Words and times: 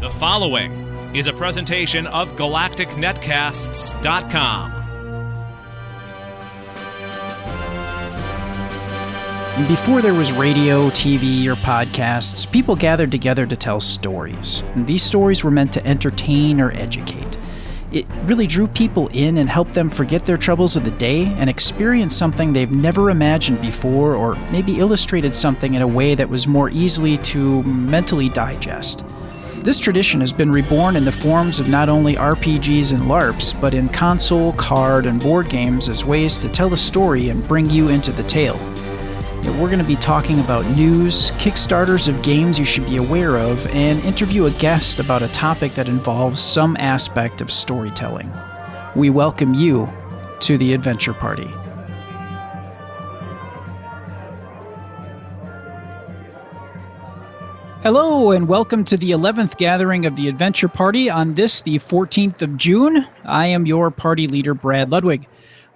The 0.00 0.08
following 0.08 1.14
is 1.14 1.26
a 1.26 1.32
presentation 1.34 2.06
of 2.06 2.32
GalacticNetcasts.com. 2.32 4.70
Before 9.68 10.00
there 10.00 10.14
was 10.14 10.32
radio, 10.32 10.88
TV, 10.88 11.44
or 11.48 11.54
podcasts, 11.56 12.50
people 12.50 12.76
gathered 12.76 13.10
together 13.10 13.46
to 13.46 13.54
tell 13.54 13.78
stories. 13.78 14.62
And 14.74 14.86
these 14.86 15.02
stories 15.02 15.44
were 15.44 15.50
meant 15.50 15.74
to 15.74 15.86
entertain 15.86 16.62
or 16.62 16.72
educate. 16.72 17.36
It 17.92 18.06
really 18.24 18.46
drew 18.46 18.68
people 18.68 19.08
in 19.08 19.36
and 19.36 19.50
helped 19.50 19.74
them 19.74 19.90
forget 19.90 20.24
their 20.24 20.38
troubles 20.38 20.76
of 20.76 20.84
the 20.84 20.92
day 20.92 21.26
and 21.26 21.50
experience 21.50 22.16
something 22.16 22.54
they've 22.54 22.72
never 22.72 23.10
imagined 23.10 23.60
before, 23.60 24.14
or 24.14 24.36
maybe 24.50 24.80
illustrated 24.80 25.36
something 25.36 25.74
in 25.74 25.82
a 25.82 25.86
way 25.86 26.14
that 26.14 26.30
was 26.30 26.46
more 26.46 26.70
easily 26.70 27.18
to 27.18 27.62
mentally 27.64 28.30
digest. 28.30 29.04
This 29.62 29.78
tradition 29.78 30.22
has 30.22 30.32
been 30.32 30.50
reborn 30.50 30.96
in 30.96 31.04
the 31.04 31.12
forms 31.12 31.60
of 31.60 31.68
not 31.68 31.90
only 31.90 32.14
RPGs 32.14 32.94
and 32.94 33.02
LARPs, 33.02 33.60
but 33.60 33.74
in 33.74 33.90
console, 33.90 34.54
card, 34.54 35.04
and 35.04 35.20
board 35.20 35.50
games 35.50 35.90
as 35.90 36.02
ways 36.02 36.38
to 36.38 36.48
tell 36.48 36.72
a 36.72 36.78
story 36.78 37.28
and 37.28 37.46
bring 37.46 37.68
you 37.68 37.90
into 37.90 38.10
the 38.10 38.22
tale. 38.22 38.56
Know, 39.42 39.52
we're 39.60 39.68
going 39.68 39.78
to 39.78 39.84
be 39.84 39.96
talking 39.96 40.40
about 40.40 40.64
news, 40.68 41.32
Kickstarters 41.32 42.08
of 42.08 42.22
games 42.22 42.58
you 42.58 42.64
should 42.64 42.86
be 42.86 42.96
aware 42.96 43.36
of, 43.36 43.66
and 43.66 44.02
interview 44.02 44.46
a 44.46 44.50
guest 44.52 44.98
about 44.98 45.20
a 45.20 45.28
topic 45.28 45.74
that 45.74 45.88
involves 45.88 46.40
some 46.40 46.74
aspect 46.78 47.42
of 47.42 47.52
storytelling. 47.52 48.32
We 48.96 49.10
welcome 49.10 49.52
you 49.52 49.90
to 50.40 50.56
the 50.56 50.72
Adventure 50.72 51.12
Party. 51.12 51.50
Hello, 57.82 58.32
and 58.32 58.46
welcome 58.46 58.84
to 58.84 58.98
the 58.98 59.12
11th 59.12 59.56
gathering 59.56 60.04
of 60.04 60.14
the 60.14 60.28
Adventure 60.28 60.68
Party 60.68 61.08
on 61.08 61.32
this, 61.32 61.62
the 61.62 61.78
14th 61.78 62.42
of 62.42 62.58
June. 62.58 63.06
I 63.24 63.46
am 63.46 63.64
your 63.64 63.90
party 63.90 64.26
leader, 64.26 64.52
Brad 64.52 64.90
Ludwig. 64.90 65.26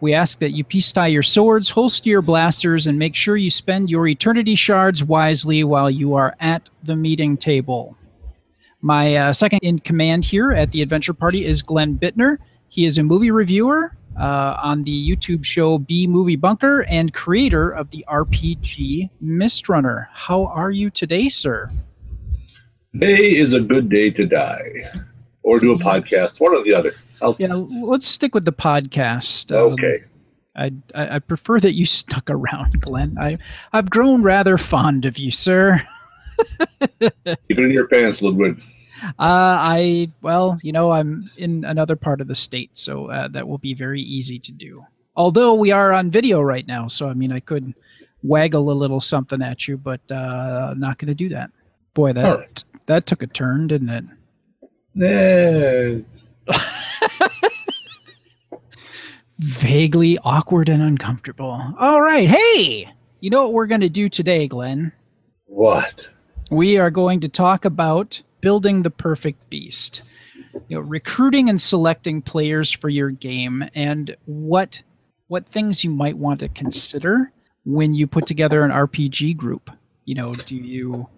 We 0.03 0.12
ask 0.12 0.39
that 0.41 0.51
you 0.51 0.65
peace 0.65 0.93
tie 0.93 1.06
your 1.06 1.23
swords, 1.23 1.70
holster 1.70 2.11
your 2.11 2.20
blasters, 2.20 2.87
and 2.87 2.98
make 2.98 3.15
sure 3.15 3.39
you 3.39 3.48
spend 3.48 3.89
your 3.89 4.06
eternity 4.06 4.55
shards 4.55 5.03
wisely 5.03 5.65
while 5.65 5.91
you 5.91 6.12
are 6.15 6.37
at 6.41 6.69
the 6.83 6.95
meeting 6.95 7.39
table. 7.39 7.97
My 8.83 9.17
uh, 9.17 9.33
second 9.33 9.61
in 9.62 9.78
command 9.78 10.27
here 10.27 10.53
at 10.53 10.73
the 10.73 10.83
Adventure 10.83 11.15
Party 11.15 11.47
is 11.47 11.62
Glenn 11.62 11.98
Bittner. 11.98 12.37
He 12.69 12.84
is 12.84 12.98
a 12.98 13.03
movie 13.03 13.31
reviewer 13.31 13.97
uh, 14.21 14.59
on 14.62 14.84
the 14.84 15.17
YouTube 15.17 15.43
show 15.43 15.78
B 15.78 16.06
Movie 16.06 16.37
Bunker 16.37 16.84
and 16.84 17.15
creator 17.15 17.71
of 17.71 17.93
the 17.93 18.05
RPG 18.06 19.09
Mistrunner. 19.23 20.11
How 20.12 20.45
are 20.45 20.71
you 20.71 20.91
today, 20.91 21.31
sir? 21.31 21.73
Today 22.95 23.34
is 23.34 23.55
a 23.55 23.61
good 23.61 23.89
day 23.89 24.09
to 24.11 24.25
die, 24.25 24.89
or 25.42 25.59
do 25.59 25.73
a 25.73 25.78
podcast, 25.78 26.41
one 26.41 26.55
or 26.55 26.62
the 26.62 26.73
other. 26.73 26.92
I'll, 27.20 27.34
Yeah, 27.41 27.53
let's 27.53 28.06
stick 28.06 28.37
with 28.37 28.45
the 28.45 28.53
podcast. 28.53 29.50
Um, 29.50 29.73
okay. 29.73 30.05
I, 30.55 30.70
I 30.95 31.17
I 31.17 31.19
prefer 31.19 31.59
that 31.59 31.75
you 31.75 31.87
stuck 32.00 32.31
around, 32.31 32.81
Glenn. 32.81 33.19
I 33.19 33.39
I've 33.72 33.91
grown 33.91 34.22
rather 34.22 34.59
fond 34.59 35.06
of 35.06 35.19
you, 35.19 35.33
sir. 35.33 35.84
Keep 37.00 37.12
it 37.20 37.59
in 37.59 37.72
your 37.72 37.89
pants, 37.89 38.22
Ludwig. 38.22 38.62
Uh, 39.03 39.11
I 39.19 40.09
well, 40.22 40.61
you 40.62 40.70
know, 40.70 40.92
I'm 40.92 41.28
in 41.37 41.65
another 41.65 41.97
part 41.97 42.20
of 42.20 42.28
the 42.28 42.37
state, 42.37 42.70
so 42.75 43.11
uh, 43.11 43.27
that 43.27 43.48
will 43.48 43.59
be 43.59 43.75
very 43.75 44.03
easy 44.03 44.39
to 44.39 44.53
do. 44.53 44.77
Although 45.17 45.55
we 45.55 45.72
are 45.72 45.92
on 45.92 46.12
video 46.12 46.41
right 46.41 46.67
now, 46.67 46.87
so 46.87 47.09
I 47.09 47.15
mean, 47.15 47.33
I 47.33 47.41
could 47.41 47.75
waggle 48.22 48.70
a 48.70 48.72
little 48.72 49.00
something 49.00 49.42
at 49.42 49.67
you, 49.67 49.78
but 49.78 50.00
uh, 50.12 50.69
I'm 50.70 50.78
not 50.78 50.98
going 50.98 51.09
to 51.09 51.15
do 51.15 51.31
that. 51.31 51.50
Boy, 51.92 52.12
that 52.12 52.39
right. 52.39 52.65
That 52.87 53.07
took 53.07 53.23
a 53.23 53.27
turn, 53.27 53.67
didn't 53.67 53.91
it? 53.91 54.05
Eh, 55.03 56.01
Vaguely 59.39 60.19
awkward 60.19 60.69
and 60.69 60.83
uncomfortable. 60.83 61.75
All 61.78 62.00
right, 62.00 62.28
hey, 62.28 62.89
you 63.21 63.31
know 63.31 63.43
what 63.43 63.53
we're 63.53 63.67
going 63.67 63.81
to 63.81 63.89
do 63.89 64.09
today, 64.09 64.47
Glenn? 64.47 64.93
what? 65.47 66.09
we 66.50 66.77
are 66.78 66.91
going 66.91 67.21
to 67.21 67.28
talk 67.28 67.65
about 67.65 68.23
building 68.41 68.83
the 68.83 68.91
perfect 68.91 69.49
beast 69.49 70.05
you 70.69 70.77
know 70.77 70.81
recruiting 70.81 71.49
and 71.49 71.61
selecting 71.61 72.21
players 72.21 72.71
for 72.71 72.89
your 72.89 73.11
game 73.11 73.65
and 73.75 74.15
what 74.27 74.83
what 75.28 75.47
things 75.47 75.83
you 75.84 75.91
might 75.91 76.19
want 76.19 76.41
to 76.41 76.49
consider 76.49 77.33
when 77.65 77.94
you 77.94 78.06
put 78.06 78.27
together 78.27 78.62
an 78.62 78.71
RPG 78.71 79.37
group 79.37 79.71
you 80.05 80.15
know 80.15 80.33
do 80.33 80.56
you 80.56 81.09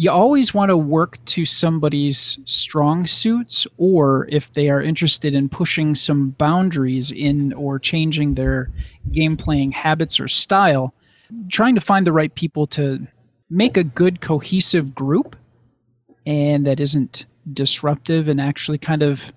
you 0.00 0.10
always 0.10 0.54
want 0.54 0.70
to 0.70 0.78
work 0.78 1.22
to 1.26 1.44
somebody's 1.44 2.38
strong 2.46 3.06
suits 3.06 3.66
or 3.76 4.26
if 4.30 4.50
they 4.54 4.70
are 4.70 4.80
interested 4.80 5.34
in 5.34 5.46
pushing 5.46 5.94
some 5.94 6.30
boundaries 6.30 7.12
in 7.12 7.52
or 7.52 7.78
changing 7.78 8.32
their 8.32 8.70
game 9.12 9.36
playing 9.36 9.72
habits 9.72 10.18
or 10.18 10.26
style 10.26 10.94
trying 11.50 11.74
to 11.74 11.82
find 11.82 12.06
the 12.06 12.14
right 12.14 12.34
people 12.34 12.66
to 12.66 13.06
make 13.50 13.76
a 13.76 13.84
good 13.84 14.22
cohesive 14.22 14.94
group 14.94 15.36
and 16.24 16.66
that 16.66 16.80
isn't 16.80 17.26
disruptive 17.52 18.26
and 18.26 18.40
actually 18.40 18.78
kind 18.78 19.02
of 19.02 19.34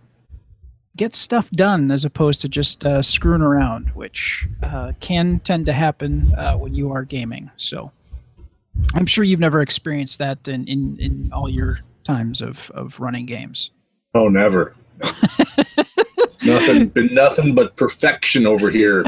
get 0.95 1.13
stuff 1.13 1.51
done 1.51 1.91
as 1.91 2.06
opposed 2.06 2.40
to 2.40 2.47
just 2.47 2.85
uh, 2.85 3.01
screwing 3.01 3.41
around 3.41 3.90
which 3.95 4.47
uh, 4.63 4.94
can 5.01 5.40
tend 5.40 5.66
to 5.66 5.74
happen 5.74 6.34
uh, 6.38 6.56
when 6.56 6.74
you 6.74 6.90
are 6.90 7.03
gaming. 7.03 7.51
So 7.57 7.91
i'm 8.94 9.06
sure 9.06 9.23
you've 9.23 9.39
never 9.39 9.61
experienced 9.61 10.19
that 10.19 10.47
in, 10.47 10.67
in, 10.67 10.97
in 11.00 11.29
all 11.34 11.50
your 11.50 11.79
times 12.03 12.41
of, 12.41 12.72
of 12.72 13.00
running 13.00 13.25
games 13.25 13.72
Oh, 14.16 14.28
never. 14.28 14.75
It's 15.01 16.41
nothing. 16.44 16.89
Been 16.89 17.13
nothing 17.13 17.56
but 17.56 17.75
perfection 17.75 18.45
over 18.45 18.69
here. 18.69 19.03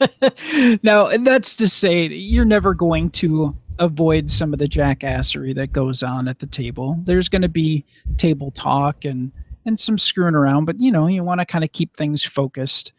now, 0.82 1.06
and 1.06 1.26
that's 1.26 1.54
to 1.56 1.68
say, 1.68 2.06
you're 2.06 2.44
never 2.44 2.72
going 2.72 3.10
to 3.10 3.56
avoid 3.78 4.30
some 4.30 4.52
of 4.52 4.58
the 4.58 4.68
jackassery 4.68 5.54
that 5.54 5.72
goes 5.72 6.02
on 6.02 6.28
at 6.28 6.38
the 6.38 6.46
table. 6.46 6.98
There's 7.04 7.28
going 7.28 7.42
to 7.42 7.48
be 7.48 7.84
table 8.16 8.50
talk 8.50 9.04
and 9.04 9.32
and 9.64 9.78
some 9.78 9.96
screwing 9.96 10.34
around, 10.34 10.64
but 10.64 10.80
you 10.80 10.90
know, 10.90 11.06
you 11.06 11.22
want 11.22 11.40
to 11.40 11.46
kind 11.46 11.62
of 11.62 11.70
keep 11.70 11.96
things 11.96 12.24
focused. 12.24 12.92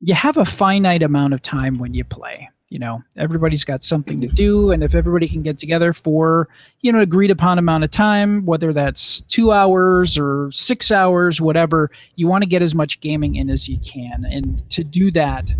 You 0.00 0.14
have 0.14 0.36
a 0.36 0.44
finite 0.44 1.02
amount 1.02 1.34
of 1.34 1.42
time 1.42 1.78
when 1.78 1.92
you 1.92 2.04
play. 2.04 2.50
You 2.74 2.80
know, 2.80 3.04
everybody's 3.16 3.62
got 3.62 3.84
something 3.84 4.20
to 4.20 4.26
do, 4.26 4.72
and 4.72 4.82
if 4.82 4.96
everybody 4.96 5.28
can 5.28 5.42
get 5.42 5.60
together 5.60 5.92
for 5.92 6.48
you 6.80 6.90
know 6.90 6.98
agreed 6.98 7.30
upon 7.30 7.56
amount 7.56 7.84
of 7.84 7.92
time, 7.92 8.44
whether 8.46 8.72
that's 8.72 9.20
two 9.20 9.52
hours 9.52 10.18
or 10.18 10.50
six 10.50 10.90
hours, 10.90 11.40
whatever, 11.40 11.88
you 12.16 12.26
want 12.26 12.42
to 12.42 12.48
get 12.48 12.62
as 12.62 12.74
much 12.74 12.98
gaming 12.98 13.36
in 13.36 13.48
as 13.48 13.68
you 13.68 13.78
can, 13.78 14.24
and 14.24 14.68
to 14.70 14.82
do 14.82 15.12
that, 15.12 15.52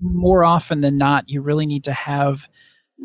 more 0.00 0.44
often 0.44 0.80
than 0.80 0.96
not, 0.96 1.28
you 1.28 1.40
really 1.40 1.66
need 1.66 1.82
to 1.82 1.92
have 1.92 2.48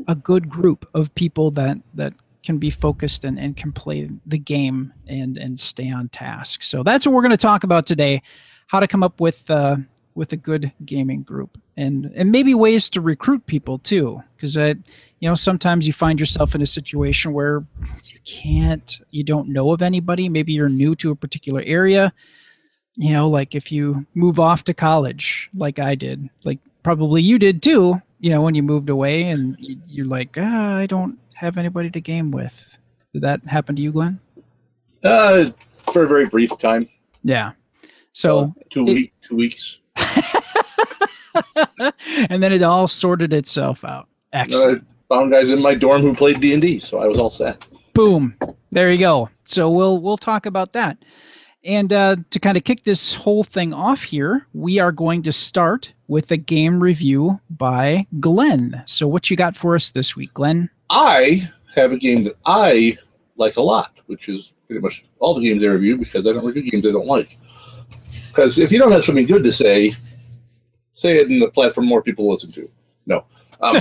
a 0.07 0.13
good 0.13 0.47
group 0.47 0.87
of 0.93 1.15
people 1.15 1.49
that 1.49 1.79
that 1.95 2.13
can 2.43 2.59
be 2.59 2.69
focused 2.69 3.23
and, 3.23 3.39
and 3.39 3.57
can 3.57 3.71
play 3.71 4.11
the 4.27 4.37
game 4.37 4.93
and 5.07 5.39
and 5.39 5.59
stay 5.59 5.89
on 5.89 6.07
task. 6.09 6.61
So 6.61 6.83
that's 6.83 7.07
what 7.07 7.15
we're 7.15 7.23
going 7.23 7.31
to 7.31 7.37
talk 7.37 7.63
about 7.63 7.87
today: 7.87 8.21
how 8.67 8.79
to 8.79 8.87
come 8.87 9.01
up 9.01 9.19
with 9.19 9.49
uh, 9.49 9.77
with 10.15 10.31
a 10.33 10.37
good 10.37 10.71
gaming 10.85 11.23
group, 11.23 11.57
and 11.77 12.11
and 12.15 12.31
maybe 12.31 12.53
ways 12.53 12.89
to 12.91 13.01
recruit 13.01 13.45
people 13.45 13.79
too, 13.79 14.23
because 14.35 14.55
you 14.55 14.75
know 15.21 15.35
sometimes 15.35 15.87
you 15.87 15.93
find 15.93 16.19
yourself 16.19 16.53
in 16.55 16.61
a 16.61 16.67
situation 16.67 17.33
where 17.33 17.63
you 18.05 18.19
can't, 18.25 18.99
you 19.11 19.23
don't 19.23 19.49
know 19.49 19.71
of 19.71 19.81
anybody. 19.81 20.29
Maybe 20.29 20.53
you're 20.53 20.69
new 20.69 20.95
to 20.97 21.11
a 21.11 21.15
particular 21.15 21.61
area. 21.65 22.13
You 22.95 23.11
know, 23.13 23.27
like 23.29 23.55
if 23.55 23.71
you 23.71 24.05
move 24.13 24.39
off 24.39 24.63
to 24.65 24.73
college, 24.73 25.49
like 25.55 25.79
I 25.79 25.95
did, 25.95 26.29
like 26.43 26.59
probably 26.83 27.21
you 27.23 27.39
did 27.39 27.63
too. 27.63 28.01
You 28.19 28.29
know, 28.29 28.41
when 28.41 28.55
you 28.55 28.63
moved 28.63 28.89
away 28.89 29.23
and 29.23 29.57
you- 29.59 29.81
you're 29.87 30.05
like, 30.05 30.37
ah, 30.39 30.77
I 30.77 30.85
don't 30.85 31.17
have 31.33 31.57
anybody 31.57 31.89
to 31.89 31.99
game 31.99 32.31
with. 32.31 32.77
Did 33.11 33.23
that 33.23 33.45
happen 33.47 33.75
to 33.75 33.81
you, 33.81 33.91
Glenn? 33.91 34.19
Uh, 35.03 35.47
for 35.67 36.03
a 36.03 36.07
very 36.07 36.25
brief 36.27 36.57
time. 36.57 36.87
Yeah. 37.23 37.51
So, 38.11 38.53
two 38.69 38.87
it- 38.87 38.93
week, 38.93 39.13
two 39.21 39.35
weeks. 39.35 39.79
And 42.29 42.43
then 42.43 42.51
it 42.51 42.63
all 42.63 42.87
sorted 42.87 43.33
itself 43.33 43.83
out. 43.83 44.07
I 44.33 44.45
found 45.09 45.31
guys 45.31 45.49
in 45.51 45.61
my 45.61 45.75
dorm 45.75 46.01
who 46.01 46.15
played 46.15 46.39
D 46.41 46.53
and 46.53 46.61
D, 46.61 46.79
so 46.79 46.99
I 46.99 47.07
was 47.07 47.17
all 47.17 47.29
set. 47.29 47.67
Boom. 47.93 48.35
There 48.71 48.91
you 48.91 48.97
go. 48.97 49.29
So 49.43 49.69
we'll 49.69 49.99
we'll 49.99 50.17
talk 50.17 50.45
about 50.45 50.73
that. 50.73 50.97
And 51.65 51.93
uh, 51.93 52.17
to 52.31 52.39
kind 52.39 52.57
of 52.57 52.65
kick 52.65 52.83
this 52.83 53.13
whole 53.13 53.43
thing 53.43 53.73
off 53.73 54.03
here, 54.03 54.47
we 54.53 54.79
are 54.79 54.91
going 54.91 55.23
to 55.23 55.31
start 55.31 55.93
with 56.07 56.29
a 56.31 56.37
game 56.37 56.81
review 56.81 57.39
by 57.49 58.05
Glenn. 58.19 58.83
So 58.85 59.07
what 59.07 59.29
you 59.29 59.37
got 59.37 59.55
for 59.55 59.73
us 59.73 59.89
this 59.89 60.15
week, 60.15 60.33
Glenn? 60.33 60.69
I 60.89 61.49
have 61.73 61.93
a 61.93 61.97
game 61.97 62.25
that 62.25 62.37
I 62.45 62.97
like 63.37 63.55
a 63.55 63.61
lot, 63.61 63.93
which 64.07 64.27
is 64.27 64.53
pretty 64.67 64.81
much 64.81 65.05
all 65.19 65.33
the 65.33 65.41
games 65.41 65.63
I 65.63 65.67
review 65.67 65.97
because 65.97 66.27
I 66.27 66.33
don't 66.33 66.45
review 66.45 66.69
games 66.69 66.85
I 66.85 66.91
don't 66.91 67.07
like. 67.07 67.37
Because 68.27 68.59
if 68.59 68.71
you 68.71 68.79
don't 68.79 68.91
have 68.91 69.05
something 69.05 69.25
good 69.25 69.43
to 69.43 69.51
say, 69.51 69.93
say 70.93 71.17
it 71.17 71.29
in 71.29 71.39
the 71.39 71.49
platform 71.49 71.87
more 71.87 72.01
people 72.01 72.29
listen 72.29 72.51
to. 72.53 72.69
No. 73.05 73.25
Um, 73.61 73.79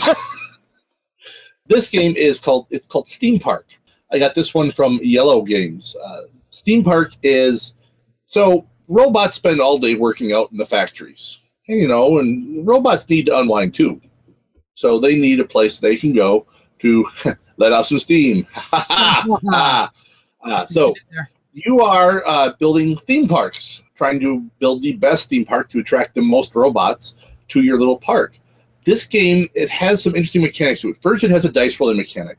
this 1.67 1.89
game 1.89 2.15
is 2.17 2.41
called 2.41 2.67
it's 2.71 2.87
called 2.87 3.09
Steam 3.09 3.39
Park. 3.39 3.67
I 4.11 4.19
got 4.19 4.35
this 4.35 4.55
one 4.55 4.71
from 4.71 4.99
Iello 4.99 5.47
Games. 5.47 5.97
Uh, 6.05 6.23
Steam 6.51 6.85
Park 6.85 7.13
is 7.23 7.75
so 8.27 8.67
robots 8.89 9.37
spend 9.37 9.61
all 9.61 9.79
day 9.79 9.95
working 9.95 10.33
out 10.33 10.53
in 10.53 10.59
the 10.59 10.67
factories, 10.67 11.39
and, 11.69 11.79
you 11.79 11.89
know, 11.89 12.19
and 12.19 12.67
robots 12.67 13.09
need 13.09 13.27
to 13.27 13.39
unwind 13.39 13.75
too. 13.75 14.01
So 14.75 14.99
they 14.99 15.15
need 15.15 15.41
a 15.41 15.45
place 15.45 15.81
they 15.81 15.97
can 15.97 16.13
go 16.13 16.47
to 16.81 17.07
let 17.57 17.73
out 17.73 17.87
some 17.87 17.99
steam. 17.99 18.47
uh, 18.73 19.89
so 20.67 20.95
you 21.53 21.81
are 21.81 22.27
uh, 22.27 22.53
building 22.59 22.97
theme 23.07 23.29
parks, 23.29 23.83
trying 24.03 24.19
to 24.19 24.41
build 24.59 24.83
the 24.83 24.95
best 24.95 25.31
theme 25.31 25.45
park 25.45 25.69
to 25.69 25.79
attract 25.79 26.13
the 26.17 26.21
most 26.21 26.57
robots 26.57 27.15
to 27.47 27.63
your 27.63 27.79
little 27.79 27.97
park. 27.97 28.37
This 28.85 29.05
game 29.05 29.47
it 29.55 29.71
has 29.71 30.03
some 30.03 30.17
interesting 30.17 30.43
mechanics 30.43 30.81
to 30.81 30.89
it. 30.89 31.01
First, 31.01 31.23
it 31.23 31.31
has 31.31 31.45
a 31.45 31.53
dice 31.53 31.79
rolling 31.79 31.99
mechanic. 31.99 32.39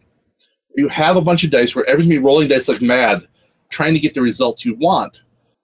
You 0.75 0.89
have 0.89 1.15
a 1.15 1.21
bunch 1.21 1.45
of 1.45 1.51
dice 1.51 1.73
where 1.73 1.89
everyone's 1.89 2.19
rolling 2.19 2.49
dice 2.49 2.67
like 2.67 2.81
mad, 2.81 3.29
trying 3.69 3.93
to 3.93 4.01
get 4.01 4.13
the 4.13 4.21
results 4.21 4.65
you 4.65 4.75
want. 4.75 5.21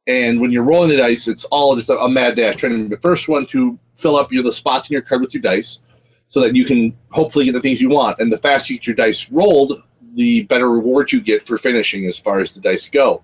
And 0.07 0.39
when 0.39 0.53
you're 0.53 0.63
rolling 0.63 0.87
the 0.87 0.95
dice, 0.95 1.27
it's 1.27 1.43
all 1.45 1.75
just 1.75 1.89
a, 1.89 2.07
mad 2.07 2.37
dash, 2.37 2.55
trying 2.55 2.77
to 2.77 2.83
be 2.83 2.95
the 2.95 3.01
first 3.01 3.27
one 3.27 3.45
to 3.47 3.77
fill 3.97 4.15
up 4.15 4.31
your 4.31 4.43
the 4.43 4.53
spots 4.53 4.89
in 4.89 4.93
your 4.93 5.01
card 5.01 5.19
with 5.19 5.33
your 5.33 5.41
dice, 5.41 5.81
so 6.29 6.39
that 6.39 6.55
you 6.55 6.63
can 6.63 6.95
hopefully 7.11 7.43
get 7.43 7.51
the 7.51 7.61
things 7.61 7.81
you 7.81 7.89
want. 7.89 8.19
And 8.19 8.31
the 8.31 8.37
faster 8.37 8.71
you 8.71 8.79
get 8.79 8.87
your 8.87 8.95
dice 8.95 9.29
rolled, 9.29 9.83
the 10.13 10.43
better 10.43 10.71
reward 10.71 11.11
you 11.11 11.19
get 11.19 11.45
for 11.45 11.57
finishing 11.57 12.05
as 12.05 12.17
far 12.17 12.39
as 12.39 12.53
the 12.53 12.61
dice 12.61 12.87
go. 12.87 13.21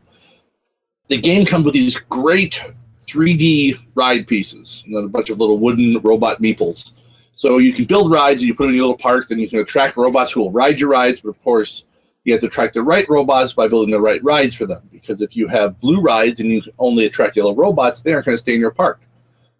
The 1.07 1.22
game 1.22 1.46
comes 1.46 1.66
with 1.66 1.74
these 1.74 1.98
great 1.98 2.62
3D 3.06 3.80
ride 3.94 4.28
pieces, 4.28 4.84
and 4.86 4.96
then 4.96 5.04
a 5.04 5.07
bunch 5.07 5.30
of 5.30 5.40
little 5.40 5.60
wooden 5.60 6.00
robot 6.02 6.42
meeples. 6.42 6.92
So 7.31 7.57
you 7.60 7.74
can 7.74 7.86
build 7.86 8.12
rides 8.12 8.42
and 8.42 8.48
you 8.48 8.56
put 8.56 8.63
them 8.63 8.69
in 8.69 8.75
your 8.75 8.86
little 8.86 8.98
park, 8.98 9.28
then 9.28 9.40
you 9.40 9.50
can 9.50 9.60
attract 9.60 9.98
robots 9.98 10.31
who 10.31 10.40
will 10.40 10.52
ride 10.52 10.80
your 10.80 10.90
rides, 10.90 11.22
but 11.22 11.30
of 11.30 11.42
course, 11.44 11.84
you 12.24 12.34
have 12.34 12.42
to 12.42 12.48
attract 12.48 12.74
the 12.74 12.81
right 12.81 13.07
robots 13.07 13.54
by 13.54 13.68
building 13.68 13.92
the 13.92 14.02
right 14.02 14.24
rides 14.24 14.56
for 14.56 14.66
them. 14.66 14.81
Because 14.92 15.22
if 15.22 15.36
you 15.38 15.48
have 15.48 15.80
blue 15.80 16.02
rides 16.02 16.40
and 16.40 16.50
you 16.50 16.63
only 16.80 17.06
attract 17.06 17.38
yellow 17.38 17.54
robots, 17.54 18.02
they 18.02 18.13
aren't 18.13 18.25
going 18.25 18.34
to 18.34 18.40
stay 18.40 18.56
in 18.56 18.60
your 18.60 18.72
park. 18.72 19.02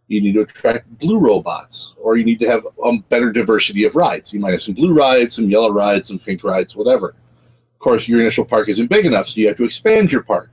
You 0.08 0.22
need 0.22 0.34
to 0.34 0.42
attract 0.42 0.98
blue 0.98 1.20
robots, 1.20 1.96
or 2.00 2.18
you 2.18 2.24
need 2.24 2.40
to 2.40 2.48
have 2.48 2.66
a 2.84 2.98
better 3.10 3.32
diversity 3.32 3.84
of 3.84 3.96
rides. 3.96 4.34
You 4.34 4.40
might 4.40 4.52
have 4.52 4.62
some 4.62 4.74
blue 4.74 4.94
rides, 4.94 5.36
some 5.36 5.50
yellow 5.50 5.72
rides, 5.72 6.08
some 6.08 6.18
pink 6.18 6.44
rides, 6.44 6.76
whatever. 6.76 7.10
Of 7.10 7.80
course, 7.80 8.08
your 8.08 8.20
initial 8.20 8.46
park 8.46 8.70
isn't 8.70 8.88
big 8.88 9.06
enough, 9.06 9.30
so 9.30 9.42
you 9.42 9.48
have 9.48 9.58
to 9.58 9.66
expand 9.66 10.12
your 10.12 10.24
park. 10.24 10.50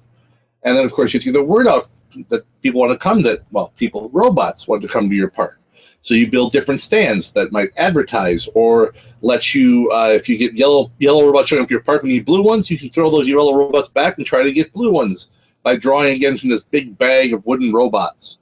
And 0.65 0.77
then, 0.77 0.85
of 0.85 0.93
course, 0.93 1.13
you 1.13 1.19
have 1.19 1.25
get 1.25 1.33
the 1.33 1.43
word 1.43 1.67
out 1.67 1.89
that 2.29 2.45
people 2.63 2.81
want 2.81 2.93
to 2.93 2.99
come. 2.99 3.23
That 3.23 3.43
well, 3.51 3.73
people, 3.77 4.09
robots 4.11 4.69
want 4.69 4.83
to 4.83 4.89
come 4.89 5.09
to 5.09 5.15
your 5.15 5.31
park. 5.31 5.59
So 6.03 6.15
you 6.15 6.29
build 6.31 6.53
different 6.53 6.81
stands 6.81 7.33
that 7.33 7.53
might 7.53 7.71
advertise 7.77 8.49
or 8.55 8.93
let 9.21 9.55
you, 9.55 9.91
uh, 9.93 10.09
if 10.09 10.29
you 10.29 10.37
get 10.37 10.55
yellow 10.55 10.91
yellow 10.99 11.25
robots 11.25 11.49
showing 11.49 11.63
up 11.63 11.71
your 11.71 11.81
park 11.81 12.03
and 12.03 12.11
you 12.11 12.19
need 12.19 12.27
blue 12.27 12.43
ones, 12.43 12.71
you 12.71 12.79
can 12.79 12.91
throw 12.91 13.09
those 13.09 13.29
yellow 13.29 13.57
robots 13.57 13.89
back 13.89 14.19
and 14.19 14.27
try 14.27 14.43
to 14.43 14.53
get 14.53 14.73
blue 14.73 14.93
ones 14.93 15.31
by 15.63 15.77
drawing 15.77 16.15
again 16.15 16.37
from 16.37 16.51
this 16.51 16.65
big 16.65 16.99
bag 16.99 17.33
of 17.33 17.47
wooden 17.47 17.73
robots. 17.73 18.41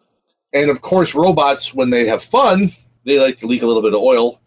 And 0.55 0.70
of 0.70 0.81
course, 0.81 1.14
robots, 1.14 1.75
when 1.75 1.90
they 1.90 2.06
have 2.06 2.23
fun, 2.23 2.73
they 3.05 3.20
like 3.20 3.37
to 3.38 3.46
leak 3.46 3.62
a 3.62 3.66
little 3.66 3.82
bit 3.82 3.94
of 3.94 4.00
oil, 4.00 4.40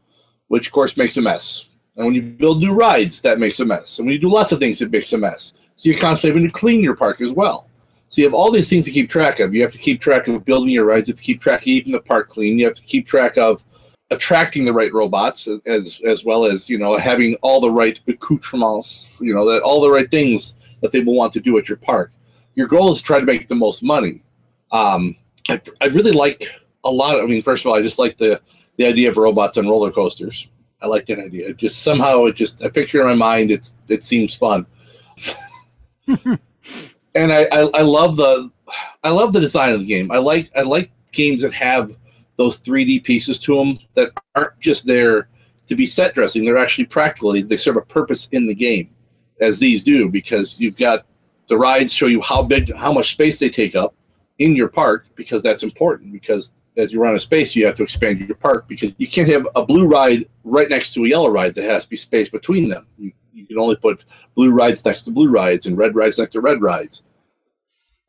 which 0.48 0.68
of 0.68 0.74
course 0.74 0.98
makes 0.98 1.18
a 1.18 1.22
mess. 1.22 1.66
And 1.96 2.06
when 2.06 2.16
you 2.16 2.24
build 2.24 2.60
new 2.60 2.74
rides, 2.74 3.22
that 3.22 3.40
makes 3.40 3.60
a 3.60 3.66
mess. 3.66 4.00
And 4.00 4.08
when 4.08 4.14
you 4.14 4.20
do 4.20 4.30
lots 4.30 4.52
of 4.52 4.60
things, 4.60 4.82
it 4.82 4.92
makes 4.92 5.14
a 5.14 5.18
mess. 5.18 5.54
So 5.76 5.90
you're 5.90 6.00
constantly 6.00 6.40
having 6.40 6.50
to 6.50 6.60
clean 6.60 6.82
your 6.82 6.96
park 6.96 7.22
as 7.22 7.32
well. 7.32 7.68
So 8.10 8.22
you 8.22 8.28
have 8.28 8.36
all 8.36 8.52
these 8.52 8.70
things 8.70 8.86
to 8.86 8.92
keep 8.92 9.10
track 9.10 9.40
of. 9.40 9.56
You 9.56 9.64
have 9.64 9.72
to 9.72 9.80
keep 9.80 10.00
track 10.00 10.28
of 10.28 10.46
building 10.46 10.70
your 10.70 10.86
rides. 10.86 11.08
You 11.08 11.14
have 11.14 11.18
to 11.18 11.24
keep 11.24 11.42
track 11.42 11.62
of 11.62 11.66
keeping 11.66 11.94
the 11.94 12.00
park 12.00 12.30
clean. 12.30 12.60
You 12.60 12.66
have 12.66 12.76
to 12.76 12.84
keep 12.84 13.08
track 13.08 13.38
of 13.38 13.64
attracting 14.12 14.66
the 14.66 14.74
right 14.74 14.94
robots 14.94 15.48
as 15.66 16.00
as 16.06 16.24
well 16.24 16.46
as 16.46 16.70
you 16.70 16.78
know 16.78 16.96
having 16.98 17.36
all 17.42 17.60
the 17.60 17.72
right 17.72 18.00
accoutrements. 18.08 19.18
You 19.20 19.34
know 19.34 19.50
that 19.50 19.64
all 19.64 19.82
the 19.82 19.90
right 19.90 20.10
things 20.12 20.54
that 20.82 20.92
they 20.92 21.00
will 21.00 21.16
want 21.16 21.34
to 21.34 21.40
do 21.40 21.58
at 21.58 21.68
your 21.68 21.78
park. 21.78 22.12
Your 22.54 22.68
goal 22.68 22.92
is 22.92 23.00
to 23.00 23.04
try 23.04 23.20
to 23.20 23.26
make 23.26 23.48
the 23.48 23.56
most 23.56 23.82
money. 23.82 24.22
Um, 24.72 25.16
I, 25.50 25.60
I 25.82 25.88
really 25.88 26.12
like 26.12 26.48
a 26.84 26.92
lot. 26.92 27.16
Of, 27.16 27.24
I 27.24 27.28
mean, 27.28 27.42
first 27.42 27.66
of 27.66 27.70
all, 27.70 27.76
I 27.76 27.82
just 27.82 27.98
like 27.98 28.20
the 28.20 28.40
the 28.78 28.86
idea 28.86 29.10
of 29.10 29.18
robots 29.18 29.58
on 29.58 29.68
roller 29.68 29.92
coasters. 29.92 30.48
I 30.82 30.88
like 30.88 31.08
that 31.08 31.18
idea. 31.18 31.50
It 31.50 31.58
just 31.58 31.82
somehow 31.82 32.26
it 32.26 32.36
just 32.36 32.64
I 32.64 32.70
picture 32.70 33.02
in 33.02 33.08
my 33.08 33.16
mind. 33.16 33.50
It's 33.50 33.74
it 33.88 34.04
seems 34.04 34.36
fun. 34.36 34.68
and 37.16 37.32
I, 37.32 37.48
I, 37.52 37.70
I 37.74 37.82
love 37.82 38.18
the 38.18 38.52
I 39.04 39.10
love 39.10 39.34
the 39.34 39.40
design 39.40 39.74
of 39.74 39.80
the 39.82 39.86
game. 39.86 40.12
I 40.12 40.18
like 40.18 40.52
I 40.56 40.62
like 40.62 40.92
games 41.12 41.42
that 41.42 41.54
have 41.54 41.92
those 42.38 42.60
3D 42.60 43.04
pieces 43.04 43.40
to 43.42 43.56
them 43.56 43.80
that 43.94 44.12
aren't 44.36 44.60
just 44.60 44.86
there 44.86 45.30
to 45.68 45.76
be 45.76 45.86
set 45.86 46.14
dressing. 46.14 46.44
They're 46.44 46.58
actually 46.58 46.86
practical. 46.86 47.32
They, 47.32 47.42
they 47.42 47.58
serve 47.58 47.78
a 47.78 47.82
purpose 47.82 48.28
in 48.32 48.48
the 48.48 48.56
game, 48.56 48.90
as 49.40 49.60
these 49.60 49.84
do, 49.84 50.10
because 50.10 50.60
you've 50.60 50.78
got 50.78 51.06
the 51.48 51.58
rides 51.58 51.94
show 51.94 52.08
you 52.08 52.22
how 52.22 52.44
big, 52.44 52.74
how 52.76 52.92
much 52.92 53.12
space 53.12 53.40
they 53.40 53.50
take 53.50 53.76
up 53.76 53.94
in 54.40 54.56
your 54.56 54.68
park, 54.68 55.06
because 55.16 55.44
that's 55.44 55.64
important. 55.64 56.12
Because 56.12 56.56
as 56.78 56.92
you 56.92 57.02
run 57.02 57.14
of 57.14 57.22
space, 57.22 57.56
you 57.56 57.66
have 57.66 57.76
to 57.76 57.84
expand 57.84 58.20
your 58.20 58.36
park 58.36 58.68
because 58.68 58.94
you 58.98 59.08
can't 59.08 59.30
have 59.30 59.48
a 59.56 59.66
blue 59.66 59.88
ride 59.88 60.28
right 60.44 60.70
next 60.70 60.94
to 60.94 61.06
a 61.06 61.08
yellow 61.08 61.30
ride. 61.30 61.56
There 61.56 61.70
has 61.72 61.84
to 61.84 61.90
be 61.90 61.98
space 61.98 62.30
between 62.30 62.70
them. 62.70 62.88
You, 62.98 63.12
you 63.34 63.46
can 63.46 63.58
only 63.58 63.76
put 63.76 64.04
blue 64.36 64.54
rides 64.54 64.84
next 64.86 65.04
to 65.04 65.12
blue 65.12 65.30
rides 65.30 65.66
and 65.66 65.78
red 65.78 65.96
rides 65.96 66.18
next 66.18 66.32
to 66.32 66.42
red 66.42 66.62
rides. 66.62 67.04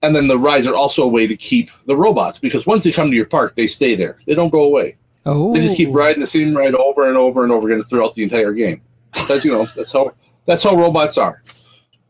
And 0.03 0.15
then 0.15 0.29
the 0.29 0.39
rides 0.39 0.67
are 0.67 0.75
also 0.75 1.05
a 1.05 1.09
way 1.09 1.27
to 1.27 1.37
keep 1.37 1.71
the 1.87 1.97
robots 1.97 2.39
because 2.39 2.67
once 2.67 2.85
they 2.85 2.93
come 2.93 3.11
to 3.11 3.17
your 3.17 3.27
park, 3.27 3.57
they 3.57 3.67
stay 3.67 3.95
there. 3.95 4.19
They 4.27 4.35
don't 4.35 4.51
go 4.51 4.65
away. 4.65 4.97
Oh. 5.25 5.55
They 5.55 5.61
just 5.61 5.77
keep 5.77 5.89
oh. 5.89 5.93
riding 5.93 6.21
the 6.21 6.27
same 6.27 6.55
ride 6.55 6.75
over 6.75 7.09
and 7.09 7.17
over 7.17 7.43
and 7.43 7.53
over 7.53 7.71
again 7.71 7.85
throughout 7.85 8.15
the 8.15 8.23
entire 8.23 8.53
game. 8.53 8.83
That's 9.29 9.45
you 9.45 9.53
know 9.53 9.67
that's 9.75 9.93
how 9.93 10.13
that's 10.45 10.63
how 10.63 10.77
robots 10.77 11.17
are. 11.17 11.43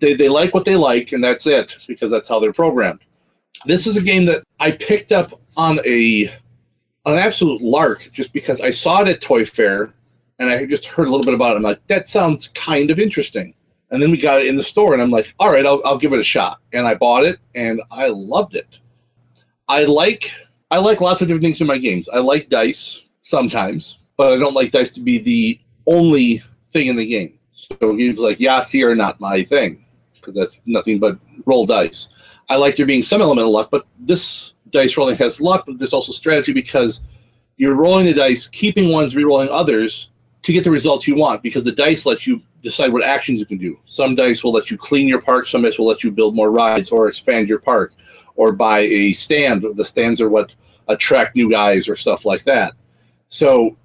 They 0.00 0.14
they 0.14 0.28
like 0.28 0.52
what 0.52 0.64
they 0.64 0.76
like 0.76 1.12
and 1.12 1.22
that's 1.22 1.46
it 1.46 1.78
because 1.86 2.10
that's 2.10 2.28
how 2.28 2.40
they're 2.40 2.52
programmed. 2.52 3.00
This 3.66 3.86
is 3.86 3.96
a 3.96 4.02
game 4.02 4.24
that 4.26 4.42
I 4.58 4.72
picked 4.72 5.12
up 5.12 5.40
on 5.56 5.78
a 5.86 6.28
on 7.06 7.14
an 7.14 7.18
absolute 7.18 7.62
lark 7.62 8.10
just 8.12 8.32
because 8.32 8.60
I 8.60 8.70
saw 8.70 9.02
it 9.02 9.08
at 9.08 9.20
Toy 9.20 9.44
Fair 9.44 9.94
and 10.38 10.50
I 10.50 10.66
just 10.66 10.86
heard 10.86 11.08
a 11.08 11.10
little 11.10 11.24
bit 11.24 11.34
about 11.34 11.54
it. 11.54 11.56
I'm 11.56 11.62
like, 11.62 11.86
that 11.86 12.08
sounds 12.08 12.48
kind 12.48 12.90
of 12.90 12.98
interesting. 12.98 13.54
And 13.90 14.02
then 14.02 14.10
we 14.10 14.18
got 14.18 14.40
it 14.40 14.48
in 14.48 14.56
the 14.56 14.62
store, 14.62 14.92
and 14.92 15.02
I'm 15.02 15.10
like, 15.10 15.34
all 15.38 15.52
right, 15.52 15.64
I'll, 15.64 15.80
I'll 15.84 15.98
give 15.98 16.12
it 16.12 16.18
a 16.18 16.24
shot. 16.24 16.60
And 16.72 16.86
I 16.86 16.94
bought 16.94 17.24
it, 17.24 17.38
and 17.54 17.80
I 17.90 18.08
loved 18.08 18.56
it. 18.56 18.78
I 19.68 19.84
like 19.84 20.32
I 20.70 20.78
like 20.78 21.00
lots 21.00 21.22
of 21.22 21.28
different 21.28 21.44
things 21.44 21.60
in 21.60 21.66
my 21.66 21.78
games. 21.78 22.08
I 22.08 22.18
like 22.18 22.48
dice 22.48 23.02
sometimes, 23.22 24.00
but 24.16 24.32
I 24.32 24.36
don't 24.36 24.54
like 24.54 24.72
dice 24.72 24.90
to 24.92 25.00
be 25.00 25.18
the 25.18 25.60
only 25.86 26.42
thing 26.72 26.88
in 26.88 26.96
the 26.96 27.06
game. 27.06 27.38
So 27.52 27.94
games 27.94 28.18
like 28.18 28.38
Yahtzee 28.38 28.84
are 28.84 28.96
not 28.96 29.20
my 29.20 29.44
thing 29.44 29.84
because 30.14 30.34
that's 30.34 30.60
nothing 30.66 30.98
but 30.98 31.18
roll 31.46 31.64
dice. 31.64 32.08
I 32.48 32.56
like 32.56 32.76
there 32.76 32.86
being 32.86 33.02
some 33.02 33.22
element 33.22 33.46
of 33.46 33.52
luck, 33.52 33.70
but 33.70 33.86
this 34.00 34.54
dice 34.70 34.96
rolling 34.96 35.16
has 35.16 35.40
luck, 35.40 35.64
but 35.66 35.78
there's 35.78 35.92
also 35.92 36.12
strategy 36.12 36.52
because 36.52 37.02
you're 37.56 37.76
rolling 37.76 38.06
the 38.06 38.12
dice, 38.12 38.48
keeping 38.48 38.90
ones, 38.90 39.14
re-rolling 39.14 39.50
others 39.50 40.10
to 40.44 40.52
get 40.52 40.62
the 40.62 40.70
results 40.70 41.08
you 41.08 41.16
want 41.16 41.42
because 41.42 41.64
the 41.64 41.72
dice 41.72 42.06
let 42.06 42.26
you 42.26 42.40
decide 42.62 42.92
what 42.92 43.02
actions 43.02 43.40
you 43.40 43.46
can 43.46 43.58
do. 43.58 43.78
Some 43.86 44.14
dice 44.14 44.44
will 44.44 44.52
let 44.52 44.70
you 44.70 44.76
clean 44.76 45.08
your 45.08 45.20
park, 45.20 45.46
some 45.46 45.62
dice 45.62 45.78
will 45.78 45.86
let 45.86 46.04
you 46.04 46.10
build 46.10 46.36
more 46.36 46.50
rides 46.50 46.90
or 46.90 47.08
expand 47.08 47.48
your 47.48 47.58
park 47.58 47.94
or 48.36 48.52
buy 48.52 48.80
a 48.80 49.12
stand. 49.14 49.64
The 49.74 49.84
stands 49.84 50.20
are 50.20 50.28
what 50.28 50.52
attract 50.88 51.34
new 51.34 51.50
guys 51.50 51.88
or 51.88 51.96
stuff 51.96 52.26
like 52.26 52.44
that. 52.44 52.74
So 53.28 53.76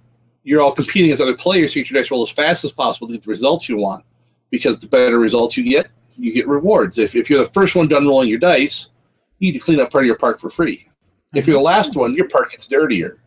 you're 0.43 0.61
all 0.61 0.73
competing 0.73 1.05
against 1.05 1.23
other 1.23 1.35
players 1.35 1.73
to 1.73 1.79
get 1.79 1.89
your 1.89 2.01
dice 2.01 2.11
roll 2.11 2.23
as 2.23 2.29
fast 2.29 2.65
as 2.65 2.71
possible 2.71 3.07
to 3.07 3.13
get 3.13 3.23
the 3.23 3.29
results 3.29 3.69
you 3.69 3.77
want 3.77 4.03
because 4.49 4.79
the 4.79 4.87
better 4.87 5.17
results 5.17 5.55
you 5.55 5.63
get, 5.63 5.87
you 6.17 6.33
get 6.33 6.47
rewards. 6.47 6.97
If, 6.97 7.15
if 7.15 7.29
you're 7.29 7.39
the 7.39 7.51
first 7.51 7.75
one 7.75 7.87
done 7.87 8.05
rolling 8.05 8.27
your 8.27 8.39
dice, 8.39 8.89
you 9.37 9.51
need 9.51 9.57
to 9.57 9.63
clean 9.63 9.79
up 9.79 9.91
part 9.91 10.03
of 10.03 10.07
your 10.07 10.17
park 10.17 10.39
for 10.39 10.49
free. 10.49 10.89
If 11.33 11.47
you're 11.47 11.57
the 11.57 11.63
last 11.63 11.95
one, 11.95 12.13
your 12.15 12.27
park 12.27 12.51
gets 12.51 12.67
dirtier. 12.67 13.19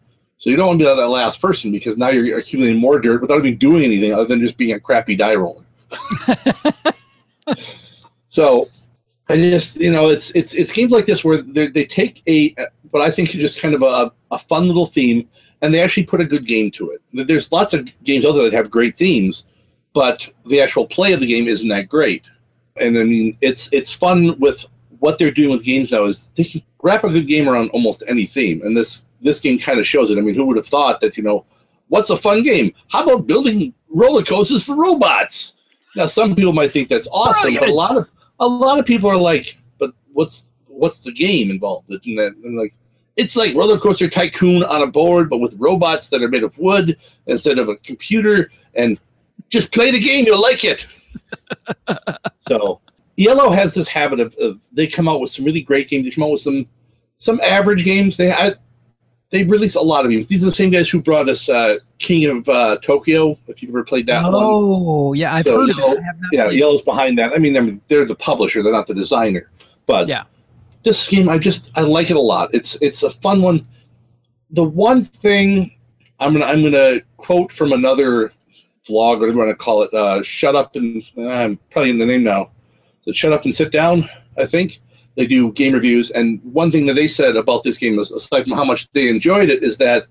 So 0.42 0.50
you 0.50 0.56
don't 0.56 0.66
want 0.66 0.80
to 0.80 0.84
be 0.84 0.92
that 0.92 1.06
last 1.06 1.40
person 1.40 1.70
because 1.70 1.96
now 1.96 2.08
you're 2.08 2.36
accumulating 2.36 2.80
more 2.80 2.98
dirt 2.98 3.20
without 3.20 3.38
even 3.46 3.56
doing 3.58 3.84
anything 3.84 4.12
other 4.12 4.24
than 4.24 4.40
just 4.40 4.56
being 4.56 4.72
a 4.72 4.80
crappy 4.80 5.14
die 5.14 5.36
roller. 5.36 5.64
so 8.28 8.68
I 9.28 9.36
just 9.36 9.76
you 9.76 9.92
know 9.92 10.08
it's 10.08 10.32
it's 10.32 10.54
it's 10.54 10.72
games 10.72 10.90
like 10.90 11.06
this 11.06 11.24
where 11.24 11.42
they 11.42 11.84
take 11.84 12.24
a 12.26 12.56
what 12.90 13.04
I 13.04 13.08
think 13.08 13.32
is 13.32 13.40
just 13.40 13.60
kind 13.60 13.72
of 13.72 13.84
a, 13.84 14.10
a 14.32 14.38
fun 14.40 14.66
little 14.66 14.84
theme 14.84 15.28
and 15.60 15.72
they 15.72 15.80
actually 15.80 16.06
put 16.06 16.20
a 16.20 16.24
good 16.24 16.44
game 16.44 16.72
to 16.72 16.90
it. 16.90 17.28
There's 17.28 17.52
lots 17.52 17.72
of 17.72 17.88
games 18.02 18.26
out 18.26 18.32
there 18.32 18.42
that 18.42 18.52
have 18.52 18.68
great 18.68 18.96
themes, 18.96 19.46
but 19.92 20.28
the 20.44 20.60
actual 20.60 20.88
play 20.88 21.12
of 21.12 21.20
the 21.20 21.26
game 21.28 21.46
isn't 21.46 21.68
that 21.68 21.88
great. 21.88 22.24
And 22.80 22.98
I 22.98 23.04
mean 23.04 23.38
it's 23.40 23.72
it's 23.72 23.92
fun 23.92 24.40
with 24.40 24.66
what 24.98 25.18
they're 25.18 25.30
doing 25.30 25.50
with 25.50 25.62
games 25.62 25.92
now 25.92 26.02
is 26.02 26.32
they 26.34 26.42
can 26.42 26.62
wrap 26.82 27.04
a 27.04 27.10
good 27.10 27.28
game 27.28 27.48
around 27.48 27.70
almost 27.70 28.02
any 28.08 28.24
theme. 28.24 28.60
And 28.62 28.76
this 28.76 29.06
this 29.22 29.40
game 29.40 29.58
kind 29.58 29.78
of 29.78 29.86
shows 29.86 30.10
it. 30.10 30.18
I 30.18 30.20
mean, 30.20 30.34
who 30.34 30.46
would 30.46 30.56
have 30.56 30.66
thought 30.66 31.00
that, 31.00 31.16
you 31.16 31.22
know, 31.22 31.46
what's 31.88 32.10
a 32.10 32.16
fun 32.16 32.42
game? 32.42 32.72
How 32.88 33.04
about 33.04 33.26
building 33.26 33.74
roller 33.88 34.22
coasters 34.22 34.64
for 34.64 34.76
robots? 34.76 35.56
Now, 35.94 36.06
some 36.06 36.34
people 36.34 36.52
might 36.52 36.72
think 36.72 36.88
that's 36.88 37.08
awesome, 37.12 37.54
but 37.54 37.68
a 37.68 37.72
lot 37.72 37.96
of 37.96 38.08
a 38.40 38.46
lot 38.46 38.78
of 38.78 38.86
people 38.86 39.10
are 39.10 39.16
like, 39.16 39.58
but 39.78 39.92
what's 40.12 40.52
what's 40.66 41.04
the 41.04 41.12
game 41.12 41.50
involved 41.50 41.90
in 41.90 42.16
that? 42.16 42.34
And 42.44 42.58
like, 42.58 42.74
it's 43.16 43.36
like 43.36 43.54
roller 43.54 43.78
coaster 43.78 44.08
tycoon 44.08 44.64
on 44.64 44.82
a 44.82 44.86
board, 44.86 45.28
but 45.28 45.38
with 45.38 45.54
robots 45.58 46.08
that 46.08 46.22
are 46.22 46.28
made 46.28 46.42
of 46.42 46.56
wood 46.58 46.96
instead 47.26 47.58
of 47.58 47.68
a 47.68 47.76
computer. 47.76 48.50
And 48.74 48.98
just 49.50 49.70
play 49.70 49.90
the 49.90 50.00
game, 50.00 50.26
you'll 50.26 50.40
like 50.42 50.64
it. 50.64 50.86
So, 52.40 52.80
Iello 53.16 53.54
has 53.54 53.72
this 53.72 53.86
habit 53.86 54.18
of, 54.18 54.34
of 54.34 54.60
they 54.72 54.88
come 54.88 55.08
out 55.08 55.20
with 55.20 55.30
some 55.30 55.44
really 55.44 55.60
great 55.60 55.88
games. 55.88 56.04
They 56.04 56.10
come 56.10 56.24
out 56.24 56.32
with 56.32 56.40
some 56.40 56.66
some 57.14 57.40
average 57.40 57.84
games. 57.84 58.16
They 58.16 58.28
had 58.28 58.58
they 59.32 59.44
release 59.44 59.74
a 59.74 59.80
lot 59.80 60.04
of 60.04 60.10
games. 60.10 60.28
These 60.28 60.42
are 60.42 60.46
the 60.46 60.52
same 60.52 60.70
guys 60.70 60.90
who 60.90 61.02
brought 61.02 61.26
us 61.28 61.48
uh, 61.48 61.78
King 61.98 62.26
of 62.26 62.48
uh, 62.50 62.76
Tokyo. 62.82 63.36
If 63.48 63.62
you've 63.62 63.70
ever 63.70 63.82
played 63.82 64.06
that 64.06 64.24
Oh 64.26 65.14
yeah, 65.14 65.34
I've 65.34 65.44
So 65.44 65.56
heard 65.60 65.70
of 65.70 65.78
it. 65.78 65.98
Yeah. 66.32 66.48
Iello's 66.48 66.82
behind 66.82 67.18
that. 67.18 67.32
I 67.32 67.38
mean, 67.38 67.56
I 67.56 67.60
mean, 67.60 67.80
they're 67.88 68.04
the 68.04 68.14
publisher; 68.14 68.62
they're 68.62 68.72
not 68.72 68.86
the 68.86 68.94
designer. 68.94 69.50
But 69.86 70.06
Yeah. 70.06 70.24
this 70.82 71.08
game, 71.08 71.28
I 71.30 71.38
just 71.38 71.72
I 71.74 71.80
like 71.80 72.10
it 72.10 72.16
a 72.16 72.20
lot. 72.20 72.50
It's 72.52 72.76
it's 72.82 73.02
a 73.02 73.10
fun 73.10 73.40
one. 73.42 73.66
The 74.50 74.64
one 74.64 75.04
thing 75.04 75.72
I'm 76.20 76.34
gonna 76.34 76.44
I'm 76.44 76.62
gonna 76.62 77.00
quote 77.16 77.50
from 77.50 77.72
another 77.72 78.32
vlog, 78.86 79.18
whatever 79.20 79.32
you 79.32 79.38
want 79.38 79.50
to 79.50 79.56
call 79.56 79.82
it. 79.82 79.94
Uh, 79.94 80.22
Shut 80.22 80.54
up 80.54 80.76
and 80.76 81.02
I'm 81.26 81.56
probably 81.70 81.88
in 81.90 81.98
the 81.98 82.06
name 82.06 82.22
now. 82.22 82.50
So 83.06 83.12
shut 83.12 83.32
up 83.32 83.44
and 83.44 83.54
sit 83.54 83.72
down. 83.72 84.08
I 84.36 84.44
think 84.44 84.80
they 85.14 85.26
do 85.26 85.52
game 85.52 85.74
reviews, 85.74 86.10
and 86.10 86.40
one 86.42 86.70
thing 86.70 86.86
that 86.86 86.94
they 86.94 87.08
said 87.08 87.36
about 87.36 87.64
this 87.64 87.78
game, 87.78 87.98
aside 87.98 88.44
from 88.44 88.52
how 88.52 88.64
much 88.64 88.90
they 88.92 89.08
enjoyed 89.08 89.50
it, 89.50 89.62
is 89.62 89.76
that 89.78 90.06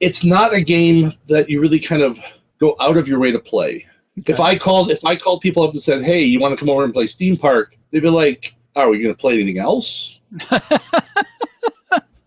it's 0.00 0.24
not 0.24 0.54
a 0.54 0.62
game 0.62 1.12
that 1.28 1.50
you 1.50 1.60
really 1.60 1.78
kind 1.78 2.02
of 2.02 2.18
go 2.58 2.74
out 2.80 2.96
of 2.96 3.06
your 3.06 3.18
way 3.18 3.30
to 3.30 3.38
play. 3.38 3.86
If 4.26 4.40
I 4.40 4.56
called 4.56 4.90
if 4.90 5.04
I 5.04 5.16
called 5.16 5.40
people 5.40 5.62
up 5.62 5.72
and 5.72 5.82
said, 5.82 6.02
"Hey, 6.02 6.22
you 6.22 6.40
want 6.40 6.52
to 6.52 6.56
come 6.56 6.70
over 6.70 6.84
and 6.84 6.92
play 6.92 7.06
Steam 7.06 7.36
Park?" 7.36 7.76
They'd 7.90 8.00
be 8.00 8.08
like, 8.08 8.54
oh, 8.76 8.82
"Are 8.82 8.88
we 8.90 9.02
going 9.02 9.14
to 9.14 9.20
play 9.20 9.34
anything 9.34 9.58
else?" 9.58 10.20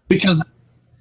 because 0.08 0.43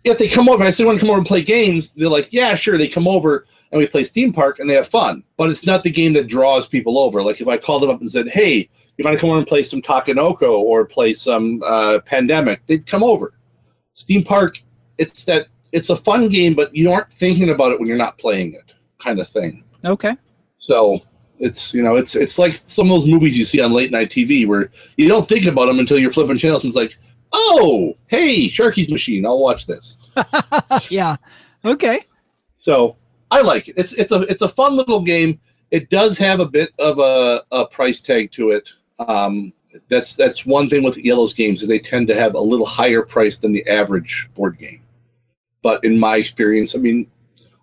if 0.05 0.19
they 0.19 0.29
come 0.29 0.49
over 0.49 0.59
and 0.59 0.69
I 0.69 0.71
say, 0.71 0.85
"Want 0.85 0.99
to 0.99 1.01
come 1.01 1.11
over 1.11 1.19
and 1.19 1.27
play 1.27 1.43
games?" 1.43 1.93
They're 1.93 2.09
like, 2.09 2.33
"Yeah, 2.33 2.55
sure." 2.55 2.79
They 2.79 2.89
come 2.89 3.07
over 3.09 3.47
and 3.71 3.79
we 3.79 3.87
play 3.87 4.05
Steam 4.05 4.33
Park 4.33 4.59
and 4.59 4.69
they 4.69 4.75
have 4.75 4.89
fun, 4.89 5.23
but 5.37 5.51
it's 5.51 5.65
not 5.65 5.83
the 5.83 5.91
game 5.91 6.13
that 6.15 6.27
draws 6.27 6.69
people 6.69 6.99
over. 6.99 7.23
Like 7.23 7.41
if 7.41 7.49
I 7.49 7.57
called 7.57 7.83
them 7.83 7.91
up 7.91 8.01
and 8.01 8.11
said, 8.11 8.29
"Hey, 8.29 8.69
you 8.97 9.05
want 9.05 9.17
to 9.17 9.21
come 9.21 9.31
over 9.31 9.39
and 9.39 9.47
play 9.47 9.63
some 9.63 9.83
Takenoko 9.83 10.59
or 10.59 10.85
play 10.85 11.15
some 11.15 11.63
uh, 11.65 12.01
Pandemic?" 12.05 12.67
They'd 12.67 12.87
come 12.87 13.03
over. 13.03 13.35
Steam 13.95 14.25
Park, 14.25 14.63
it's 14.99 15.25
that 15.25 15.49
it's 15.73 15.91
a 15.91 15.97
fun 15.97 16.29
game, 16.29 16.55
but 16.55 16.75
you 16.75 16.91
aren't 16.93 17.13
thinking 17.13 17.51
about 17.51 17.73
it 17.73 17.79
when 17.79 17.89
you're 17.89 17.97
not 17.97 18.19
playing 18.19 18.55
it, 18.55 18.73
kind 18.99 19.19
of 19.19 19.29
thing. 19.29 19.65
Okay. 19.85 20.15
So 20.59 21.01
it's 21.39 21.75
you 21.75 21.83
know 21.83 21.97
it's 21.97 22.15
it's 22.15 22.39
like 22.39 22.53
some 22.53 22.87
of 22.87 23.01
those 23.01 23.11
movies 23.11 23.37
you 23.37 23.45
see 23.45 23.61
on 23.61 23.73
late 23.73 23.91
night 23.91 24.11
TV 24.11 24.47
where 24.47 24.71
you 24.97 25.09
don't 25.09 25.29
think 25.29 25.47
about 25.47 25.67
them 25.67 25.81
until 25.81 25.99
you're 25.99 26.13
flipping 26.13 26.39
channels 26.39 26.65
and 26.65 26.71
it's 26.71 26.77
like, 26.77 26.99
oh, 27.33 27.97
hey, 28.07 28.49
Sharky's 28.49 28.89
Machine, 28.89 29.27
I'll 29.27 29.41
watch 29.41 29.67
this. 29.67 30.15
yeah. 30.91 31.17
Okay. 31.65 32.01
So 32.57 32.97
I 33.31 33.41
like 33.41 33.69
it. 33.69 33.75
It's 33.77 33.93
it's 33.95 34.13
a 34.13 34.21
it's 34.23 34.43
a 34.43 34.49
fun 34.49 34.77
little 34.77 35.01
game. 35.01 35.41
It 35.71 35.89
does 35.89 36.19
have 36.19 36.39
a 36.39 36.47
bit 36.47 36.71
of 36.79 36.99
a, 36.99 37.43
a 37.51 37.67
price 37.67 38.03
tag 38.03 38.31
to 38.33 38.51
it. 38.51 38.69
Um, 39.09 39.53
that's 39.89 40.17
that's 40.17 40.45
one 40.45 40.69
thing 40.69 40.83
with 40.83 40.97
Iello's 40.97 41.33
games 41.33 41.63
is 41.63 41.69
they 41.69 41.79
tend 41.79 42.09
to 42.09 42.15
have 42.15 42.35
a 42.35 42.41
little 42.41 42.67
higher 42.67 43.03
price 43.03 43.39
than 43.39 43.53
the 43.53 43.67
average 43.67 44.29
board 44.35 44.59
game. 44.59 44.83
But 45.63 45.83
in 45.85 45.99
my 45.99 46.17
experience, 46.17 46.75
I 46.75 46.79
mean, 46.79 47.11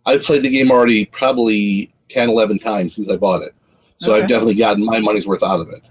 I've 0.06 0.24
played 0.24 0.44
the 0.44 0.50
game 0.50 0.72
already 0.72 1.06
probably 1.06 1.94
10, 2.10 2.30
11 2.30 2.60
times 2.60 2.96
since 2.96 3.10
I 3.10 3.18
bought 3.18 3.42
it. 3.42 3.54
So 3.98 4.14
Okay. 4.14 4.24
I've 4.24 4.30
definitely 4.30 4.56
gotten 4.56 4.84
my 4.84 5.00
money's 5.00 5.28
worth 5.28 5.44
out 5.44 5.60
of 5.60 5.70
it. 5.70 5.84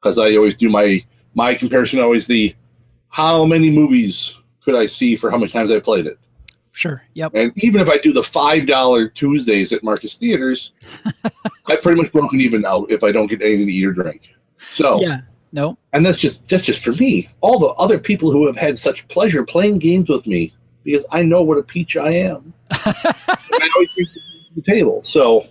Because 0.00 0.18
I 0.18 0.36
always 0.36 0.56
do 0.56 0.70
my 0.70 1.04
my 1.34 1.54
comparison 1.54 2.00
always 2.00 2.26
the 2.26 2.54
how 3.08 3.44
many 3.44 3.70
movies 3.70 4.38
could 4.64 4.74
I 4.74 4.86
see 4.86 5.16
for 5.16 5.30
how 5.30 5.36
many 5.36 5.50
times 5.50 5.70
I 5.70 5.80
played 5.80 6.06
it. 6.06 6.18
Sure. 6.72 7.02
Yep. 7.14 7.32
And 7.34 7.52
even 7.62 7.80
if 7.80 7.88
I 7.88 7.98
do 7.98 8.12
the 8.12 8.22
five 8.22 8.66
dollar 8.66 9.08
Tuesdays 9.08 9.72
at 9.72 9.82
Marcus 9.82 10.16
Theaters, 10.16 10.72
I've 11.66 11.82
pretty 11.82 12.00
much 12.00 12.12
broken 12.12 12.40
even 12.40 12.62
now 12.62 12.84
if 12.84 13.04
I 13.04 13.12
don't 13.12 13.26
get 13.26 13.42
anything 13.42 13.66
to 13.66 13.72
eat 13.72 13.84
or 13.84 13.92
drink. 13.92 14.34
So, 14.72 15.00
Yeah. 15.00 15.20
No. 15.54 15.76
and 15.92 16.04
that's 16.06 16.18
just 16.18 16.48
that's 16.48 16.64
just 16.64 16.82
for 16.82 16.92
me. 16.92 17.28
All 17.42 17.58
the 17.58 17.66
other 17.78 17.98
people 17.98 18.30
who 18.32 18.46
have 18.46 18.56
had 18.56 18.78
such 18.78 19.06
pleasure 19.08 19.44
playing 19.44 19.78
games 19.80 20.08
with 20.08 20.26
me 20.26 20.54
because 20.82 21.04
I 21.12 21.22
know 21.22 21.42
what 21.42 21.58
a 21.58 21.62
peach 21.62 21.96
I 21.96 22.10
am. 22.12 22.54
I 22.70 23.70
always 23.74 23.94
bring 23.94 24.06
the 24.56 24.62
table. 24.62 25.02
So 25.02 25.46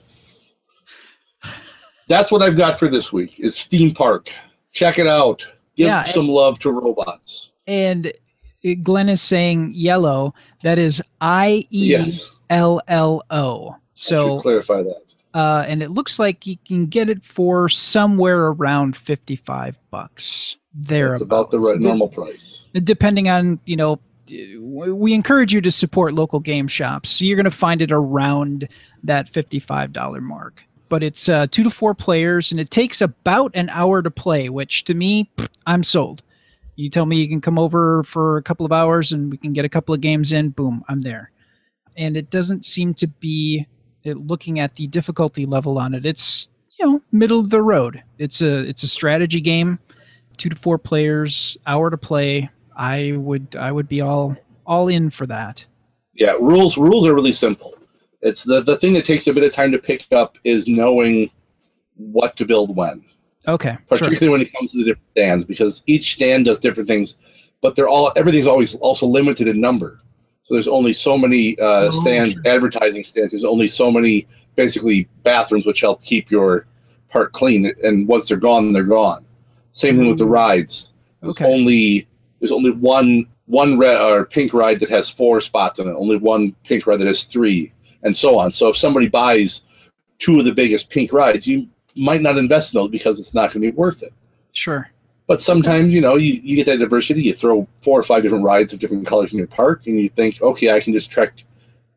that's 2.08 2.32
what 2.32 2.42
I've 2.42 2.58
got 2.58 2.78
for 2.80 2.88
this 2.88 3.14
week. 3.14 3.40
Is 3.40 3.56
Steam 3.56 3.94
Park. 3.94 4.30
Check 4.72 5.00
it 5.00 5.08
out. 5.08 5.46
Give 5.76 5.88
Yeah, 5.88 6.04
some 6.04 6.28
love 6.28 6.60
to 6.60 6.72
robots. 6.72 7.52
And 7.68 8.12
Glenn 8.84 9.08
is 9.10 9.22
saying 9.22 9.74
yellow. 9.76 10.34
That 10.64 10.80
is 10.80 11.02
I 11.22 11.68
E. 11.70 11.96
L 12.50 12.82
L 12.88 13.24
O. 13.30 13.76
So, 13.94 14.40
clarify 14.40 14.82
that. 14.84 15.04
Uh, 15.34 15.64
and 15.68 15.82
it 15.82 15.92
looks 15.92 16.20
like 16.20 16.46
you 16.46 16.58
can 16.66 16.86
get 16.88 17.10
it 17.10 17.24
for 17.24 17.70
somewhere 17.70 18.48
around 18.48 18.96
fifty-five 18.98 19.78
bucks. 19.90 20.58
There, 20.74 21.14
It's 21.14 21.22
about 21.22 21.52
the 21.52 21.60
right 21.60 21.78
normal 21.80 22.08
price. 22.08 22.62
depending 22.74 23.28
on 23.30 23.60
you 23.66 23.76
know 23.76 24.00
we 24.58 25.14
encourage 25.14 25.54
you 25.54 25.60
to 25.60 25.72
support 25.72 26.14
local 26.14 26.40
game 26.40 26.68
shops 26.70 27.10
so 27.10 27.26
you're 27.26 27.36
going 27.36 27.44
to 27.44 27.52
find 27.52 27.82
it 27.82 27.92
around 27.92 28.70
that 29.04 29.30
$55 29.30 30.22
mark 30.22 30.64
but 30.88 31.04
it's 31.04 31.28
uh, 31.28 31.48
two 31.52 31.64
to 31.64 31.70
four 31.70 31.94
players 31.94 32.52
and 32.52 32.62
it 32.62 32.70
takes 32.70 33.02
about 33.02 33.52
an 33.56 33.68
hour 33.70 34.02
to 34.02 34.10
play 34.10 34.48
which 34.48 34.86
to 34.86 34.94
me 34.94 35.30
i'm 35.68 35.84
sold 35.84 36.24
you 36.78 36.90
tell 36.90 37.06
me 37.06 37.18
you 37.18 37.28
can 37.28 37.42
come 37.42 37.60
over 37.60 38.04
for 38.04 38.38
a 38.38 38.44
couple 38.44 38.66
of 38.66 38.72
hours 38.72 39.12
and 39.12 39.30
we 39.30 39.36
can 39.36 39.52
get 39.52 39.66
a 39.66 39.70
couple 39.70 39.94
of 39.94 40.00
games 40.00 40.32
in 40.32 40.52
boom 40.52 40.82
i'm 40.88 41.02
there 41.02 41.32
and 41.98 42.16
it 42.16 42.30
doesn't 42.30 42.66
seem 42.66 42.94
to 42.94 43.08
be 43.08 43.68
it, 44.04 44.18
looking 44.18 44.60
at 44.60 44.76
the 44.76 44.88
difficulty 44.88 45.46
level 45.46 45.78
on 45.78 45.94
it 45.94 46.06
it's 46.06 46.50
you 46.80 46.86
know 46.86 47.02
middle 47.12 47.40
of 47.40 47.50
the 47.50 47.62
road 47.62 48.02
it's 48.18 48.42
a 48.42 48.68
it's 48.68 48.84
a 48.84 48.88
strategy 48.88 49.42
game 49.42 49.80
two 50.42 50.50
to 50.50 50.56
four 50.56 50.78
players, 50.78 51.58
hour 51.68 51.90
to 51.90 51.98
play. 51.98 52.50
I 52.76 53.14
would 53.16 53.56
I 53.56 53.72
would 53.72 53.88
be 53.88 54.02
all 54.02 54.36
all 54.66 54.88
in 54.88 55.10
for 55.10 55.28
that. 55.28 55.66
Yeah, 56.14 56.32
rules 56.32 56.78
rules 56.78 57.06
are 57.06 57.14
really 57.14 57.34
simple. 57.34 57.76
It's 58.22 58.44
the 58.44 58.62
the 58.62 58.78
thing 58.78 58.94
that 58.94 59.06
takes 59.06 59.28
a 59.28 59.34
bit 59.34 59.44
of 59.44 59.54
time 59.54 59.72
to 59.72 59.78
pick 59.78 60.06
up 60.12 60.38
is 60.44 60.68
knowing 60.68 61.30
what 61.96 62.36
to 62.38 62.46
build 62.46 62.76
when, 62.76 63.04
Okay, 63.48 63.72
sure. 63.74 63.80
particularly 64.00 64.30
when 64.30 64.42
it 64.42 64.52
comes 64.54 64.72
to 64.72 64.80
the 64.80 64.84
different 64.86 65.12
stands, 65.12 65.46
because 65.46 65.84
each 65.86 66.14
stand 66.14 66.46
does 66.46 66.58
different 66.58 66.90
things, 66.90 67.16
but 67.62 67.76
they're 67.76 67.90
all 67.90 68.12
everything's 68.16 68.48
always 68.48 68.76
also 68.76 69.06
limited 69.06 69.48
in 69.48 69.62
number. 69.62 70.00
So 70.52 70.56
there's 70.56 70.68
only 70.68 70.92
so 70.92 71.18
many 71.18 71.58
uh, 71.60 71.86
Oh, 71.86 71.90
stands, 71.92 72.34
sure. 72.34 72.42
advertising 72.46 73.06
stands. 73.06 73.32
There's 73.32 73.46
only 73.46 73.70
so 73.70 73.90
many 73.90 74.28
basically 74.58 75.08
bathrooms 75.24 75.66
which 75.66 75.80
help 75.80 76.04
keep 76.04 76.30
your 76.30 76.66
park 77.08 77.32
clean, 77.32 77.74
and 77.84 78.06
once 78.06 78.28
they're 78.28 78.38
gone, 78.38 78.74
they're 78.74 78.84
gone. 78.84 79.24
Same 79.72 79.96
thing 79.96 80.10
with 80.10 80.18
the 80.18 80.26
rides. 80.26 80.92
There's 81.22 81.32
Okay. 81.38 81.46
only 81.46 82.06
there's 82.42 82.52
only 82.52 82.72
one 82.72 83.28
one 83.46 83.78
red 83.80 84.02
or 84.02 84.26
pink 84.26 84.54
ride 84.54 84.82
that 84.82 84.90
has 84.90 85.10
four 85.10 85.40
spots 85.40 85.80
in 85.80 85.88
it. 85.88 85.94
Only 85.94 86.18
one 86.18 86.54
pink 86.66 86.86
ride 86.86 86.98
that 87.00 87.08
has 87.08 87.24
three, 87.24 87.72
and 88.04 88.14
so 88.18 88.38
on. 88.38 88.52
So 88.52 88.68
if 88.68 88.76
somebody 88.76 89.08
buys 89.08 89.62
two 90.20 90.38
of 90.38 90.44
the 90.44 90.52
biggest 90.54 90.90
pink 90.90 91.14
rides, 91.14 91.48
you 91.48 91.70
might 91.96 92.22
not 92.22 92.38
invest 92.38 92.74
in 92.74 92.82
those 92.82 92.92
because 92.92 93.22
it's 93.22 93.34
not 93.34 93.54
going 93.54 93.62
to 93.64 93.72
be 93.72 93.78
worth 93.78 94.04
it. 94.04 94.12
Sure. 94.52 94.90
But 95.32 95.42
sometimes, 95.42 95.94
you 95.94 96.02
know, 96.02 96.18
you, 96.18 96.42
you 96.44 96.58
get 96.58 96.66
that 96.66 96.80
diversity. 96.80 97.24
You 97.24 97.32
throw 97.32 97.66
four 97.80 97.98
or 97.98 98.04
five 98.04 98.22
different 98.22 98.44
rides 98.44 98.74
of 98.74 98.80
different 98.80 99.08
colors 99.08 99.32
in 99.32 99.38
your 99.38 99.48
park, 99.48 99.88
and 99.88 99.98
you 99.98 100.10
think, 100.10 100.42
okay, 100.42 100.76
I 100.76 100.82
can 100.82 100.92
just 100.92 101.10
trek. 101.10 101.46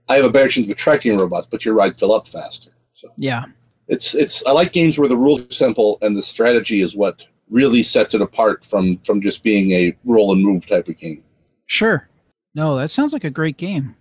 I 0.09 0.15
have 0.15 0.25
a 0.25 0.31
better 0.31 0.47
chance 0.47 0.69
of 0.69 0.71
attracting 0.71 1.19
robots, 1.19 1.49
but 1.51 1.65
your 1.65 1.75
rides 1.75 1.99
fill 1.99 2.13
up 2.13 2.29
faster. 2.29 2.71
So 2.93 3.09
Yeah. 3.17 3.47
it's 3.89 4.15
it's 4.15 4.47
I 4.47 4.53
like 4.53 4.71
games 4.71 5.01
where 5.01 5.09
the 5.09 5.17
rules 5.17 5.41
are 5.41 5.51
simple 5.51 5.99
and 6.01 6.17
the 6.17 6.23
strategy 6.23 6.81
is 6.81 6.95
what 6.95 7.27
really 7.51 7.83
sets 7.83 8.15
it 8.15 8.21
apart 8.23 8.65
from 8.65 8.99
from 8.99 9.21
just 9.21 9.43
being 9.43 9.73
a 9.73 9.97
roll 10.05 10.33
and 10.33 10.41
move 10.41 10.65
type 10.69 10.87
of 10.87 10.97
game. 10.97 11.25
Sure. 11.67 12.09
No, 12.55 12.77
that 12.77 12.93
sounds 12.93 13.13
like 13.13 13.25
a 13.25 13.31
great 13.31 13.57
game. 13.57 13.97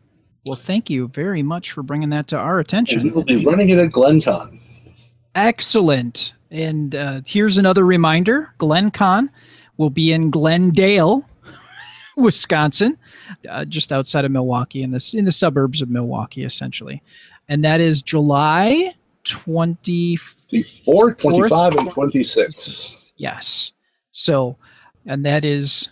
Well, 0.45 0.57
thank 0.57 0.91
you 0.91 1.07
very 1.07 1.41
much 1.41 1.71
for 1.71 1.81
bringing 1.81 2.11
that 2.11 2.27
to 2.27 2.37
our 2.37 2.63
And 2.69 2.87
we 3.03 3.09
will 3.09 3.23
be 3.23 3.43
running 3.43 3.71
it 3.71 3.79
at 3.79 3.89
GlenCon. 3.89 4.59
Excellent. 5.33 6.33
And 6.53 6.93
uh, 6.93 7.21
here's 7.25 7.57
another 7.57 7.83
reminder 7.83 8.53
Glen 8.59 8.91
Con 8.91 9.31
will 9.77 9.89
be 9.89 10.11
in 10.11 10.29
Glendale, 10.29 11.27
Wisconsin, 12.15 12.97
uh, 13.49 13.65
just 13.65 13.91
outside 13.91 14.23
of 14.23 14.31
Milwaukee, 14.31 14.83
in, 14.83 14.91
this, 14.91 15.15
in 15.15 15.25
the 15.25 15.31
suburbs 15.31 15.81
of 15.81 15.89
Milwaukee, 15.89 16.43
essentially. 16.43 17.01
And 17.49 17.65
that 17.65 17.81
is 17.81 18.03
July 18.03 18.93
20. 19.23 20.17
24, 20.49 21.15
25, 21.15 21.75
and 21.75 21.89
26. 21.89 23.13
Yes. 23.17 23.71
So, 24.11 24.57
and 25.07 25.25
that 25.25 25.43
is 25.43 25.89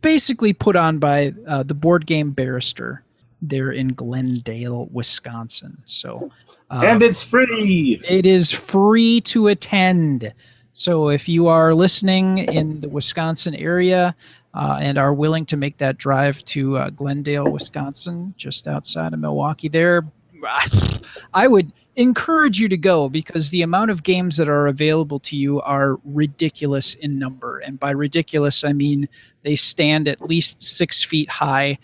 basically 0.00 0.52
put 0.52 0.76
on 0.76 0.98
by 0.98 1.34
uh, 1.48 1.64
the 1.64 1.74
board 1.74 2.06
game 2.06 2.30
barrister 2.30 3.02
there 3.42 3.72
in 3.72 3.88
Glendale, 3.88 4.88
Wisconsin. 4.92 5.78
So, 5.84 6.30
uh, 6.74 6.82
and 6.84 7.02
it's 7.04 7.22
free. 7.22 8.02
it 8.08 8.26
is 8.26 8.50
free 8.50 9.20
to 9.20 9.46
attend. 9.46 10.32
So 10.72 11.08
if 11.08 11.28
you 11.28 11.46
are 11.46 11.72
listening 11.72 12.38
in 12.38 12.80
the 12.80 12.88
Wisconsin 12.88 13.54
area 13.54 14.16
uh, 14.54 14.78
and 14.80 14.98
are 14.98 15.14
willing 15.14 15.46
to 15.46 15.56
make 15.56 15.78
that 15.78 15.98
drive 15.98 16.44
to 16.46 16.76
uh, 16.76 16.90
Glendale, 16.90 17.44
Wisconsin, 17.44 18.34
just 18.36 18.66
outside 18.66 19.12
of 19.12 19.20
Milwaukee, 19.20 19.68
there, 19.68 20.02
I 21.34 21.46
would 21.46 21.70
encourage 21.94 22.58
you 22.58 22.68
to 22.68 22.76
go 22.76 23.08
because 23.08 23.50
the 23.50 23.62
amount 23.62 23.92
of 23.92 24.02
games 24.02 24.36
that 24.38 24.48
are 24.48 24.66
available 24.66 25.20
to 25.20 25.36
you 25.36 25.60
are 25.60 26.00
ridiculous 26.04 26.94
in 26.94 27.20
number. 27.20 27.58
And 27.58 27.78
by 27.78 27.92
ridiculous, 27.92 28.64
I 28.64 28.72
mean 28.72 29.08
they 29.42 29.54
stand 29.54 30.08
at 30.08 30.20
least 30.20 30.60
six 30.60 31.04
feet 31.04 31.30
high, 31.30 31.78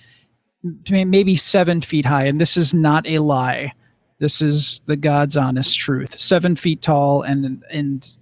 maybe 0.91 1.37
seven 1.37 1.81
feet 1.81 2.07
high. 2.07 2.25
And 2.25 2.41
this 2.41 2.57
is 2.57 2.75
not 2.75 3.07
a 3.07 3.21
lie. 3.21 3.73
This 4.21 4.41
is 4.41 4.83
the 4.87 4.97
God's 4.97 5.37
honest 5.37 5.79
truth. 5.79 6.19
Seven 6.19 6.55
feet 6.55 6.83
tall, 6.83 7.23
and 7.23 7.65
and 7.71 8.17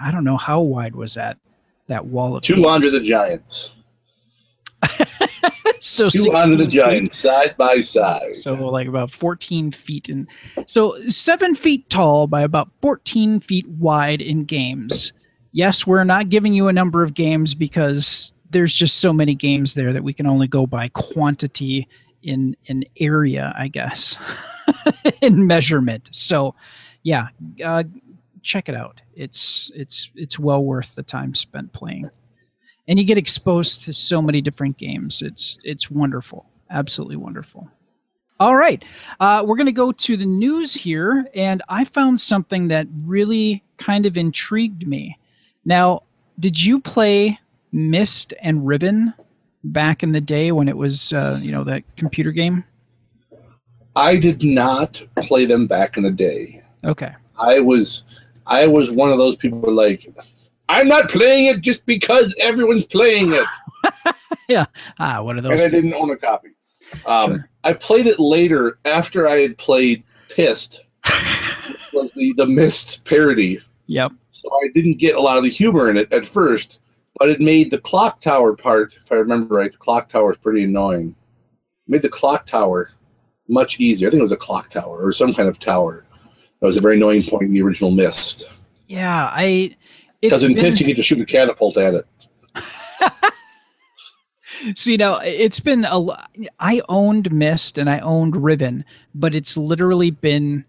I 0.00 0.12
don't 0.12 0.24
know 0.24 0.36
how 0.36 0.60
wide 0.60 0.94
was 0.94 1.14
that 1.14 1.38
that 1.88 2.06
wall 2.06 2.36
of 2.36 2.42
two 2.42 2.56
games. 2.56 2.66
under 2.66 2.90
the 2.90 3.00
giants. 3.00 3.72
so 5.80 6.08
two 6.08 6.32
under 6.32 6.56
the 6.56 6.64
16 6.64 6.70
feet. 6.70 6.70
giants, 6.70 7.16
side 7.16 7.56
by 7.56 7.80
side. 7.80 8.34
So 8.34 8.54
like 8.54 8.88
about 8.88 9.10
14 9.10 9.70
feet 9.70 10.08
and 10.08 10.28
so 10.66 10.96
seven 11.08 11.54
feet 11.54 11.88
tall 11.88 12.26
by 12.26 12.42
about 12.42 12.68
14 12.80 13.40
feet 13.40 13.66
wide 13.68 14.20
in 14.20 14.44
games. 14.44 15.12
Yes, 15.52 15.86
we're 15.86 16.04
not 16.04 16.28
giving 16.28 16.52
you 16.52 16.68
a 16.68 16.72
number 16.72 17.02
of 17.02 17.14
games 17.14 17.54
because 17.54 18.32
there's 18.50 18.74
just 18.74 18.98
so 18.98 19.12
many 19.12 19.34
games 19.34 19.74
there 19.74 19.92
that 19.92 20.04
we 20.04 20.12
can 20.12 20.26
only 20.26 20.46
go 20.46 20.66
by 20.66 20.88
quantity 20.88 21.88
in 22.22 22.56
an 22.68 22.84
area, 23.00 23.52
I 23.56 23.68
guess, 23.68 24.16
in 25.20 25.46
measurement. 25.46 26.08
So, 26.12 26.54
yeah, 27.02 27.28
uh, 27.64 27.84
check 28.42 28.68
it 28.68 28.74
out. 28.74 29.00
It's 29.14 29.70
it's 29.74 30.10
it's 30.14 30.38
well 30.38 30.64
worth 30.64 30.94
the 30.94 31.02
time 31.02 31.34
spent 31.34 31.72
playing 31.72 32.10
and 32.88 32.98
you 32.98 33.04
get 33.04 33.18
exposed 33.18 33.84
to 33.84 33.92
so 33.92 34.20
many 34.20 34.40
different 34.40 34.76
games. 34.76 35.22
It's 35.22 35.58
it's 35.64 35.90
wonderful, 35.90 36.46
absolutely 36.70 37.16
wonderful. 37.16 37.70
All 38.40 38.56
right, 38.56 38.84
uh, 39.20 39.44
we're 39.46 39.56
going 39.56 39.66
to 39.66 39.72
go 39.72 39.92
to 39.92 40.16
the 40.16 40.26
news 40.26 40.74
here, 40.74 41.26
and 41.34 41.62
I 41.68 41.84
found 41.84 42.20
something 42.20 42.68
that 42.68 42.88
really 43.04 43.62
kind 43.76 44.04
of 44.04 44.16
intrigued 44.16 44.86
me. 44.86 45.18
Now, 45.64 46.02
did 46.40 46.62
you 46.62 46.80
play 46.80 47.38
Myst 47.70 48.34
and 48.42 48.66
Riven 48.66 49.14
back 49.62 50.02
in 50.02 50.10
the 50.10 50.20
day 50.20 50.50
when 50.50 50.68
it 50.68 50.76
was 50.76 51.12
uh, 51.12 51.38
you 51.40 51.52
know 51.52 51.64
that 51.64 51.84
computer 51.96 52.32
game? 52.32 52.64
I 53.94 54.16
did 54.16 54.42
not 54.42 55.02
play 55.16 55.44
them 55.44 55.66
back 55.66 55.96
in 55.96 56.02
the 56.02 56.10
day. 56.10 56.62
Okay. 56.84 57.12
I 57.38 57.60
was 57.60 58.04
I 58.46 58.66
was 58.66 58.96
one 58.96 59.10
of 59.10 59.18
those 59.18 59.36
people 59.36 59.72
like, 59.72 60.06
I'm 60.68 60.88
not 60.88 61.08
playing 61.08 61.46
it 61.46 61.60
just 61.60 61.84
because 61.86 62.34
everyone's 62.40 62.86
playing 62.86 63.32
it, 63.32 63.46
yeah. 64.48 64.64
Ah, 64.98 65.22
what 65.22 65.36
are 65.36 65.40
those 65.40 65.60
and? 65.60 65.68
I 65.74 65.76
didn't 65.76 65.94
own 65.94 66.10
a 66.10 66.16
copy. 66.16 66.48
Um, 67.06 67.30
Sure. 67.30 67.48
I 67.64 67.72
played 67.74 68.06
it 68.06 68.18
later 68.18 68.78
after 68.84 69.28
I 69.28 69.38
had 69.38 69.56
played 69.56 70.02
Pyst, 70.28 70.80
which 71.68 71.92
was 71.92 72.12
the 72.12 72.32
the 72.36 72.46
Myst 72.46 73.04
parody. 73.04 73.60
Yep. 73.86 74.12
So 74.32 74.48
I 74.64 74.68
didn't 74.74 74.98
get 74.98 75.14
a 75.14 75.20
lot 75.20 75.36
of 75.36 75.44
the 75.44 75.50
humor 75.50 75.88
in 75.90 75.96
it 75.96 76.12
at 76.12 76.26
first, 76.26 76.80
but 77.18 77.28
it 77.28 77.40
made 77.40 77.70
the 77.70 77.78
clock 77.78 78.20
tower 78.20 78.56
part, 78.56 78.96
if 78.96 79.12
I 79.12 79.16
remember 79.16 79.56
right, 79.56 79.70
the 79.70 79.78
clock 79.78 80.08
tower 80.08 80.32
is 80.32 80.38
pretty 80.38 80.64
annoying. 80.64 81.14
made 81.86 82.02
the 82.02 82.08
clock 82.08 82.46
tower 82.46 82.90
much 83.48 83.80
easier. 83.80 84.08
I 84.08 84.10
think 84.10 84.20
it 84.20 84.22
was 84.22 84.32
a 84.32 84.36
clock 84.36 84.70
tower 84.70 85.04
or 85.04 85.12
some 85.12 85.34
kind 85.34 85.48
of 85.48 85.58
tower. 85.58 86.04
That 86.60 86.66
was 86.66 86.76
a 86.76 86.82
very 86.82 86.96
annoying 86.96 87.24
point 87.24 87.44
in 87.44 87.52
the 87.52 87.62
original 87.62 87.90
Myst. 87.90 88.44
Yeah, 88.86 89.30
I. 89.32 89.76
Because 90.20 90.42
in 90.42 90.54
been- 90.54 90.64
Pyst, 90.64 90.80
you 90.80 90.86
need 90.86 90.96
to 90.96 91.02
shoot 91.02 91.20
a 91.20 91.26
catapult 91.26 91.76
at 91.76 91.94
it. 91.94 92.06
See 94.76 94.96
now, 94.96 95.16
it's 95.16 95.60
been 95.60 95.84
a. 95.84 96.06
I 96.60 96.82
owned 96.88 97.32
Myst 97.32 97.78
and 97.78 97.90
I 97.90 97.98
owned 97.98 98.36
Riven, 98.36 98.84
but 99.14 99.34
it's 99.34 99.56
literally 99.56 100.10
been 100.10 100.64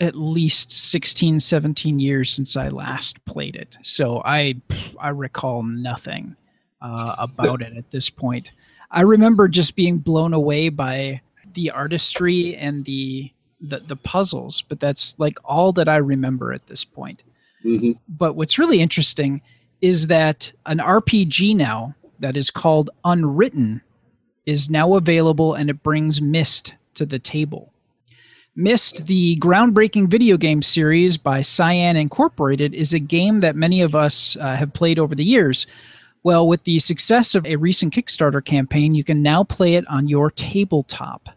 at 0.00 0.16
least 0.16 0.72
16, 0.72 1.38
17 1.38 2.00
years 2.00 2.30
since 2.30 2.56
I 2.56 2.68
last 2.68 3.24
played 3.24 3.54
it. 3.54 3.78
So 3.82 4.20
I 4.24 4.56
I 4.98 5.10
recall 5.10 5.62
nothing 5.62 6.34
uh, 6.82 7.14
about 7.18 7.62
it 7.66 7.76
at 7.76 7.90
this 7.92 8.10
point. 8.10 8.50
I 8.90 9.02
remember 9.02 9.46
just 9.48 9.76
being 9.76 9.98
blown 9.98 10.34
away 10.34 10.68
by 10.68 11.20
the 11.54 11.70
artistry 11.70 12.56
and 12.56 12.84
the 12.84 13.32
the, 13.60 13.78
the 13.78 13.96
puzzles, 13.96 14.60
but 14.62 14.78
that's 14.78 15.18
like 15.18 15.38
all 15.44 15.72
that 15.72 15.88
I 15.88 15.96
remember 15.96 16.52
at 16.52 16.66
this 16.66 16.84
point 16.84 17.22
hmm 17.62 17.92
but 18.06 18.36
what's 18.36 18.58
really 18.58 18.80
interesting 18.80 19.40
is 19.80 20.06
that 20.06 20.52
an 20.66 20.78
RPG 20.78 21.56
now 21.56 21.94
that 22.18 22.36
is 22.36 22.50
called 22.50 22.90
Unwritten 23.04 23.82
is 24.46 24.70
now 24.70 24.94
available 24.94 25.54
and 25.54 25.68
it 25.68 25.82
brings 25.82 26.22
Myst 26.22 26.74
to 26.94 27.04
the 27.04 27.18
table. 27.18 27.72
Myst, 28.56 29.08
the 29.08 29.36
groundbreaking 29.40 30.08
video 30.08 30.36
game 30.36 30.62
series 30.62 31.18
by 31.18 31.42
Cyan 31.42 31.96
Incorporated, 31.96 32.72
is 32.72 32.94
a 32.94 32.98
game 32.98 33.40
that 33.40 33.56
many 33.56 33.82
of 33.82 33.94
us 33.94 34.36
uh, 34.36 34.54
have 34.54 34.72
played 34.72 34.98
over 34.98 35.14
the 35.14 35.24
years. 35.24 35.66
Well, 36.22 36.46
with 36.46 36.64
the 36.64 36.78
success 36.78 37.34
of 37.34 37.44
a 37.44 37.56
recent 37.56 37.92
Kickstarter 37.92 38.42
campaign, 38.42 38.94
you 38.94 39.04
can 39.04 39.22
now 39.22 39.44
play 39.44 39.74
it 39.74 39.86
on 39.88 40.08
your 40.08 40.30
tabletop. 40.30 41.28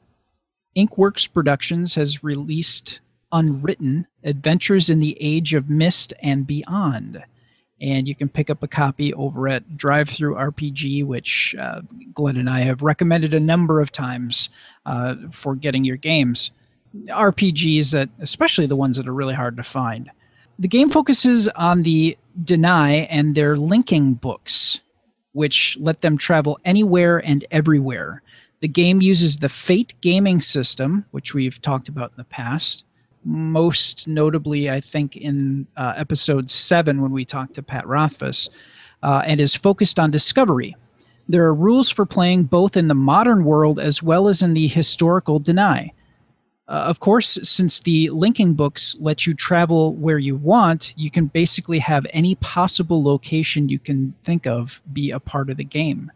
Inkworks 0.77 1.31
Productions 1.31 1.95
has 1.95 2.23
released 2.23 2.99
Unwritten 3.31 4.05
Adventures 4.23 4.91
in 4.91 4.99
the 4.99 5.17
Age 5.19 5.55
of 5.55 5.71
Myst 5.71 6.13
and 6.21 6.45
Beyond. 6.45 7.23
And 7.81 8.07
you 8.07 8.13
can 8.13 8.29
pick 8.29 8.51
up 8.51 8.61
a 8.61 8.67
copy 8.67 9.11
over 9.13 9.47
at 9.47 9.69
DriveThruRPG, 9.71 11.03
which 11.03 11.55
uh, 11.59 11.81
Glenn 12.13 12.37
and 12.37 12.49
I 12.49 12.61
have 12.61 12.83
recommended 12.83 13.33
a 13.33 13.39
number 13.39 13.81
of 13.81 13.91
times 13.91 14.49
uh, 14.85 15.15
for 15.31 15.55
getting 15.55 15.83
your 15.83 15.97
games. 15.97 16.51
RPGs 16.95 17.91
that, 17.93 18.09
especially 18.19 18.67
the 18.67 18.75
ones 18.75 18.97
that 18.97 19.07
are 19.07 19.13
really 19.13 19.35
hard 19.35 19.57
to 19.57 19.63
find. 19.63 20.11
The 20.59 20.67
game 20.67 20.89
focuses 20.89 21.49
on 21.49 21.83
the 21.83 22.17
D'ni 22.43 23.07
and 23.09 23.33
their 23.33 23.57
linking 23.57 24.13
books, 24.13 24.79
which 25.33 25.75
let 25.79 26.01
them 26.01 26.17
travel 26.17 26.59
anywhere 26.65 27.17
and 27.17 27.45
everywhere. 27.49 28.21
The 28.59 28.67
game 28.67 29.01
uses 29.01 29.37
the 29.37 29.49
Fate 29.49 29.93
gaming 30.01 30.41
system, 30.41 31.05
which 31.11 31.33
we've 31.33 31.61
talked 31.61 31.89
about 31.89 32.11
in 32.11 32.17
the 32.17 32.23
past. 32.23 32.85
Most 33.23 34.07
notably, 34.07 34.69
I 34.69 34.79
think, 34.79 35.15
in 35.15 35.67
uh, 35.75 35.93
episode 35.95 36.49
seven 36.49 37.01
when 37.01 37.11
we 37.11 37.23
talked 37.23 37.53
to 37.55 37.63
Pat 37.63 37.85
Rothfuss, 37.85 38.49
uh, 39.03 39.21
and 39.25 39.39
is 39.39 39.53
focused 39.53 39.99
on 39.99 40.09
discovery. 40.09 40.75
There 41.29 41.43
are 41.43 41.53
rules 41.53 41.89
for 41.89 42.05
playing 42.05 42.43
both 42.45 42.77
in 42.77 42.87
the 42.87 42.95
modern 42.95 43.43
world 43.43 43.79
as 43.79 44.01
well 44.01 44.27
as 44.27 44.41
in 44.41 44.53
the 44.53 44.67
historical 44.67 45.39
D'ni. 45.39 45.91
Uh, 46.69 46.71
of 46.71 46.99
course, 46.99 47.37
since 47.43 47.79
the 47.79 48.09
linking 48.09 48.53
books 48.53 48.95
let 48.99 49.25
you 49.25 49.33
travel 49.33 49.93
where 49.93 50.17
you 50.17 50.35
want, 50.35 50.93
you 50.97 51.11
can 51.11 51.27
basically 51.27 51.79
have 51.79 52.05
any 52.11 52.35
possible 52.35 53.03
location 53.03 53.69
you 53.69 53.79
can 53.79 54.13
think 54.23 54.45
of 54.45 54.81
be 54.91 55.11
a 55.11 55.19
part 55.19 55.49
of 55.49 55.57
the 55.57 55.63
game. 55.63 56.11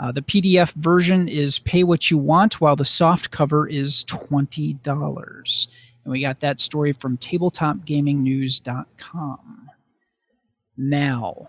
Uh, 0.00 0.12
the 0.12 0.22
PDF 0.22 0.72
version 0.72 1.28
is 1.28 1.60
pay 1.60 1.84
what 1.84 2.10
you 2.10 2.18
want, 2.18 2.60
while 2.60 2.76
the 2.76 2.84
soft 2.84 3.30
cover 3.30 3.66
is 3.68 4.04
$20. 4.04 5.68
And 6.04 6.12
we 6.12 6.20
got 6.20 6.40
that 6.40 6.60
story 6.60 6.92
from 6.92 7.16
tabletopgamingnews.com. 7.18 9.70
Now, 10.76 11.48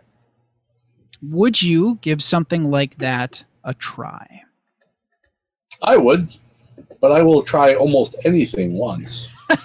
would 1.21 1.61
you 1.61 1.97
give 2.01 2.21
something 2.21 2.69
like 2.69 2.97
that 2.97 3.43
a 3.63 3.73
try? 3.73 4.43
I 5.81 5.97
would, 5.97 6.29
but 7.01 7.11
I 7.11 7.23
will 7.23 7.41
try 7.41 7.73
almost 7.73 8.15
anything 8.23 8.73
once. 8.73 9.29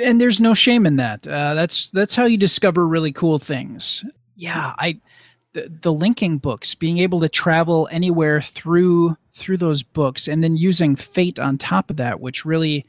and 0.00 0.20
there's 0.20 0.40
no 0.40 0.54
shame 0.54 0.86
in 0.86 0.96
that. 0.96 1.26
Uh, 1.26 1.54
that's 1.54 1.90
that's 1.90 2.14
how 2.14 2.26
you 2.26 2.36
discover 2.36 2.86
really 2.86 3.12
cool 3.12 3.38
things. 3.38 4.04
Yeah, 4.36 4.74
I 4.78 5.00
the, 5.54 5.72
the 5.80 5.92
linking 5.92 6.38
books, 6.38 6.74
being 6.74 6.98
able 6.98 7.20
to 7.20 7.28
travel 7.28 7.88
anywhere 7.90 8.42
through 8.42 9.16
through 9.32 9.56
those 9.56 9.82
books, 9.82 10.28
and 10.28 10.44
then 10.44 10.56
using 10.56 10.94
fate 10.94 11.40
on 11.40 11.58
top 11.58 11.90
of 11.90 11.96
that, 11.96 12.20
which 12.20 12.44
really 12.44 12.86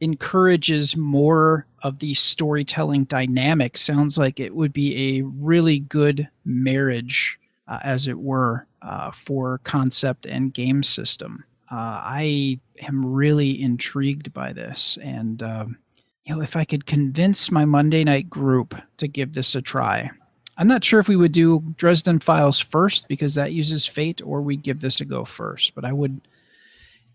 encourages 0.00 0.96
more 0.96 1.66
of 1.82 2.00
the 2.00 2.14
storytelling 2.14 3.04
dynamic. 3.04 3.76
Sounds 3.76 4.18
like 4.18 4.40
it 4.40 4.56
would 4.56 4.72
be 4.72 5.18
a 5.18 5.22
really 5.22 5.78
good 5.78 6.28
marriage, 6.44 7.38
uh, 7.68 7.78
as 7.84 8.08
it 8.08 8.18
were, 8.18 8.66
uh, 8.82 9.12
for 9.12 9.58
concept 9.58 10.26
and 10.26 10.52
game 10.52 10.82
system. 10.82 11.44
Uh, 11.70 12.00
I 12.02 12.60
am 12.80 13.06
really 13.06 13.60
intrigued 13.60 14.32
by 14.32 14.52
this, 14.52 14.98
and 15.02 15.42
um, 15.42 15.78
you 16.24 16.34
know, 16.34 16.42
if 16.42 16.56
I 16.56 16.64
could 16.64 16.86
convince 16.86 17.50
my 17.50 17.64
Monday 17.64 18.02
night 18.02 18.28
group 18.28 18.74
to 18.96 19.06
give 19.06 19.34
this 19.34 19.54
a 19.54 19.62
try, 19.62 20.10
I'm 20.56 20.68
not 20.68 20.84
sure 20.84 21.00
if 21.00 21.08
we 21.08 21.16
would 21.16 21.32
do 21.32 21.74
Dresden 21.76 22.20
Files 22.20 22.60
first 22.60 23.08
because 23.08 23.34
that 23.34 23.52
uses 23.52 23.86
Fate, 23.86 24.20
or 24.24 24.40
we 24.40 24.56
give 24.56 24.80
this 24.80 25.00
a 25.00 25.04
go 25.04 25.24
first. 25.24 25.74
But 25.74 25.84
I 25.84 25.92
would, 25.92 26.20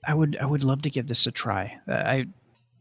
I 0.06 0.14
would, 0.14 0.38
I 0.42 0.46
would 0.46 0.64
love 0.64 0.82
to 0.84 0.90
give 0.90 1.08
this 1.08 1.26
a 1.26 1.32
try. 1.32 1.80
Uh, 1.88 1.94
I, 1.94 2.26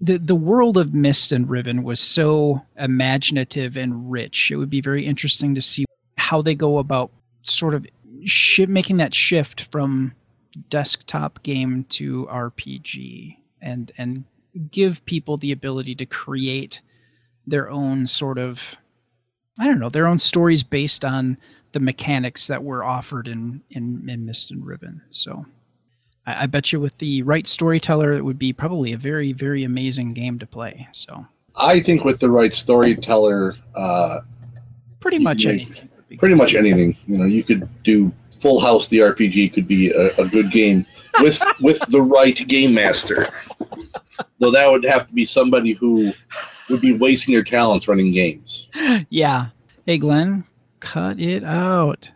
the 0.01 0.19
the 0.19 0.37
world 0.37 0.77
of 0.77 0.95
Myst 0.95 1.33
and 1.33 1.49
Riven 1.49 1.83
was 1.83 2.01
so 2.01 2.65
imaginative 2.77 3.77
and 3.77 4.11
rich. 4.11 4.51
It 4.51 4.57
would 4.57 4.71
be 4.71 4.81
very 4.81 5.07
interesting 5.07 5.55
to 5.55 5.63
see 5.63 5.85
how 6.17 6.43
they 6.43 6.55
go 6.55 6.79
about 6.79 7.11
sort 7.43 7.75
of 7.75 7.87
shi 8.25 8.67
making 8.67 8.99
that 8.99 9.15
shift 9.15 9.61
from 9.73 10.15
desktop 10.69 11.43
game 11.43 11.85
to 11.91 12.27
RPG. 12.27 13.37
and 13.61 13.93
and 13.99 14.25
give 14.71 15.05
people 15.05 15.37
the 15.37 15.53
ability 15.53 15.95
to 15.95 16.07
create 16.07 16.81
their 17.47 17.71
own 17.71 18.07
sort 18.07 18.39
of 18.39 18.77
I 19.59 19.67
don't 19.67 19.81
know, 19.81 19.89
their 19.89 20.07
own 20.07 20.19
stories 20.19 20.63
based 20.63 21.05
on 21.05 21.37
the 21.73 21.81
mechanics 21.81 22.47
that 22.47 22.65
were 22.65 22.85
offered 22.85 23.29
in 23.29 23.63
in, 23.71 24.09
in 24.09 24.25
Myst 24.25 24.51
and 24.51 24.67
Riven. 24.67 25.03
So 25.11 25.47
I, 26.27 26.45
I 26.45 26.47
bet 26.47 26.73
you 26.73 26.81
with 26.81 26.99
the 26.99 27.23
right 27.23 27.47
storyteller 27.47 28.13
it 28.13 28.25
would 28.25 28.39
be 28.39 28.53
probably 28.53 28.93
a 28.93 28.99
very, 28.99 29.33
very 29.33 29.65
amazing 29.65 30.15
game 30.15 30.39
to 30.39 30.47
play. 30.47 30.89
So 30.93 31.27
I 31.57 31.81
think 31.81 32.05
with 32.05 32.21
the 32.21 32.31
right 32.31 32.55
storyteller, 32.55 33.53
uh, 33.75 34.21
pretty 35.01 35.19
much 35.19 35.43
can 35.43 35.53
anything. 35.53 35.89
pretty 36.19 36.35
much 36.35 36.55
anything. 36.55 36.97
You 37.07 37.19
know, 37.19 37.25
you 37.25 37.43
could 37.43 37.69
do 37.83 38.13
Full 38.41 38.61
House. 38.61 38.89
The 38.89 38.99
RPG 38.99 39.53
could 39.53 39.67
be 39.67 39.91
a, 39.91 40.15
a 40.17 40.29
good 40.29 40.51
game 40.53 40.87
with 41.21 41.43
with 41.61 41.81
the 41.89 42.03
right 42.03 42.37
game 42.47 42.75
master. 42.75 43.27
Though 44.39 44.53
that 44.53 44.71
would 44.71 44.85
have 44.85 45.09
to 45.09 45.15
be 45.15 45.25
somebody 45.25 45.73
who 45.73 46.13
would 46.69 46.81
be 46.81 46.97
wasting 46.97 47.35
their 47.35 47.45
talents 47.45 47.89
running 47.89 48.13
games. 48.13 48.69
Yeah. 49.11 49.49
Hey 49.87 49.99
Glenn, 49.99 50.45
cut 50.81 51.19
it 51.19 51.45
out. 51.45 52.11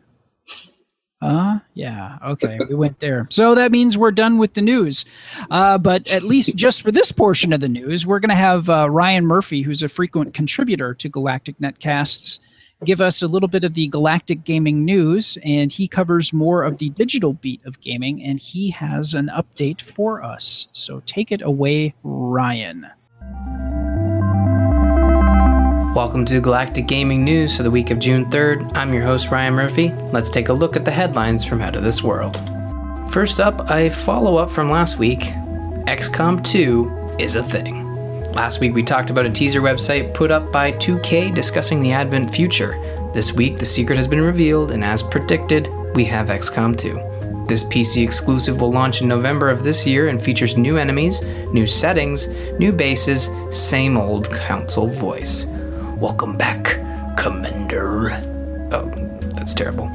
Uh, 1.23 1.61
yeah. 1.75 2.19
Okay, 2.25 2.59
we 2.69 2.75
went 2.75 2.99
there. 2.99 3.29
So 3.31 3.55
that 3.55 3.71
means 3.71 3.97
we're 3.97 4.11
done 4.11 4.39
with 4.39 4.55
the 4.55 4.61
news. 4.61 5.05
Uh, 5.53 5.79
but 5.79 6.07
at 6.09 6.25
least 6.25 6.57
just 6.57 6.83
for 6.83 6.91
this 6.91 7.13
portion 7.13 7.53
of 7.53 7.61
the 7.61 7.69
news, 7.69 8.05
we're 8.05 8.19
going 8.19 8.31
to 8.31 8.35
have 8.35 8.69
uh, 8.69 8.91
Ryan 8.91 9.25
Murphy, 9.25 9.63
who's 9.63 9.85
a 9.85 9.89
frequent 9.89 10.35
contributor 10.35 10.95
to 10.95 11.09
Galactic 11.09 11.57
Netcasts, 11.61 12.41
give 12.85 13.01
us 13.01 13.23
a 13.23 13.29
little 13.29 13.49
bit 13.49 13.63
of 13.63 13.75
the 13.75 13.87
Galactic 13.87 14.43
Gaming 14.43 14.85
news. 14.85 15.39
And 15.45 15.71
he 15.71 15.87
covers 15.87 16.33
more 16.33 16.65
of 16.65 16.79
the 16.79 16.91
digital 16.91 17.35
beat 17.35 17.65
of 17.65 17.81
gaming, 17.81 18.21
and 18.21 18.41
he 18.41 18.71
has 18.71 19.15
an 19.15 19.31
update 19.33 19.81
for 19.81 20.25
us. 20.25 20.67
So 20.73 21.05
take 21.07 21.31
it 21.31 21.41
away, 21.41 21.95
Ryan. 22.03 22.89
Welcome 25.95 26.25
to 26.25 26.41
Galactic 26.41 26.87
Gaming 26.87 27.23
News 27.23 27.55
for 27.55 27.65
the 27.65 27.71
week 27.71 27.91
of 27.91 27.99
June 27.99 28.25
3rd. 28.31 28.75
I'm 28.75 28.95
your 28.95 29.03
host, 29.03 29.31
Ryan 29.31 29.53
Murphy. 29.53 29.91
Let's 30.11 30.31
take 30.31 30.49
a 30.49 30.53
look 30.55 30.75
at 30.75 30.87
the 30.87 30.91
headlines 30.91 31.45
from 31.45 31.61
Out 31.61 31.77
of 31.77 31.83
This 31.83 32.03
World. 32.03 32.41
First 33.11 33.41
up, 33.41 33.71
a 33.71 33.91
follow 33.91 34.39
up 34.39 34.49
from 34.49 34.71
last 34.71 34.99
week 34.99 35.21
XCOM 35.21 36.43
2 36.43 37.17
is 37.19 37.37
a 37.37 37.43
thing. 37.43 38.23
Last 38.33 38.59
week, 38.59 38.73
we 38.73 38.83
talked 38.83 39.11
about 39.11 39.27
a 39.27 39.31
teaser 39.31 39.61
website 39.61 40.15
put 40.15 40.31
up 40.31 40.51
by 40.51 40.73
2K 40.73 41.35
discussing 41.35 41.83
the 41.83 41.93
Advent 41.93 42.35
future. 42.35 42.73
This 43.13 43.35
week, 43.35 43.59
the 43.59 43.67
secret 43.67 43.97
has 43.97 44.09
been 44.09 44.23
revealed, 44.23 44.71
and 44.71 44.83
as 44.83 45.03
predicted, 45.03 45.69
we 45.95 46.07
have 46.07 46.29
XCOM 46.29 46.79
2. 46.79 47.45
This 47.47 47.65
PC 47.65 48.03
exclusive 48.03 48.63
will 48.63 48.73
launch 48.73 49.03
in 49.03 49.09
November 49.09 49.51
of 49.51 49.63
this 49.63 49.87
year 49.87 50.09
and 50.09 50.23
features 50.23 50.57
new 50.57 50.79
enemies, 50.79 51.23
new 51.53 51.67
settings, 51.67 52.29
new 52.59 52.73
bases, 52.73 53.29
same 53.51 53.99
old 53.99 54.31
console 54.31 54.89
voice. 54.89 55.53
Welcome 56.03 56.37
back, 56.37 56.81
Commander. 57.17 58.11
Oh, 58.73 58.91
that's 59.37 59.55
terrible. 59.55 59.89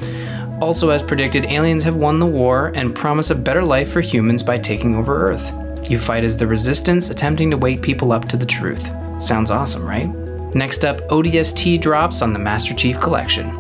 Also, 0.62 0.90
as 0.90 1.04
predicted, 1.04 1.44
aliens 1.48 1.84
have 1.84 1.98
won 1.98 2.22
the 2.22 2.26
war 2.26 2.72
and 2.76 2.96
promise 2.96 3.30
a 3.30 3.36
better 3.36 3.62
life 3.62 3.92
for 3.92 4.00
humans 4.00 4.42
by 4.42 4.58
taking 4.58 4.96
over 4.96 5.30
Earth. 5.30 5.54
You 5.90 6.00
fight 6.00 6.24
as 6.24 6.38
the 6.38 6.48
Resistance, 6.48 7.10
attempting 7.10 7.52
to 7.52 7.58
wake 7.58 7.82
people 7.82 8.14
up 8.14 8.24
to 8.30 8.38
the 8.38 8.46
truth. 8.46 8.90
Sounds 9.22 9.52
awesome, 9.52 9.86
right? 9.86 10.08
Next 10.56 10.86
up, 10.86 11.02
ODST 11.10 11.82
drops 11.82 12.22
on 12.22 12.32
the 12.32 12.40
Master 12.40 12.74
Chief 12.74 12.98
Collection. 13.02 13.54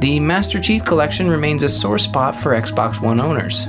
The 0.00 0.20
Master 0.20 0.60
Chief 0.60 0.84
Collection 0.84 1.30
remains 1.30 1.62
a 1.62 1.70
sore 1.70 1.96
spot 1.96 2.36
for 2.36 2.50
Xbox 2.50 3.00
One 3.00 3.18
owners. 3.18 3.66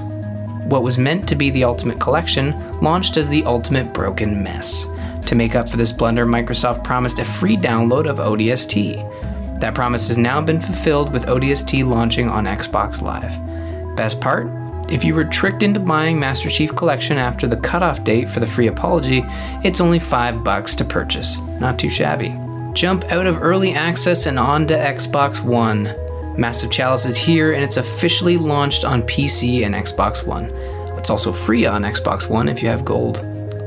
What 0.66 0.84
was 0.84 0.98
meant 0.98 1.26
to 1.30 1.36
be 1.36 1.52
the 1.52 1.63
Ultimate 1.63 2.02
Collection 2.02 2.82
launched 2.82 3.16
as 3.16 3.30
the 3.30 3.46
Ultimate 3.46 3.94
Broken 3.94 4.44
Mess. 4.44 4.88
To 5.25 5.36
make 5.36 5.55
up 5.55 5.67
for 5.69 5.77
this 5.77 5.91
blunder, 5.91 6.25
Microsoft 6.25 6.83
promised 6.83 7.19
a 7.19 7.25
free 7.25 7.57
download 7.57 8.07
of 8.07 8.17
ODST. 8.17 9.59
That 9.59 9.73
promise 9.73 10.07
has 10.09 10.17
now 10.17 10.41
been 10.41 10.59
fulfilled 10.59 11.12
with 11.12 11.25
ODST 11.25 11.86
launching 11.86 12.29
on 12.29 12.45
Xbox 12.45 13.01
Live. 13.01 13.95
Best 13.95 14.19
part? 14.19 14.47
If 14.91 15.03
you 15.03 15.15
were 15.15 15.23
tricked 15.23 15.63
into 15.63 15.79
buying 15.79 16.19
Master 16.19 16.49
Chief 16.49 16.75
Collection 16.75 17.17
after 17.17 17.47
the 17.47 17.57
cutoff 17.57 18.03
date 18.03 18.29
for 18.29 18.41
the 18.41 18.47
free 18.47 18.67
apology, 18.67 19.23
it's 19.63 19.79
only 19.79 19.97
5 19.97 20.43
bucks 20.43 20.75
to 20.75 20.86
purchase. 20.86 21.39
Not 21.59 21.79
too 21.79 21.89
shabby. 21.89 22.38
Jump 22.73 23.09
out 23.12 23.25
of 23.25 23.41
early 23.41 23.73
access 23.73 24.25
and 24.25 24.38
onto 24.38 24.73
Xbox 24.73 25.43
One. 25.43 25.95
Massive 26.38 26.71
Chalice 26.71 27.05
is 27.05 27.17
here 27.17 27.53
and 27.53 27.63
it's 27.63 27.77
officially 27.77 28.38
launched 28.38 28.83
on 28.83 29.03
PC 29.03 29.65
and 29.65 29.73
Xbox 29.73 30.25
One. 30.25 30.51
It's 30.97 31.09
also 31.09 31.31
free 31.31 31.65
on 31.65 31.83
Xbox 31.83 32.29
One 32.29 32.49
if 32.49 32.62
you 32.62 32.69
have 32.69 32.83
gold. 32.83 33.17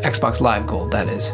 Xbox 0.03 0.41
Live 0.41 0.67
Gold, 0.67 0.91
that 0.91 1.09
is. 1.09 1.33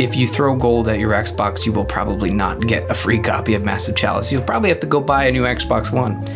If 0.00 0.16
you 0.16 0.26
throw 0.26 0.56
gold 0.56 0.88
at 0.88 0.98
your 0.98 1.10
Xbox, 1.10 1.66
you 1.66 1.74
will 1.74 1.84
probably 1.84 2.30
not 2.30 2.66
get 2.66 2.90
a 2.90 2.94
free 2.94 3.18
copy 3.18 3.52
of 3.52 3.66
Massive 3.66 3.94
Chalice. 3.94 4.32
You'll 4.32 4.40
probably 4.40 4.70
have 4.70 4.80
to 4.80 4.86
go 4.86 4.98
buy 4.98 5.26
a 5.26 5.30
new 5.30 5.42
Xbox 5.42 5.92
One. 5.92 6.26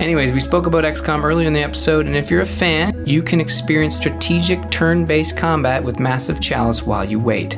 Anyways, 0.00 0.32
we 0.32 0.40
spoke 0.40 0.66
about 0.66 0.82
XCOM 0.82 1.22
earlier 1.22 1.46
in 1.46 1.52
the 1.52 1.62
episode, 1.62 2.06
and 2.06 2.16
if 2.16 2.32
you're 2.32 2.40
a 2.40 2.46
fan, 2.46 3.06
you 3.06 3.22
can 3.22 3.40
experience 3.40 3.96
strategic 3.96 4.72
turn 4.72 5.04
based 5.04 5.36
combat 5.36 5.84
with 5.84 6.00
Massive 6.00 6.40
Chalice 6.40 6.84
while 6.84 7.04
you 7.04 7.20
wait. 7.20 7.56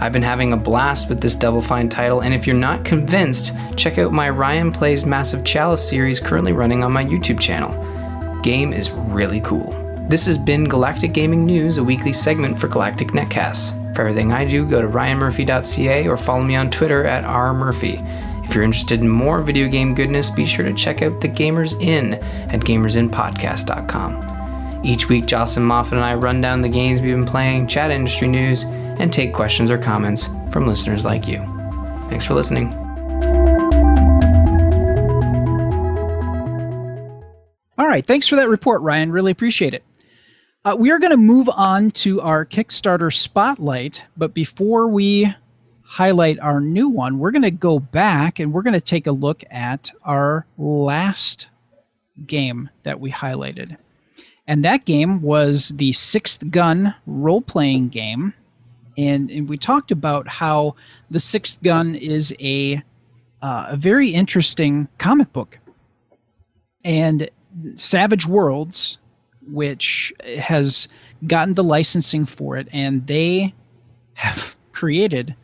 I've 0.00 0.14
been 0.14 0.22
having 0.22 0.54
a 0.54 0.56
blast 0.56 1.10
with 1.10 1.20
this 1.20 1.34
Double 1.36 1.60
Fine 1.60 1.90
title, 1.90 2.20
and 2.20 2.32
if 2.32 2.46
you're 2.46 2.56
not 2.56 2.82
convinced, 2.86 3.54
check 3.76 3.98
out 3.98 4.14
my 4.14 4.30
Ryan 4.30 4.72
Plays 4.72 5.04
Massive 5.04 5.44
Chalice 5.44 5.86
series 5.86 6.20
currently 6.20 6.54
running 6.54 6.82
on 6.82 6.90
my 6.90 7.04
YouTube 7.04 7.38
channel. 7.38 8.40
Game 8.40 8.72
is 8.72 8.90
really 8.90 9.42
cool. 9.42 9.72
This 10.08 10.24
has 10.24 10.38
been 10.38 10.64
Galactic 10.64 11.12
Gaming 11.12 11.44
News, 11.44 11.76
a 11.76 11.84
weekly 11.84 12.14
segment 12.14 12.58
for 12.58 12.66
Galactic 12.66 13.08
Netcasts. 13.08 13.78
For 13.94 14.02
everything 14.02 14.32
I 14.32 14.44
do, 14.44 14.66
go 14.66 14.80
to 14.80 14.88
ryanmurphy.ca 14.88 16.08
or 16.08 16.16
follow 16.16 16.42
me 16.42 16.56
on 16.56 16.70
Twitter 16.70 17.04
at 17.04 17.24
rmurphy. 17.24 18.02
If 18.44 18.54
you're 18.54 18.64
interested 18.64 19.00
in 19.00 19.08
more 19.08 19.40
video 19.40 19.68
game 19.68 19.94
goodness, 19.94 20.30
be 20.30 20.44
sure 20.44 20.64
to 20.64 20.74
check 20.74 21.02
out 21.02 21.20
The 21.20 21.28
Gamers 21.28 21.80
Inn 21.80 22.14
at 22.14 22.60
gamersinpodcast.com. 22.60 24.84
Each 24.84 25.08
week, 25.08 25.26
Jocelyn 25.26 25.66
Moffat 25.66 25.94
and 25.94 26.04
I 26.04 26.14
run 26.14 26.40
down 26.40 26.60
the 26.60 26.68
games 26.68 27.00
we've 27.00 27.14
been 27.14 27.24
playing, 27.24 27.68
chat 27.68 27.90
industry 27.90 28.28
news, 28.28 28.64
and 28.64 29.12
take 29.12 29.32
questions 29.32 29.70
or 29.70 29.78
comments 29.78 30.28
from 30.50 30.66
listeners 30.66 31.04
like 31.04 31.28
you. 31.28 31.38
Thanks 32.08 32.26
for 32.26 32.34
listening. 32.34 32.74
All 37.78 37.88
right. 37.88 38.04
Thanks 38.04 38.28
for 38.28 38.36
that 38.36 38.48
report, 38.48 38.82
Ryan. 38.82 39.12
Really 39.12 39.32
appreciate 39.32 39.74
it. 39.74 39.82
Uh, 40.64 40.76
we 40.78 40.92
are 40.92 41.00
going 41.00 41.10
to 41.10 41.16
move 41.16 41.48
on 41.48 41.90
to 41.90 42.20
our 42.20 42.46
Kickstarter 42.46 43.12
spotlight, 43.12 44.04
but 44.16 44.32
before 44.32 44.86
we 44.86 45.34
highlight 45.82 46.38
our 46.38 46.60
new 46.60 46.88
one, 46.88 47.18
we're 47.18 47.32
going 47.32 47.42
to 47.42 47.50
go 47.50 47.80
back 47.80 48.38
and 48.38 48.52
we're 48.52 48.62
going 48.62 48.72
to 48.72 48.80
take 48.80 49.08
a 49.08 49.12
look 49.12 49.42
at 49.50 49.90
our 50.04 50.46
last 50.56 51.48
game 52.28 52.70
that 52.84 53.00
we 53.00 53.10
highlighted. 53.10 53.82
And 54.46 54.64
that 54.64 54.84
game 54.84 55.20
was 55.20 55.70
the 55.70 55.90
Sixth 55.92 56.48
Gun 56.48 56.94
role 57.06 57.42
playing 57.42 57.88
game. 57.88 58.32
And, 58.96 59.32
and 59.32 59.48
we 59.48 59.58
talked 59.58 59.90
about 59.90 60.28
how 60.28 60.76
the 61.10 61.20
Sixth 61.20 61.60
Gun 61.64 61.96
is 61.96 62.32
a, 62.38 62.82
uh, 63.42 63.66
a 63.70 63.76
very 63.76 64.10
interesting 64.10 64.86
comic 64.98 65.32
book. 65.32 65.58
And 66.84 67.28
Savage 67.74 68.26
Worlds, 68.28 68.98
which 69.48 70.12
has 70.38 70.88
gotten 71.26 71.54
the 71.54 71.64
licensing 71.64 72.26
for 72.26 72.56
it, 72.56 72.68
and 72.72 73.06
they 73.06 73.54
have 74.14 74.56
created 74.72 75.34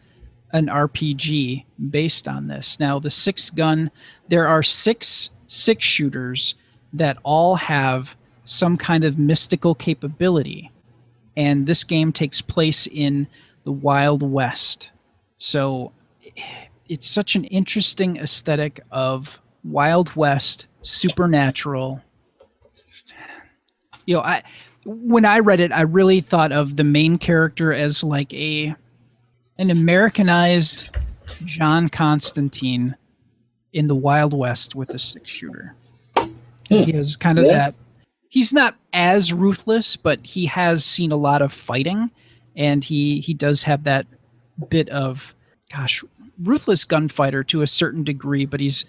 an 0.52 0.66
RPG 0.66 1.64
based 1.90 2.26
on 2.26 2.48
this. 2.48 2.80
Now, 2.80 2.98
the 2.98 3.10
six 3.10 3.50
gun, 3.50 3.90
there 4.28 4.46
are 4.46 4.62
six 4.62 5.30
six 5.48 5.84
shooters 5.84 6.54
that 6.92 7.18
all 7.24 7.56
have 7.56 8.16
some 8.44 8.76
kind 8.76 9.04
of 9.04 9.18
mystical 9.18 9.74
capability. 9.74 10.70
And 11.36 11.66
this 11.66 11.84
game 11.84 12.12
takes 12.12 12.40
place 12.40 12.86
in 12.86 13.26
the 13.64 13.72
Wild 13.72 14.22
West. 14.22 14.90
So 15.36 15.92
it's 16.88 17.08
such 17.08 17.34
an 17.34 17.44
interesting 17.44 18.16
aesthetic 18.16 18.80
of 18.90 19.40
Wild 19.64 20.14
West, 20.16 20.66
supernatural. 20.82 22.02
You 24.08 24.14
know, 24.14 24.22
I 24.22 24.42
when 24.86 25.26
I 25.26 25.40
read 25.40 25.60
it, 25.60 25.70
I 25.70 25.82
really 25.82 26.22
thought 26.22 26.50
of 26.50 26.76
the 26.76 26.84
main 26.84 27.18
character 27.18 27.74
as 27.74 28.02
like 28.02 28.32
a 28.32 28.74
an 29.58 29.70
Americanized 29.70 30.96
John 31.44 31.90
Constantine 31.90 32.96
in 33.74 33.86
the 33.86 33.94
Wild 33.94 34.32
West 34.32 34.74
with 34.74 34.88
a 34.88 34.98
six 34.98 35.30
shooter. 35.30 35.74
He 36.70 36.84
hmm. 36.84 36.96
has 36.96 37.16
kind 37.16 37.38
of 37.38 37.44
Yeah. 37.44 37.52
that. 37.52 37.74
He's 38.30 38.50
not 38.50 38.76
as 38.94 39.30
ruthless, 39.30 39.96
but 39.96 40.24
he 40.24 40.46
has 40.46 40.86
seen 40.86 41.12
a 41.12 41.16
lot 41.16 41.42
of 41.42 41.52
fighting, 41.52 42.10
and 42.56 42.82
he 42.82 43.20
he 43.20 43.34
does 43.34 43.64
have 43.64 43.84
that 43.84 44.06
bit 44.70 44.88
of, 44.88 45.34
gosh, 45.70 46.02
ruthless 46.42 46.86
gunfighter 46.86 47.44
to 47.44 47.60
a 47.60 47.66
certain 47.66 48.04
degree. 48.04 48.46
But 48.46 48.60
he's 48.60 48.86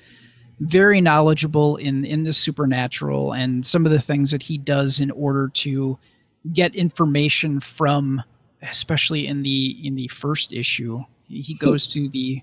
very 0.59 1.01
knowledgeable 1.01 1.77
in 1.77 2.03
in 2.05 2.23
the 2.23 2.33
supernatural 2.33 3.33
and 3.33 3.65
some 3.65 3.85
of 3.85 3.91
the 3.91 3.99
things 3.99 4.31
that 4.31 4.43
he 4.43 4.57
does 4.57 4.99
in 4.99 5.11
order 5.11 5.49
to 5.49 5.97
get 6.53 6.75
information 6.75 7.59
from, 7.59 8.23
especially 8.61 9.27
in 9.27 9.43
the 9.43 9.77
in 9.83 9.95
the 9.95 10.07
first 10.07 10.53
issue. 10.53 11.03
He 11.27 11.53
goes 11.53 11.87
to 11.89 12.09
the 12.09 12.41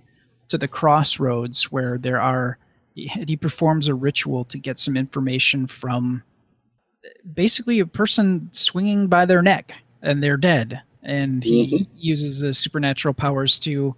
to 0.49 0.57
the 0.57 0.69
crossroads 0.69 1.71
where 1.73 1.99
there 1.99 2.21
are 2.21 2.59
he 2.95 3.37
performs 3.37 3.89
a 3.89 3.95
ritual 3.95 4.45
to 4.47 4.59
get 4.59 4.79
some 4.79 4.97
information 4.97 5.67
from 5.67 6.23
basically 7.35 7.79
a 7.79 7.87
person 7.87 8.49
swinging 8.53 9.07
by 9.07 9.27
their 9.27 9.43
neck 9.43 9.75
and 10.03 10.23
they're 10.23 10.39
dead 10.39 10.81
and 11.03 11.45
he 11.45 11.67
mm-hmm. 11.67 11.85
uses 11.97 12.41
the 12.41 12.55
supernatural 12.55 13.13
powers 13.13 13.59
to 13.59 13.95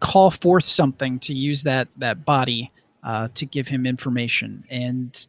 call 0.00 0.30
forth 0.30 0.64
something 0.64 1.18
to 1.18 1.34
use 1.34 1.64
that 1.64 1.88
that 1.98 2.24
body 2.24 2.72
uh, 3.06 3.28
to 3.34 3.46
give 3.46 3.68
him 3.68 3.86
information. 3.86 4.64
And 4.68 5.26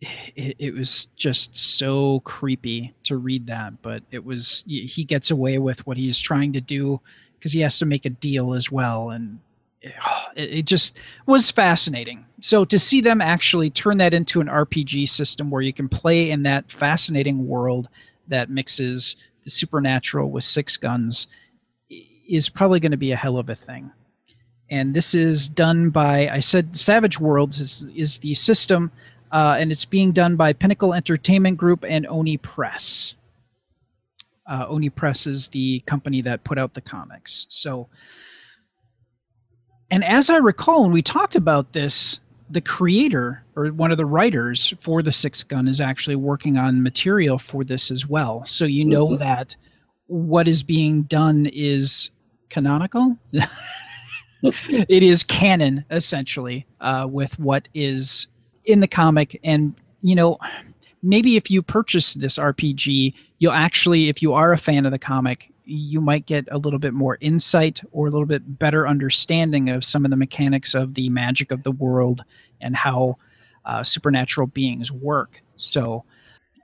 it, 0.00 0.56
it, 0.58 0.74
was 0.74 1.06
just 1.16 1.58
so 1.58 2.20
creepy 2.20 2.94
to 3.02 3.18
read 3.18 3.48
that 3.48 3.82
but 3.82 4.02
it 4.10 4.24
was 4.24 4.64
he 4.66 5.04
gets 5.04 5.30
away 5.30 5.58
with 5.58 5.86
what 5.86 5.98
he's 5.98 6.18
trying 6.18 6.54
to 6.54 6.60
do 6.60 7.02
because 7.34 7.52
he 7.52 7.60
has 7.60 7.78
to 7.80 7.84
make 7.84 8.06
a 8.06 8.10
deal 8.10 8.54
as 8.54 8.72
well. 8.72 9.10
And 9.10 9.40
it, 10.36 10.50
it 10.50 10.64
just 10.64 10.98
was 11.26 11.50
fascinating. 11.50 12.24
So 12.40 12.64
to 12.64 12.78
see 12.78 13.02
them 13.02 13.20
actually 13.20 13.68
turn 13.68 13.98
that 13.98 14.14
into 14.14 14.40
an 14.40 14.46
rpg 14.46 15.08
system 15.08 15.50
where 15.50 15.62
you 15.62 15.72
can 15.72 15.88
play 15.88 16.30
in 16.30 16.44
that 16.44 16.70
fascinating 16.70 17.46
world 17.46 17.88
that 18.28 18.48
mixes 18.48 19.16
the 19.42 19.50
supernatural 19.50 20.30
with 20.30 20.44
six 20.44 20.76
guns 20.76 21.26
is 22.28 22.48
probably 22.48 22.78
going 22.78 22.92
to 22.92 22.96
be 22.96 23.10
a 23.10 23.16
hell 23.16 23.36
of 23.36 23.50
a 23.50 23.54
thing 23.56 23.90
and 24.70 24.94
this 24.94 25.14
is 25.14 25.48
done 25.48 25.90
by 25.90 26.28
I 26.28 26.40
said 26.40 26.76
Savage 26.76 27.18
Worlds 27.18 27.60
is, 27.60 27.90
is 27.94 28.20
the 28.20 28.34
system, 28.34 28.92
uh, 29.32 29.56
and 29.58 29.72
it's 29.72 29.84
being 29.84 30.12
done 30.12 30.36
by 30.36 30.52
Pinnacle 30.52 30.94
Entertainment 30.94 31.58
Group 31.58 31.84
and 31.86 32.06
Oni 32.06 32.36
Press. 32.36 33.14
Uh, 34.46 34.66
Oni 34.68 34.88
Press 34.88 35.26
is 35.26 35.48
the 35.48 35.80
company 35.80 36.20
that 36.22 36.44
put 36.44 36.58
out 36.58 36.74
the 36.74 36.80
comics. 36.80 37.46
So, 37.48 37.88
and 39.90 40.04
as 40.04 40.30
I 40.30 40.36
recall, 40.36 40.82
when 40.82 40.92
we 40.92 41.02
talked 41.02 41.36
about 41.36 41.72
this, 41.72 42.20
the 42.48 42.60
creator 42.60 43.44
or 43.54 43.66
one 43.66 43.90
of 43.90 43.96
the 43.96 44.06
writers 44.06 44.74
for 44.80 45.02
the 45.02 45.12
Six 45.12 45.42
Gun 45.44 45.68
is 45.68 45.80
actually 45.80 46.16
working 46.16 46.58
on 46.58 46.82
material 46.82 47.38
for 47.38 47.64
this 47.64 47.90
as 47.90 48.08
well. 48.08 48.44
So 48.46 48.64
you 48.64 48.84
know 48.84 49.08
mm-hmm. 49.08 49.18
that 49.18 49.56
what 50.06 50.48
is 50.48 50.62
being 50.64 51.02
done 51.02 51.46
is 51.52 52.10
canonical. 52.48 53.16
it 54.88 55.02
is 55.02 55.22
canon 55.22 55.84
essentially 55.90 56.66
uh, 56.80 57.06
with 57.10 57.38
what 57.38 57.68
is 57.74 58.28
in 58.64 58.80
the 58.80 58.88
comic. 58.88 59.38
And 59.42 59.74
you 60.02 60.14
know 60.14 60.38
maybe 61.02 61.36
if 61.36 61.50
you 61.50 61.62
purchase 61.62 62.14
this 62.14 62.38
rpg 62.38 63.14
you'll 63.38 63.52
actually 63.52 64.08
if 64.08 64.22
you 64.22 64.32
are 64.32 64.52
a 64.52 64.58
fan 64.58 64.84
of 64.84 64.92
the 64.92 64.98
comic 64.98 65.52
you 65.64 66.00
might 66.00 66.26
get 66.26 66.48
a 66.50 66.58
little 66.58 66.78
bit 66.78 66.92
more 66.92 67.16
insight 67.20 67.80
or 67.92 68.06
a 68.06 68.10
little 68.10 68.26
bit 68.26 68.58
better 68.58 68.88
understanding 68.88 69.70
of 69.70 69.84
some 69.84 70.04
of 70.04 70.10
the 70.10 70.16
mechanics 70.16 70.74
of 70.74 70.94
the 70.94 71.08
magic 71.10 71.52
of 71.52 71.62
the 71.62 71.70
world 71.70 72.24
and 72.60 72.74
how 72.74 73.16
uh, 73.64 73.82
supernatural 73.82 74.48
beings 74.48 74.90
work. 74.90 75.42
So 75.56 76.04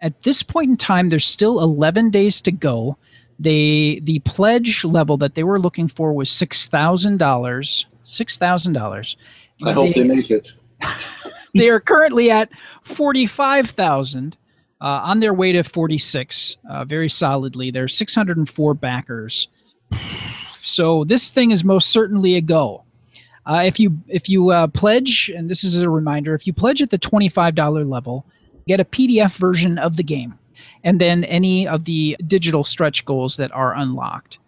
at 0.02 0.22
this 0.22 0.42
point 0.42 0.70
in 0.70 0.76
time 0.76 1.08
there's 1.08 1.24
still 1.24 1.60
11 1.60 2.10
days 2.10 2.40
to 2.42 2.52
go 2.52 2.96
they 3.38 4.00
the 4.02 4.20
pledge 4.20 4.84
level 4.84 5.16
that 5.18 5.34
they 5.34 5.44
were 5.44 5.60
looking 5.60 5.88
for 5.88 6.12
was 6.12 6.30
six 6.30 6.68
thousand 6.68 7.18
dollars. 7.18 7.86
Six 8.04 8.38
thousand 8.38 8.72
dollars. 8.72 9.16
I 9.64 9.72
hope 9.72 9.94
they 9.94 10.04
make 10.04 10.30
it. 10.30 10.52
they 11.54 11.68
are 11.68 11.80
currently 11.80 12.30
at 12.30 12.50
forty 12.82 13.26
five 13.26 13.70
thousand. 13.70 14.36
Uh, 14.78 15.00
on 15.04 15.20
their 15.20 15.32
way 15.32 15.52
to 15.52 15.62
46 15.62 16.58
uh, 16.68 16.84
very 16.84 17.08
solidly 17.08 17.70
There 17.70 17.84
are 17.84 17.88
604 17.88 18.74
backers 18.74 19.48
so 20.62 21.02
this 21.04 21.30
thing 21.30 21.50
is 21.50 21.64
most 21.64 21.88
certainly 21.88 22.36
a 22.36 22.42
go 22.42 22.84
uh, 23.46 23.62
if 23.64 23.80
you 23.80 23.98
if 24.06 24.28
you 24.28 24.50
uh, 24.50 24.66
pledge 24.66 25.30
and 25.34 25.48
this 25.48 25.64
is 25.64 25.80
a 25.80 25.88
reminder 25.88 26.34
if 26.34 26.46
you 26.46 26.52
pledge 26.52 26.82
at 26.82 26.90
the 26.90 26.98
$25 26.98 27.88
level 27.88 28.26
get 28.68 28.78
a 28.78 28.84
pdf 28.84 29.34
version 29.38 29.78
of 29.78 29.96
the 29.96 30.02
game 30.02 30.38
and 30.84 31.00
then 31.00 31.24
any 31.24 31.66
of 31.66 31.84
the 31.84 32.16
digital 32.26 32.64
stretch 32.64 33.04
goals 33.04 33.36
that 33.36 33.52
are 33.52 33.74
unlocked. 33.74 34.38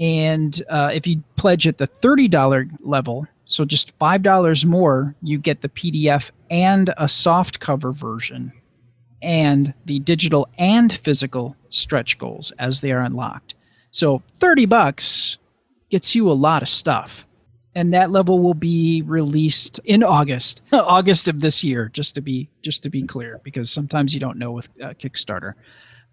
And 0.00 0.60
uh, 0.68 0.90
if 0.92 1.06
you 1.06 1.22
pledge 1.36 1.66
at 1.66 1.78
the 1.78 1.86
$30 1.86 2.70
level, 2.80 3.26
so 3.44 3.64
just 3.64 3.98
$5 3.98 4.64
more, 4.64 5.14
you 5.22 5.38
get 5.38 5.60
the 5.60 5.68
PDF 5.68 6.30
and 6.50 6.92
a 6.96 7.08
soft 7.08 7.60
cover 7.60 7.92
version 7.92 8.52
and 9.22 9.74
the 9.84 10.00
digital 10.00 10.48
and 10.58 10.92
physical 10.92 11.56
stretch 11.68 12.18
goals 12.18 12.50
as 12.58 12.80
they 12.80 12.90
are 12.90 13.00
unlocked. 13.00 13.54
So 13.90 14.22
30 14.40 14.66
bucks 14.66 15.38
gets 15.90 16.14
you 16.14 16.30
a 16.30 16.32
lot 16.32 16.62
of 16.62 16.68
stuff 16.68 17.26
and 17.74 17.94
that 17.94 18.10
level 18.10 18.38
will 18.40 18.54
be 18.54 19.02
released 19.02 19.80
in 19.84 20.02
August, 20.02 20.62
August 20.72 21.28
of 21.28 21.40
this 21.40 21.64
year. 21.64 21.90
Just 21.92 22.14
to 22.14 22.20
be 22.20 22.48
just 22.62 22.82
to 22.82 22.90
be 22.90 23.02
clear, 23.02 23.40
because 23.42 23.70
sometimes 23.70 24.14
you 24.14 24.20
don't 24.20 24.38
know 24.38 24.52
with 24.52 24.68
uh, 24.80 24.90
Kickstarter, 24.90 25.54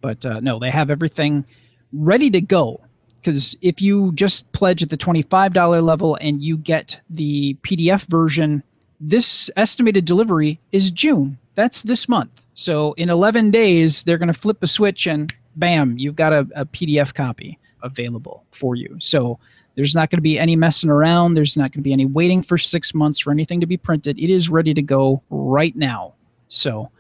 but 0.02 0.26
uh, 0.26 0.40
no, 0.40 0.60
they 0.60 0.72
have 0.72 0.90
everything 0.90 1.46
ready 1.94 2.30
to 2.32 2.42
go. 2.42 2.82
Because 3.20 3.58
if 3.62 3.82
you 3.82 4.14
just 4.14 4.52
pledge 4.54 4.82
at 4.82 4.90
the 4.90 4.98
twenty-five 4.98 5.54
dollar 5.54 5.82
level 5.82 6.18
and 6.22 6.42
you 6.42 6.58
get 6.58 7.02
the 7.10 7.56
PDF 7.62 8.04
version, 8.04 8.64
this 9.00 9.50
estimated 9.58 10.06
delivery 10.06 10.60
is 10.72 10.92
June. 10.92 11.38
That's 11.56 11.82
this 11.84 12.08
month. 12.08 12.42
So 12.54 12.94
in 12.94 13.10
eleven 13.10 13.52
days, 13.52 14.04
they're 14.04 14.18
going 14.18 14.28
to 14.28 14.34
flip 14.34 14.64
a 14.64 14.68
switch 14.68 15.06
and 15.06 15.34
bam, 15.60 15.98
you've 15.98 16.16
got 16.16 16.34
a, 16.34 16.48
a 16.56 16.66
PDF 16.66 17.14
copy 17.14 17.60
available 17.84 18.46
for 18.52 18.76
you. 18.76 18.96
So 19.00 19.40
there's 19.76 19.96
not 19.96 20.10
going 20.10 20.18
to 20.18 20.22
be 20.22 20.40
any 20.40 20.56
messing 20.56 20.90
around. 20.90 21.34
There's 21.34 21.56
not 21.56 21.72
going 21.72 21.82
to 21.82 21.88
be 21.88 21.94
any 21.94 22.06
waiting 22.06 22.42
for 22.42 22.58
six 22.58 22.94
months 22.94 23.20
for 23.20 23.32
anything 23.32 23.62
to 23.62 23.66
be 23.66 23.78
printed. 23.78 24.20
It 24.20 24.30
is 24.30 24.50
ready 24.50 24.74
to 24.74 24.82
go 24.82 25.24
right 25.30 25.76
now. 25.76 26.16
So, 26.48 26.92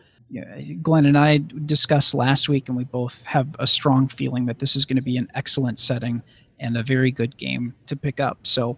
Glenn 0.82 1.06
and 1.06 1.18
I 1.18 1.44
discussed 1.66 2.14
last 2.14 2.48
week, 2.48 2.70
and 2.70 2.78
we 2.78 2.84
both 2.84 3.26
have 3.26 3.56
a 3.60 3.68
strong 3.68 4.08
feeling 4.08 4.46
that 4.46 4.60
this 4.60 4.76
is 4.76 4.86
going 4.86 4.98
to 4.98 5.04
be 5.04 5.18
an 5.18 5.30
excellent 5.34 5.80
setting 5.80 6.22
and 6.60 6.78
a 6.78 6.84
very 6.84 7.12
good 7.12 7.36
game 7.38 7.74
to 7.88 7.96
pick 7.96 8.20
up. 8.20 8.40
So, 8.44 8.78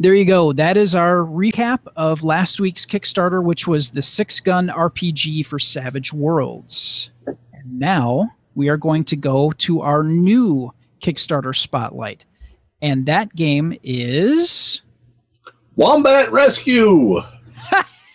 there 0.00 0.14
you 0.14 0.24
go. 0.24 0.52
That 0.52 0.76
is 0.76 0.94
our 0.94 1.18
recap 1.18 1.80
of 1.96 2.22
last 2.22 2.60
week's 2.60 2.86
Kickstarter, 2.86 3.42
which 3.42 3.66
was 3.66 3.90
the 3.90 4.02
six 4.02 4.38
gun 4.38 4.68
RPG 4.68 5.44
for 5.44 5.58
Savage 5.58 6.12
Worlds. 6.12 7.10
And 7.26 7.78
now 7.80 8.30
we 8.54 8.70
are 8.70 8.76
going 8.76 9.04
to 9.04 9.16
go 9.16 9.50
to 9.52 9.80
our 9.80 10.04
new 10.04 10.72
Kickstarter 11.00 11.54
spotlight 11.54 12.24
and 12.82 13.06
that 13.06 13.34
game 13.34 13.78
is 13.82 14.82
Wombat 15.76 16.30
Rescue. 16.32 17.20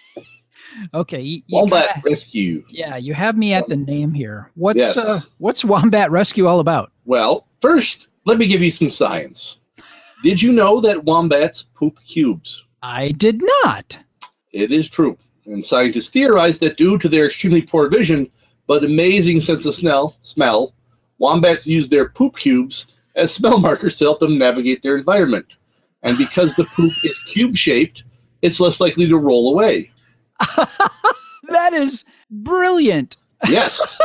okay, 0.94 1.22
you, 1.22 1.44
you 1.48 1.58
Wombat 1.58 1.88
gotta, 1.88 2.02
Rescue. 2.10 2.64
Yeah, 2.70 2.98
you 2.98 3.14
have 3.14 3.38
me 3.38 3.54
at 3.54 3.68
the 3.68 3.76
name 3.76 4.14
here. 4.14 4.52
What's 4.56 4.78
yes. 4.78 4.98
uh, 4.98 5.22
what's 5.38 5.64
Wombat 5.64 6.12
Rescue 6.12 6.48
all 6.48 6.60
about? 6.60 6.92
Well, 7.06 7.48
first, 7.62 8.08
let 8.26 8.38
me 8.38 8.48
give 8.48 8.62
you 8.62 8.72
some 8.72 8.90
science. 8.90 9.58
Did 10.24 10.42
you 10.42 10.54
know 10.54 10.80
that 10.82 11.04
wombats 11.04 11.64
poop 11.76 12.00
cubes? 12.06 12.66
I 12.82 13.12
did 13.12 13.42
not. 13.64 14.00
It 14.52 14.72
is 14.72 14.90
true. 14.90 15.18
And 15.46 15.64
scientists 15.64 16.10
theorize 16.10 16.60
that 16.60 16.78
due 16.78 16.98
to 17.00 17.10
their 17.10 17.26
extremely 17.26 17.62
poor 17.62 17.90
vision 17.90 18.30
but 18.68 18.84
amazing 18.84 19.42
sense 19.42 19.66
of 19.66 19.76
smell, 19.76 20.16
smell, 20.22 20.74
wombats 21.18 21.68
use 21.68 21.90
their 21.90 22.10
poop 22.10 22.38
cubes 22.38 22.94
as 23.16 23.34
smell 23.34 23.60
markers 23.60 23.96
to 23.98 24.06
help 24.06 24.20
them 24.20 24.38
navigate 24.38 24.82
their 24.82 24.98
environment. 24.98 25.46
And 26.02 26.18
because 26.18 26.56
the 26.56 26.66
poop 26.66 26.94
is 27.04 27.20
cube 27.20 27.56
shaped, 27.56 28.04
it's 28.42 28.60
less 28.60 28.82
likely 28.82 29.08
to 29.08 29.18
roll 29.18 29.54
away. 29.54 29.92
that 31.50 31.74
is 31.74 32.04
brilliant. 32.30 33.18
Yes. 33.48 34.00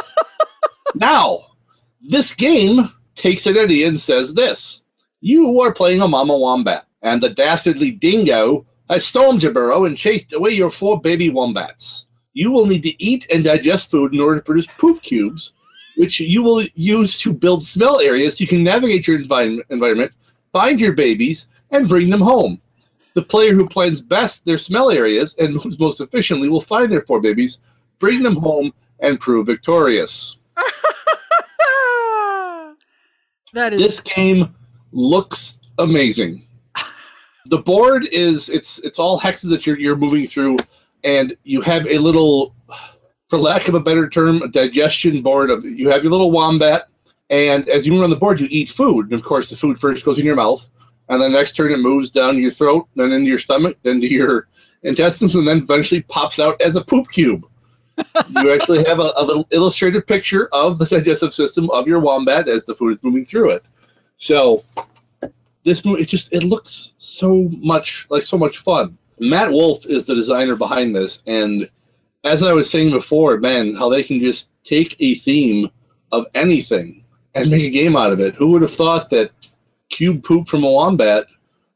now, 0.94 1.46
this 2.00 2.34
game 2.34 2.92
takes 3.14 3.46
an 3.46 3.58
idea 3.58 3.88
and 3.88 4.00
says 4.00 4.34
this 4.34 4.82
You 5.20 5.60
are 5.60 5.72
playing 5.72 6.02
a 6.02 6.08
mama 6.08 6.36
wombat, 6.36 6.86
and 7.02 7.20
the 7.20 7.30
dastardly 7.30 7.90
dingo 7.90 8.66
has 8.88 9.06
stormed 9.06 9.42
your 9.42 9.52
burrow 9.52 9.84
and 9.84 9.96
chased 9.96 10.32
away 10.32 10.50
your 10.50 10.70
four 10.70 11.00
baby 11.00 11.30
wombats. 11.30 12.06
You 12.32 12.52
will 12.52 12.66
need 12.66 12.84
to 12.84 13.02
eat 13.02 13.26
and 13.32 13.42
digest 13.42 13.90
food 13.90 14.14
in 14.14 14.20
order 14.20 14.36
to 14.38 14.44
produce 14.44 14.68
poop 14.78 15.02
cubes 15.02 15.54
which 15.98 16.20
you 16.20 16.44
will 16.44 16.62
use 16.76 17.18
to 17.18 17.34
build 17.34 17.64
smell 17.64 18.00
areas. 18.00 18.40
You 18.40 18.46
can 18.46 18.62
navigate 18.62 19.08
your 19.08 19.18
environment, 19.18 20.12
find 20.52 20.80
your 20.80 20.92
babies, 20.92 21.48
and 21.72 21.88
bring 21.88 22.08
them 22.08 22.20
home. 22.20 22.60
The 23.14 23.22
player 23.22 23.52
who 23.52 23.68
plans 23.68 24.00
best 24.00 24.44
their 24.44 24.58
smell 24.58 24.92
areas 24.92 25.34
and 25.38 25.54
moves 25.54 25.76
most 25.76 26.00
efficiently 26.00 26.48
will 26.48 26.60
find 26.60 26.92
their 26.92 27.02
four 27.02 27.20
babies, 27.20 27.58
bring 27.98 28.22
them 28.22 28.36
home, 28.36 28.72
and 29.00 29.18
prove 29.18 29.46
victorious. 29.46 30.36
that 33.52 33.72
is 33.72 33.80
this 33.80 34.00
game 34.00 34.54
looks 34.92 35.58
amazing. 35.78 36.46
The 37.46 37.58
board 37.58 38.06
is 38.12 38.48
it's 38.50 38.78
it's 38.80 39.00
all 39.00 39.18
hexes 39.18 39.50
that 39.50 39.66
you're 39.66 39.78
you're 39.80 39.96
moving 39.96 40.28
through, 40.28 40.58
and 41.02 41.36
you 41.42 41.60
have 41.62 41.86
a 41.86 41.98
little 41.98 42.54
for 43.28 43.38
lack 43.38 43.68
of 43.68 43.74
a 43.74 43.80
better 43.80 44.08
term, 44.08 44.42
a 44.42 44.48
digestion 44.48 45.22
board 45.22 45.50
of 45.50 45.64
you 45.64 45.88
have 45.90 46.02
your 46.02 46.12
little 46.12 46.30
wombat, 46.30 46.88
and 47.30 47.68
as 47.68 47.86
you 47.86 47.92
move 47.92 48.02
on 48.02 48.10
the 48.10 48.16
board, 48.16 48.40
you 48.40 48.48
eat 48.50 48.68
food. 48.68 49.06
And 49.06 49.14
of 49.14 49.22
course, 49.22 49.50
the 49.50 49.56
food 49.56 49.78
first 49.78 50.04
goes 50.04 50.18
in 50.18 50.24
your 50.24 50.36
mouth, 50.36 50.68
and 51.08 51.20
the 51.20 51.28
next 51.28 51.52
turn 51.52 51.72
it 51.72 51.78
moves 51.78 52.10
down 52.10 52.38
your 52.38 52.50
throat, 52.50 52.88
then 52.96 53.12
into 53.12 53.28
your 53.28 53.38
stomach, 53.38 53.76
then 53.82 54.00
to 54.00 54.06
your 54.06 54.48
intestines, 54.82 55.34
and 55.34 55.46
then 55.46 55.58
eventually 55.58 56.02
pops 56.02 56.38
out 56.38 56.60
as 56.60 56.76
a 56.76 56.84
poop 56.84 57.10
cube. 57.10 57.46
you 58.30 58.52
actually 58.54 58.84
have 58.84 59.00
a, 59.00 59.12
a, 59.16 59.24
little 59.24 59.46
illustrated 59.50 60.06
picture 60.06 60.48
of 60.52 60.78
the 60.78 60.86
digestive 60.86 61.34
system 61.34 61.68
of 61.70 61.88
your 61.88 61.98
wombat 61.98 62.48
as 62.48 62.64
the 62.64 62.74
food 62.74 62.94
is 62.94 63.02
moving 63.02 63.26
through 63.26 63.50
it. 63.50 63.62
So 64.16 64.64
this 65.64 65.84
movie, 65.84 66.02
it 66.02 66.08
just 66.08 66.32
it 66.32 66.44
looks 66.44 66.94
so 66.98 67.48
much 67.58 68.06
like 68.08 68.22
so 68.22 68.38
much 68.38 68.58
fun. 68.58 68.96
Matt 69.18 69.50
Wolf 69.50 69.84
is 69.86 70.06
the 70.06 70.14
designer 70.14 70.54
behind 70.54 70.94
this, 70.94 71.22
and 71.26 71.68
as 72.24 72.42
I 72.42 72.52
was 72.52 72.70
saying 72.70 72.90
before, 72.90 73.38
man, 73.38 73.74
how 73.74 73.88
they 73.88 74.02
can 74.02 74.20
just 74.20 74.50
take 74.64 74.96
a 75.00 75.14
theme 75.14 75.70
of 76.12 76.26
anything 76.34 77.04
and 77.34 77.50
make 77.50 77.62
a 77.62 77.70
game 77.70 77.96
out 77.96 78.12
of 78.12 78.20
it. 78.20 78.34
Who 78.34 78.52
would 78.52 78.62
have 78.62 78.72
thought 78.72 79.10
that 79.10 79.30
cube 79.88 80.24
poop 80.24 80.48
from 80.48 80.64
a 80.64 80.70
wombat 80.70 81.26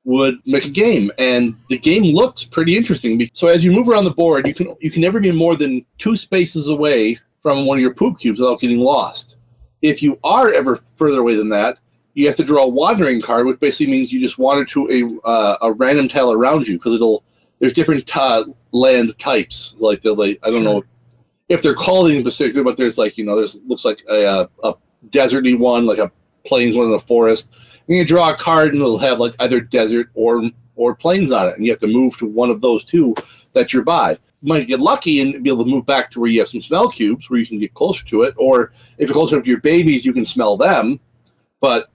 would 0.05 0.41
make 0.45 0.65
a 0.65 0.71
game? 0.71 1.13
And 1.19 1.55
the 1.69 1.79
game 1.79 2.03
looks 2.03 2.45
pretty 2.45 2.77
interesting. 2.77 3.31
So 3.35 3.49
as 3.49 3.65
you 3.65 3.73
move 3.73 3.89
around 3.89 4.05
the 4.05 4.11
board, 4.11 4.47
you 4.47 4.55
can 4.55 4.75
you 4.81 4.91
can 4.91 5.03
never 5.03 5.21
be 5.21 5.31
more 5.31 5.57
than 5.57 5.85
two 5.99 6.17
spaces 6.17 6.69
away 6.69 7.21
from 7.43 7.67
one 7.67 7.79
of 7.79 7.83
your 7.83 7.95
poop 7.95 8.19
cubes 8.19 8.41
without 8.41 8.61
getting 8.61 8.79
lost. 8.79 9.37
If 9.81 10.03
you 10.03 10.19
are 10.23 10.53
ever 10.53 10.77
further 10.77 11.21
away 11.21 11.35
than 11.35 11.49
that, 11.51 11.79
you 12.15 12.27
have 12.27 12.37
to 12.37 12.45
draw 12.45 12.65
a 12.65 12.69
wandering 12.69 13.21
card, 13.21 13.47
which 13.47 13.59
basically 13.59 13.91
means 13.91 14.13
you 14.13 14.21
just 14.21 14.39
wander 14.39 14.65
to 14.67 15.21
a 15.25 15.29
uh, 15.29 15.57
a 15.63 15.73
random 15.73 16.09
tile 16.09 16.33
around 16.33 16.69
you 16.69 16.79
because 16.79 16.95
it'll 16.95 17.25
there's 17.63 17.73
different 17.73 18.15
uh, 18.17 18.45
land 18.73 19.17
types. 19.21 19.77
Like 19.79 20.03
the 20.03 20.13
like 20.13 20.41
I 20.43 20.51
don't 20.51 20.65
sure. 20.65 20.75
know 20.75 20.85
if 21.49 21.63
they're 21.63 21.75
called 21.75 22.07
anything 22.09 22.25
particular, 22.25 22.65
but 22.65 22.77
there's 22.77 22.99
like 22.99 23.17
you 23.17 23.25
know 23.25 23.37
there's 23.37 23.63
looks 23.63 23.85
like 23.85 24.03
a, 24.11 24.25
a, 24.25 24.69
a 24.69 24.75
deserty 25.11 25.57
one, 25.57 25.87
like 25.87 25.99
a 25.99 26.11
plains 26.45 26.75
one 26.75 26.87
in 26.87 26.91
the 26.93 26.99
forest. 26.99 27.53
And 27.87 27.97
you 27.97 28.05
draw 28.05 28.31
a 28.31 28.37
card 28.37 28.73
and 28.73 28.83
it'll 28.83 28.99
have 28.99 29.21
like 29.21 29.37
either 29.39 29.61
desert 29.61 30.11
or 30.15 30.51
or 30.75 30.97
plains 30.97 31.31
on 31.31 31.47
it, 31.47 31.57
and 31.57 31.65
you 31.65 31.71
have 31.71 31.81
to 31.81 31.87
move 31.87 32.19
to 32.19 32.27
one 32.27 32.51
of 32.51 32.61
those 32.61 32.85
two 32.85 33.15
that 33.53 33.73
you're 33.73 33.85
by. 33.85 34.11
You 34.11 34.49
might 34.49 34.67
get 34.67 34.81
lucky 34.81 35.21
and 35.21 35.45
be 35.45 35.49
able 35.49 35.65
to 35.65 35.71
move 35.71 35.87
back 35.87 36.11
to 36.11 36.21
where 36.21 36.31
you 36.31 36.41
have 36.41 36.49
some 36.49 36.63
smell 36.63 36.91
cubes 36.91 37.31
where 37.31 37.39
you 37.39 37.47
can 37.47 37.61
get 37.61 37.75
closer 37.75 38.05
to 38.07 38.23
it, 38.23 38.35
or 38.37 38.73
if 38.99 39.09
you're 39.09 39.15
closer 39.15 39.41
to 39.41 39.49
your 39.49 39.61
babies, 39.61 40.05
you 40.05 40.13
can 40.13 40.25
smell 40.25 40.57
them. 40.57 40.99
But 41.61 41.91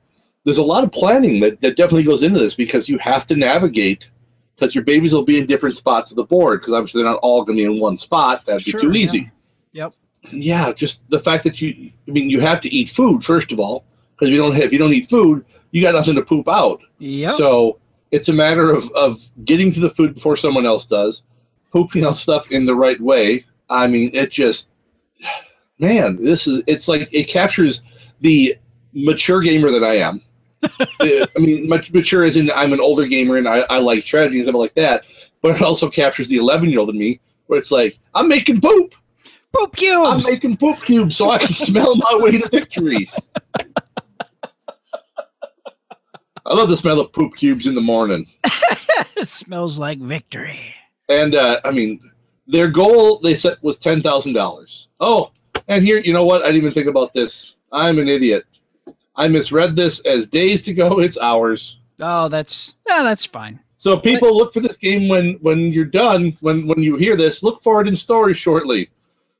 there's 0.46 0.60
a 0.60 0.64
lot 0.64 0.86
of 0.86 0.94
planning 0.94 1.42
that, 1.42 1.60
that 1.60 1.76
definitely 1.76 2.04
goes 2.04 2.24
into 2.24 2.40
this 2.40 2.56
because 2.56 2.88
you 2.88 2.98
have 3.00 3.28
to 3.28 3.36
navigate 3.36 4.08
because 4.58 4.74
your 4.74 4.84
babies 4.84 5.14
will 5.14 5.24
be 5.24 5.38
in 5.38 5.46
different 5.46 5.76
spots 5.76 6.10
of 6.10 6.18
the 6.18 6.24
board 6.24 6.62
because 6.62 6.74
obviously 6.74 7.02
they're 7.02 7.12
not 7.12 7.20
all 7.22 7.44
going 7.44 7.58
to 7.58 7.64
be 7.64 7.72
in 7.72 7.80
one 7.80 7.96
spot. 7.96 8.44
That'd 8.46 8.66
be 8.66 8.72
too 8.72 8.92
easy. 8.92 9.32
Yeah. 9.72 9.84
Yep. 9.84 9.94
Yeah, 10.32 10.74
just 10.74 11.08
the 11.10 11.20
fact 11.20 11.44
that 11.44 11.62
you, 11.62 11.92
I 12.08 12.12
mean, 12.12 12.30
you 12.30 12.40
have 12.40 12.60
to 12.62 12.70
eat 12.70 12.90
food 12.90 13.24
first 13.24 13.52
of 13.52 13.60
all 13.60 13.86
because 14.16 14.30
if 14.30 14.34
you 14.34 14.42
don't 14.42 14.54
have, 14.54 14.64
if 14.64 14.74
you 14.74 14.80
don't 14.80 14.94
eat 14.94 15.08
food, 15.08 15.46
you 15.72 15.82
got 15.82 15.94
nothing 15.94 16.16
to 16.16 16.24
poop 16.24 16.48
out. 16.50 16.82
Yeah. 16.98 17.30
So 17.30 17.80
it's 18.12 18.30
a 18.30 18.34
matter 18.34 18.72
of 18.72 18.92
of 18.94 19.30
getting 19.46 19.72
to 19.74 19.80
the 19.80 19.90
food 19.90 20.16
before 20.16 20.36
someone 20.36 20.66
else 20.66 20.86
does, 20.86 21.24
pooping 21.72 22.04
out 22.04 22.18
stuff 22.18 22.52
in 22.52 22.66
the 22.66 22.76
right 22.76 23.00
way. 23.00 23.46
I 23.70 23.88
mean, 23.88 24.10
it 24.14 24.32
just, 24.32 24.70
man, 25.80 26.22
this 26.22 26.48
is 26.48 26.64
it's 26.66 26.88
like 26.88 27.08
it 27.12 27.26
captures 27.26 27.84
the 28.22 28.58
mature 28.94 29.42
gamer 29.42 29.70
that 29.70 29.84
I 29.84 29.98
am 29.98 30.22
I 30.64 31.28
mean, 31.36 31.68
much 31.68 31.94
mature 31.94 32.24
as 32.24 32.38
in 32.38 32.52
I'm 32.52 32.74
an 32.74 32.80
older 32.80 33.06
gamer 33.06 33.38
and 33.38 33.48
I, 33.48 33.60
I 33.70 33.80
like 33.80 34.04
strategy 34.04 34.38
and 34.38 34.46
stuff 34.46 34.56
like 34.56 34.76
that. 34.76 35.04
But 35.42 35.56
it 35.56 35.62
also 35.62 35.90
captures 35.90 36.28
the 36.28 36.38
11 36.38 36.70
year 36.70 36.80
old 36.80 36.90
in 36.90 36.98
me, 36.98 37.20
where 37.46 37.60
it's 37.60 37.72
like 37.72 38.00
I'm 38.14 38.28
making 38.28 38.62
poop, 38.62 38.96
poop 39.54 39.76
cubes. 39.76 40.26
I'm 40.26 40.32
making 40.32 40.58
poop 40.58 40.82
cubes 40.82 41.16
so 41.16 41.30
I 41.30 41.38
can 41.38 41.48
smell 41.54 41.96
my 41.96 42.18
way 42.20 42.40
to 42.40 42.50
victory. 42.50 43.10
I 46.46 46.54
love 46.54 46.70
the 46.70 46.78
smell 46.78 47.00
of 47.02 47.12
poop 47.12 47.36
cubes 47.36 47.68
in 47.68 47.76
the 47.76 47.82
morning. 47.82 48.26
it 49.16 49.28
smells 49.28 49.78
like 49.78 50.00
victory. 50.00 50.60
And 51.10 51.36
uh, 51.36 51.60
I 51.66 51.72
mean, 51.72 52.12
their 52.48 52.70
goal 52.70 53.20
they 53.20 53.36
set 53.36 53.62
was 53.62 53.78
ten 53.78 54.02
thousand 54.02 54.34
dollars. 54.34 54.88
Oh, 55.00 55.32
and 55.68 55.84
here, 55.84 56.00
you 56.00 56.14
know 56.14 56.24
what? 56.24 56.44
I 56.44 56.48
didn't 56.48 56.62
even 56.62 56.74
think 56.74 56.88
about 56.88 57.14
this. 57.14 57.56
I'm 57.72 58.00
an 58.00 58.08
idiot. 58.08 58.46
I 59.18 59.28
misread 59.28 59.76
this 59.76 60.00
as 60.02 60.28
days 60.28 60.64
to 60.66 60.74
go. 60.74 61.00
It's 61.08 61.18
hours. 61.18 61.80
Oh, 62.00 62.28
that's 62.30 62.76
yeah, 62.88 63.02
that's 63.04 63.26
fine. 63.26 63.60
So 63.78 63.98
people 63.98 64.30
but, 64.30 64.36
look 64.36 64.54
for 64.54 64.60
this 64.60 64.78
game 64.78 65.10
when 65.10 65.34
when 65.36 65.74
you're 65.74 65.86
done. 65.86 66.38
When 66.42 66.68
when 66.68 66.84
you 66.84 66.96
hear 66.96 67.16
this, 67.16 67.42
look 67.44 67.64
for 67.64 67.82
it 67.82 67.88
in 67.88 67.96
stores 67.96 68.38
shortly. 68.38 68.90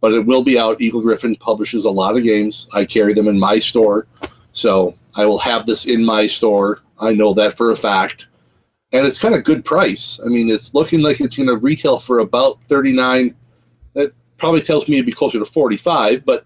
But 0.00 0.12
it 0.12 0.24
will 0.24 0.44
be 0.44 0.58
out. 0.58 0.80
Eagle 0.80 1.00
Gryphon 1.00 1.34
publishes 1.36 1.84
a 1.84 1.90
lot 1.90 2.16
of 2.16 2.22
games. 2.22 2.68
I 2.72 2.84
carry 2.84 3.14
them 3.14 3.26
in 3.26 3.38
my 3.38 3.58
store, 3.58 4.06
so 4.52 4.94
I 5.16 5.26
will 5.26 5.38
have 5.38 5.66
this 5.66 5.86
in 5.86 6.04
my 6.04 6.26
store. 6.26 6.82
I 7.00 7.14
know 7.14 7.34
that 7.34 7.54
for 7.54 7.70
a 7.70 7.76
fact, 7.76 8.28
and 8.92 9.06
it's 9.06 9.18
kind 9.18 9.34
of 9.34 9.42
good 9.42 9.64
price. 9.64 10.20
I 10.24 10.28
mean, 10.28 10.48
it's 10.48 10.74
looking 10.74 11.00
like 11.00 11.20
it's 11.20 11.36
going 11.36 11.48
to 11.48 11.56
retail 11.56 11.98
for 11.98 12.20
about 12.20 12.62
thirty 12.64 12.92
nine. 12.92 13.34
That 13.94 14.12
probably 14.36 14.62
tells 14.62 14.86
me 14.86 14.96
it'd 14.96 15.06
be 15.06 15.12
closer 15.12 15.38
to 15.40 15.44
forty 15.44 15.76
five, 15.76 16.24
but 16.24 16.44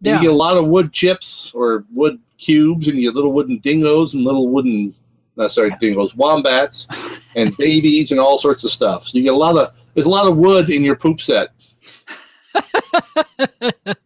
yeah. 0.00 0.16
you 0.16 0.22
get 0.22 0.30
a 0.30 0.36
lot 0.36 0.56
of 0.56 0.66
wood 0.66 0.92
chips 0.92 1.52
or 1.54 1.84
wood 1.92 2.18
cubes, 2.38 2.88
and 2.88 2.98
you 2.98 3.08
get 3.08 3.14
little 3.14 3.32
wooden 3.32 3.58
dingoes 3.58 4.14
and 4.14 4.24
little 4.24 4.48
wooden 4.48 4.94
not 5.36 5.50
sorry, 5.50 5.74
dingoes, 5.78 6.14
wombats, 6.14 6.88
and 7.34 7.56
babies, 7.56 8.10
and 8.10 8.20
all 8.20 8.38
sorts 8.38 8.64
of 8.64 8.70
stuff. 8.70 9.06
So 9.06 9.18
you 9.18 9.24
get 9.24 9.34
a 9.34 9.36
lot 9.36 9.56
of 9.56 9.74
there's 9.94 10.06
a 10.06 10.10
lot 10.10 10.26
of 10.26 10.36
wood 10.36 10.70
in 10.70 10.82
your 10.82 10.96
poop 10.96 11.20
set. 11.20 11.50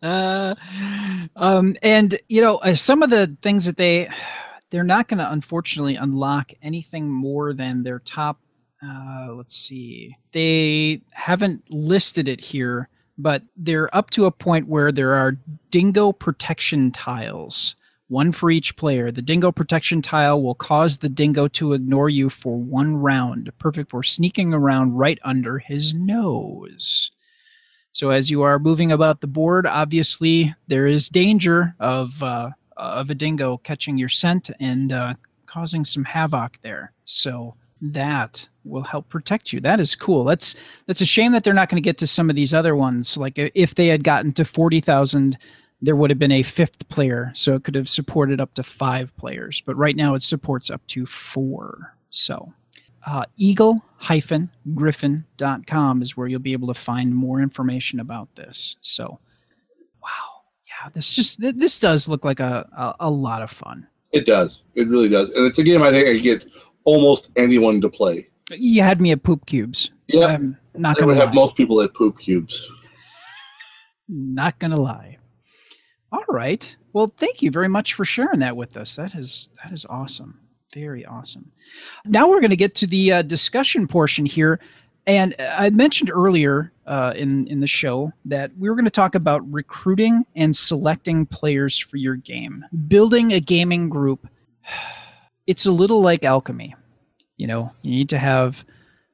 um, 1.37 1.77
and 1.83 2.19
you 2.29 2.41
know 2.41 2.57
uh, 2.57 2.75
some 2.75 3.03
of 3.03 3.11
the 3.11 3.37
things 3.43 3.65
that 3.67 3.77
they 3.77 4.09
they're 4.71 4.85
not 4.85 5.09
going 5.09 5.19
to 5.19 5.33
unfortunately 5.33 5.97
unlock 5.97 6.53
anything 6.63 7.09
more 7.09 7.53
than 7.53 7.83
their 7.83 8.01
top. 8.01 8.41
Uh, 8.83 9.29
let's 9.33 9.57
see, 9.57 10.17
they 10.33 11.03
haven't 11.13 11.63
listed 11.71 12.29
it 12.29 12.41
here, 12.41 12.89
but 13.19 13.43
they're 13.57 13.95
up 13.95 14.11
to 14.11 14.25
a 14.25 14.31
point 14.31 14.67
where 14.67 14.91
there 14.91 15.15
are 15.15 15.39
dingo 15.71 16.13
protection 16.13 16.91
tiles 16.91 17.77
one 18.11 18.33
for 18.33 18.51
each 18.51 18.77
player. 18.77 19.13
The 19.13 19.23
dingo 19.23 19.53
protection 19.53 20.03
tile 20.03 20.43
will 20.43 20.57
cause 20.57 20.99
the 20.99 21.09
dingo 21.09 21.47
to 21.49 21.73
ignore 21.73 22.09
you 22.09 22.29
for 22.29 22.59
one 22.59 22.97
round, 22.97 23.53
perfect 23.59 23.91
for 23.91 24.03
sneaking 24.03 24.53
around 24.53 24.97
right 24.97 25.19
under 25.23 25.59
his 25.61 25.95
nose. 25.95 27.13
So 27.93 28.11
as 28.11 28.29
you 28.29 28.43
are 28.43 28.59
moving 28.59 28.91
about 28.91 29.21
the 29.21 29.29
board, 29.29 29.67
obviously 29.67 30.55
there 30.67 30.87
is 30.87 31.09
danger 31.09 31.75
of 31.79 32.21
uh, 32.23 32.51
of 32.77 33.11
a 33.11 33.15
dingo 33.15 33.59
catching 33.59 33.97
your 33.97 34.09
scent 34.09 34.51
and 34.59 34.93
uh, 34.93 35.15
causing 35.47 35.85
some 35.85 36.05
havoc 36.05 36.61
there. 36.63 36.93
So 37.05 37.55
that 37.81 38.49
will 38.65 38.83
help 38.83 39.09
protect 39.09 39.53
you. 39.53 39.61
That 39.61 39.81
is 39.81 39.95
cool. 39.95 40.25
That's 40.25 40.57
that's 40.87 41.01
a 41.01 41.07
shame 41.07 41.33
that 41.33 41.45
they're 41.45 41.55
not 41.55 41.69
going 41.69 41.83
to 41.83 41.89
get 41.89 41.99
to 41.99 42.07
some 42.07 42.29
of 42.29 42.37
these 42.37 42.53
other 42.53 42.75
ones. 42.75 43.17
Like 43.17 43.35
if 43.37 43.77
they 43.77 43.87
had 43.87 44.03
gotten 44.03 44.33
to 44.33 44.45
forty 44.45 44.81
thousand 44.81 45.39
there 45.83 45.97
would 45.97 46.11
have 46.11 46.19
been 46.19 46.33
a 46.33 46.43
fifth 46.43 46.89
player, 46.89 47.31
so 47.35 47.55
it 47.55 47.65
could 47.65 47.75
have 47.75 47.89
supported 47.89 48.41
up 48.41 48.55
to 48.55 48.63
five 48.63 49.17
players. 49.17 49.61
But 49.61 49.77
right 49.77 49.97
now 49.97 50.15
it 50.15 50.23
supports 50.23 50.71
up 50.71 50.87
to 50.89 51.07
four. 51.07 51.97
So 52.11 52.53
uh, 53.07 53.25
eagle-gryphon.com 53.37 56.03
is 56.03 56.17
where 56.17 56.27
you'll 56.27 56.41
be 56.41 56.53
able 56.53 56.69
to 56.69 56.75
find 56.75 57.15
more 57.15 57.41
information 57.41 58.01
about 58.01 58.35
this. 58.35 58.77
So, 58.83 59.19
wow, 60.03 60.43
yeah, 60.69 60.91
this 60.93 61.15
just 61.15 61.41
this 61.41 61.79
does 61.79 62.09
look 62.09 62.25
like 62.25 62.41
a, 62.41 62.69
a, 62.77 62.95
a 63.01 63.11
lot 63.11 63.43
of 63.43 63.51
fun. 63.51 63.87
It 64.13 64.27
does. 64.27 64.65
It 64.75 64.89
really 64.89 65.09
does, 65.09 65.31
and 65.31 65.47
it's 65.47 65.59
a 65.59 65.63
game 65.63 65.83
I 65.83 65.91
think 65.91 66.09
I 66.09 66.19
get 66.19 66.45
almost 66.85 67.31
anyone 67.37 67.81
to 67.81 67.89
play. 67.89 68.27
You 68.51 68.83
had 68.83 69.01
me 69.01 69.13
at 69.13 69.23
poop 69.23 69.47
cubes. 69.47 69.93
Yeah, 70.09 70.27
I'm 70.27 70.59
not 70.75 70.99
gonna 70.99 71.15
have 71.15 71.33
most 71.33 71.57
people 71.57 71.81
at 71.81 71.95
poop 71.95 72.19
cubes. 72.19 72.69
Not 74.09 74.59
gonna 74.59 74.81
lie. 74.81 75.20
All 76.13 76.25
right. 76.29 76.75
Well, 76.93 77.13
thank 77.17 77.43
you 77.43 77.51
very 77.51 77.69
much 77.69 77.95
for 77.95 78.05
sharing 78.05 78.41
that 78.41 78.57
with 78.57 78.77
us. 78.77 78.97
That 78.97 79.15
is 79.15 79.49
that 79.63 79.73
is 79.73 79.87
awesome. 79.89 80.41
Very 80.75 81.05
awesome. 81.05 81.51
Now 82.07 82.29
we're 82.29 82.41
going 82.41 82.51
to 82.51 82.57
get 82.57 82.75
to 82.77 82.87
the 82.87 83.13
uh, 83.13 83.23
discussion 83.23 83.87
portion 83.87 84.27
here, 84.27 84.61
and 85.07 85.35
I 85.39 85.71
mentioned 85.71 86.11
earlier 86.11 86.73
uh, 86.87 87.13
in 87.17 87.47
in 87.47 87.61
the 87.61 87.67
show 87.67 88.13
that 88.25 88.51
we 88.59 88.69
were 88.69 88.75
going 88.75 88.85
to 88.85 88.91
talk 88.91 89.15
about 89.15 89.51
recruiting 89.53 90.25
and 90.37 90.55
selecting 90.55 91.27
players 91.27 91.79
for 91.79 91.97
your 91.97 92.17
game. 92.17 92.65
Building 92.89 93.33
a 93.33 93.41
gaming 93.41 93.89
group 93.89 94.27
it's 95.47 95.67
a 95.67 95.73
little 95.73 96.01
like 96.01 96.25
alchemy. 96.25 96.75
You 97.37 97.47
know, 97.47 97.73
you 97.83 97.91
need 97.91 98.09
to 98.11 98.19
have 98.19 98.65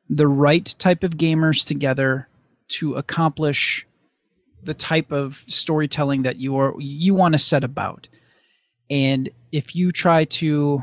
the 0.09 0.29
right 0.29 0.75
type 0.79 1.05
of 1.05 1.17
gamers 1.17 1.67
together 1.67 2.29
to 2.69 2.95
accomplish 2.95 3.86
the 4.67 4.75
type 4.75 5.13
of 5.13 5.45
storytelling 5.47 6.23
that 6.23 6.37
you 6.37 6.57
are 6.57 6.75
you 6.79 7.15
want 7.15 7.35
to 7.35 7.39
set 7.39 7.65
about. 7.65 8.09
And 8.91 9.29
if 9.53 9.75
you 9.75 9.91
try 9.91 10.25
to 10.25 10.83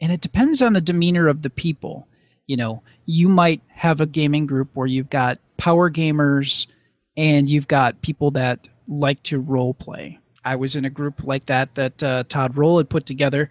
and 0.00 0.10
it 0.10 0.20
depends 0.20 0.60
on 0.62 0.72
the 0.72 0.80
demeanor 0.80 1.28
of 1.28 1.42
the 1.42 1.50
people, 1.50 2.08
you 2.46 2.56
know, 2.56 2.82
you 3.06 3.28
might 3.28 3.62
have 3.68 4.00
a 4.00 4.06
gaming 4.06 4.46
group 4.46 4.70
where 4.74 4.86
you've 4.86 5.10
got 5.10 5.38
power 5.56 5.90
gamers 5.90 6.66
and 7.16 7.48
you've 7.48 7.68
got 7.68 8.02
people 8.02 8.30
that 8.32 8.66
like 8.88 9.22
to 9.24 9.38
role 9.38 9.74
play. 9.74 10.18
I 10.44 10.56
was 10.56 10.74
in 10.74 10.84
a 10.86 10.90
group 10.90 11.22
like 11.22 11.46
that 11.46 11.74
that 11.74 12.02
uh, 12.02 12.24
Todd 12.28 12.56
Roll 12.56 12.78
had 12.78 12.88
put 12.88 13.04
together. 13.04 13.50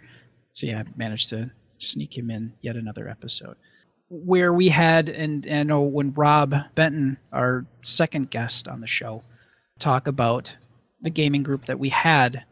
So 0.53 0.65
yeah, 0.65 0.79
I 0.79 0.83
managed 0.97 1.29
to 1.29 1.51
sneak 1.77 2.17
him 2.17 2.29
in 2.31 2.53
yet 2.61 2.75
another 2.75 3.07
episode 3.07 3.55
where 4.09 4.51
we 4.51 4.69
had 4.69 5.07
and 5.07 5.45
and 5.45 5.59
I 5.59 5.63
know 5.63 5.81
when 5.81 6.13
Rob 6.13 6.55
Benton, 6.75 7.17
our 7.31 7.65
second 7.83 8.31
guest 8.31 8.67
on 8.67 8.81
the 8.81 8.87
show, 8.87 9.21
talk 9.79 10.07
about 10.07 10.55
the 11.01 11.09
gaming 11.09 11.43
group 11.43 11.63
that 11.63 11.79
we 11.79 11.89
had. 11.89 12.43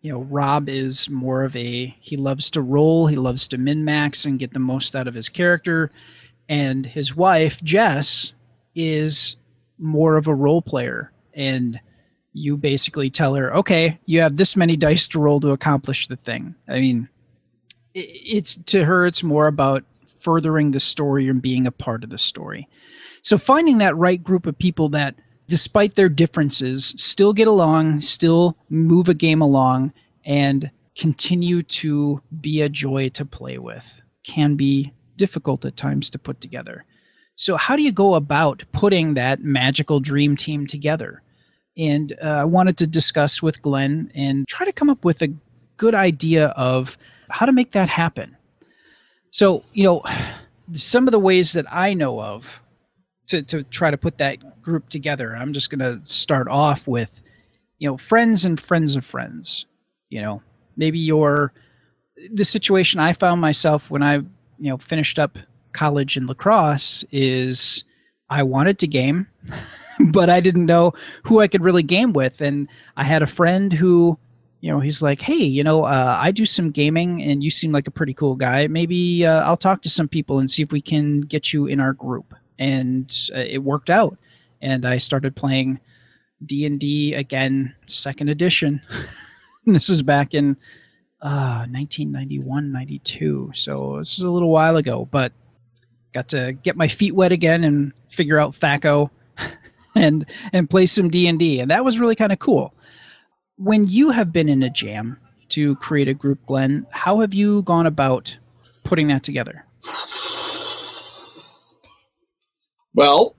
You 0.00 0.12
know, 0.12 0.22
Rob 0.22 0.68
is 0.68 1.10
more 1.10 1.44
of 1.44 1.54
a 1.54 1.94
he 2.00 2.16
loves 2.16 2.50
to 2.50 2.62
roll, 2.62 3.06
he 3.06 3.16
loves 3.16 3.46
to 3.48 3.58
min 3.58 3.84
max 3.84 4.24
and 4.24 4.38
get 4.38 4.54
the 4.54 4.58
most 4.58 4.96
out 4.96 5.06
of 5.06 5.14
his 5.14 5.28
character, 5.28 5.90
and 6.48 6.86
his 6.86 7.14
wife 7.14 7.62
Jess 7.62 8.32
is 8.74 9.36
more 9.78 10.16
of 10.16 10.26
a 10.26 10.34
role 10.34 10.62
player 10.62 11.12
and 11.34 11.80
you 12.32 12.56
basically 12.56 13.10
tell 13.10 13.34
her, 13.34 13.54
okay, 13.56 13.98
you 14.06 14.20
have 14.20 14.36
this 14.36 14.56
many 14.56 14.76
dice 14.76 15.08
to 15.08 15.18
roll 15.18 15.40
to 15.40 15.50
accomplish 15.50 16.06
the 16.06 16.16
thing. 16.16 16.54
I 16.68 16.80
mean, 16.80 17.08
it's 17.94 18.54
to 18.54 18.84
her, 18.84 19.06
it's 19.06 19.22
more 19.22 19.46
about 19.46 19.84
furthering 20.20 20.70
the 20.70 20.80
story 20.80 21.28
and 21.28 21.42
being 21.42 21.66
a 21.66 21.72
part 21.72 22.04
of 22.04 22.10
the 22.10 22.18
story. 22.18 22.68
So 23.22 23.36
finding 23.36 23.78
that 23.78 23.96
right 23.96 24.22
group 24.22 24.46
of 24.46 24.58
people 24.58 24.90
that, 24.90 25.16
despite 25.50 25.96
their 25.96 26.08
differences, 26.08 26.94
still 26.96 27.32
get 27.32 27.48
along, 27.48 28.00
still 28.00 28.56
move 28.70 29.08
a 29.08 29.14
game 29.14 29.42
along, 29.42 29.92
and 30.24 30.70
continue 30.96 31.62
to 31.64 32.22
be 32.40 32.62
a 32.62 32.68
joy 32.68 33.08
to 33.10 33.24
play 33.24 33.58
with 33.58 34.00
can 34.22 34.54
be 34.54 34.92
difficult 35.16 35.64
at 35.64 35.76
times 35.76 36.08
to 36.10 36.18
put 36.20 36.40
together. 36.40 36.84
So, 37.34 37.56
how 37.56 37.74
do 37.74 37.82
you 37.82 37.90
go 37.90 38.14
about 38.14 38.62
putting 38.70 39.14
that 39.14 39.40
magical 39.40 39.98
dream 39.98 40.36
team 40.36 40.68
together? 40.68 41.20
And 41.76 42.16
uh, 42.22 42.28
I 42.28 42.44
wanted 42.44 42.76
to 42.78 42.86
discuss 42.86 43.42
with 43.42 43.60
Glenn 43.60 44.12
and 44.14 44.46
try 44.46 44.64
to 44.66 44.72
come 44.72 44.88
up 44.88 45.04
with 45.04 45.20
a 45.20 45.34
good 45.78 45.96
idea 45.96 46.48
of 46.48 46.96
how 47.28 47.46
to 47.46 47.52
make 47.52 47.72
that 47.72 47.88
happen. 47.88 48.36
So, 49.32 49.64
you 49.72 49.82
know, 49.82 50.02
some 50.74 51.08
of 51.08 51.12
the 51.12 51.18
ways 51.18 51.54
that 51.54 51.66
I 51.70 51.94
know 51.94 52.20
of 52.20 52.62
to, 53.30 53.42
to 53.42 53.62
try 53.64 53.90
to 53.90 53.98
put 53.98 54.18
that 54.18 54.62
group 54.62 54.88
together, 54.88 55.36
I'm 55.36 55.52
just 55.52 55.70
going 55.70 55.80
to 55.80 56.00
start 56.04 56.48
off 56.48 56.86
with, 56.86 57.22
you 57.78 57.88
know, 57.88 57.96
friends 57.96 58.44
and 58.44 58.58
friends 58.58 58.96
of 58.96 59.04
friends. 59.04 59.66
You 60.08 60.22
know, 60.22 60.42
maybe 60.76 60.98
your 60.98 61.52
the 62.32 62.44
situation 62.44 63.00
I 63.00 63.12
found 63.12 63.40
myself 63.40 63.90
when 63.90 64.02
I, 64.02 64.16
you 64.16 64.30
know, 64.58 64.76
finished 64.76 65.18
up 65.18 65.38
college 65.72 66.16
in 66.16 66.26
La 66.26 66.34
Crosse 66.34 67.04
is 67.12 67.84
I 68.28 68.42
wanted 68.42 68.78
to 68.80 68.86
game, 68.86 69.28
but 70.10 70.28
I 70.28 70.40
didn't 70.40 70.66
know 70.66 70.92
who 71.24 71.40
I 71.40 71.48
could 71.48 71.62
really 71.62 71.82
game 71.82 72.12
with. 72.12 72.40
And 72.40 72.68
I 72.96 73.04
had 73.04 73.22
a 73.22 73.26
friend 73.26 73.72
who 73.72 74.18
you 74.60 74.70
know, 74.70 74.80
he's 74.80 75.00
like, 75.00 75.22
hey, 75.22 75.42
you 75.42 75.64
know, 75.64 75.84
uh, 75.84 76.18
I 76.20 76.30
do 76.32 76.44
some 76.44 76.70
gaming 76.70 77.22
and 77.22 77.42
you 77.42 77.50
seem 77.50 77.72
like 77.72 77.86
a 77.86 77.90
pretty 77.90 78.12
cool 78.12 78.36
guy. 78.36 78.66
Maybe 78.66 79.24
uh, 79.24 79.42
I'll 79.42 79.56
talk 79.56 79.82
to 79.82 79.88
some 79.88 80.06
people 80.06 80.38
and 80.38 80.50
see 80.50 80.62
if 80.62 80.70
we 80.70 80.82
can 80.82 81.22
get 81.22 81.52
you 81.52 81.66
in 81.66 81.80
our 81.80 81.94
group. 81.94 82.34
And 82.60 83.12
uh, 83.34 83.40
it 83.40 83.58
worked 83.58 83.90
out. 83.90 84.16
And 84.62 84.86
I 84.86 84.98
started 84.98 85.34
playing 85.34 85.80
D&D 86.44 87.14
again, 87.14 87.74
second 87.86 88.28
edition. 88.28 88.82
this 89.66 89.88
was 89.88 90.02
back 90.02 90.32
in 90.32 90.56
uh, 91.20 91.66
1991, 91.68 92.70
92. 92.70 93.50
So 93.54 93.96
this 93.98 94.16
is 94.16 94.22
a 94.22 94.30
little 94.30 94.50
while 94.50 94.76
ago, 94.76 95.08
but 95.10 95.32
got 96.12 96.28
to 96.28 96.52
get 96.52 96.76
my 96.76 96.86
feet 96.86 97.14
wet 97.14 97.32
again 97.32 97.64
and 97.64 97.92
figure 98.08 98.38
out 98.38 98.52
THAC0 98.52 99.10
and 99.96 100.24
and 100.52 100.70
play 100.70 100.86
some 100.86 101.08
D&D. 101.08 101.58
And 101.58 101.72
that 101.72 101.84
was 101.84 101.98
really 101.98 102.14
kind 102.14 102.32
of 102.32 102.38
cool 102.38 102.72
when 103.60 103.86
you 103.86 104.08
have 104.10 104.32
been 104.32 104.48
in 104.48 104.62
a 104.62 104.70
jam 104.70 105.18
to 105.50 105.76
create 105.76 106.08
a 106.08 106.14
group, 106.14 106.38
Glenn, 106.46 106.86
how 106.90 107.20
have 107.20 107.34
you 107.34 107.62
gone 107.62 107.86
about 107.86 108.38
putting 108.84 109.08
that 109.08 109.22
together? 109.22 109.66
Well, 112.94 113.34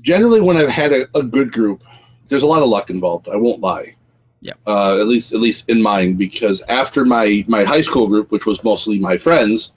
generally, 0.00 0.40
when 0.40 0.56
I've 0.56 0.68
had 0.68 0.92
a, 0.92 1.06
a 1.16 1.22
good 1.22 1.52
group, 1.52 1.82
there's 2.26 2.42
a 2.42 2.46
lot 2.46 2.62
of 2.62 2.68
luck 2.68 2.90
involved. 2.90 3.28
I 3.28 3.36
won't 3.36 3.60
lie. 3.60 3.94
Yeah. 4.40 4.54
Uh, 4.66 4.98
at 5.00 5.08
least, 5.08 5.32
at 5.32 5.40
least 5.40 5.68
in 5.68 5.80
mine, 5.82 6.14
because 6.14 6.62
after 6.62 7.04
my 7.04 7.44
my 7.48 7.64
high 7.64 7.80
school 7.80 8.06
group, 8.06 8.30
which 8.30 8.46
was 8.46 8.62
mostly 8.62 8.98
my 8.98 9.16
friends 9.16 9.72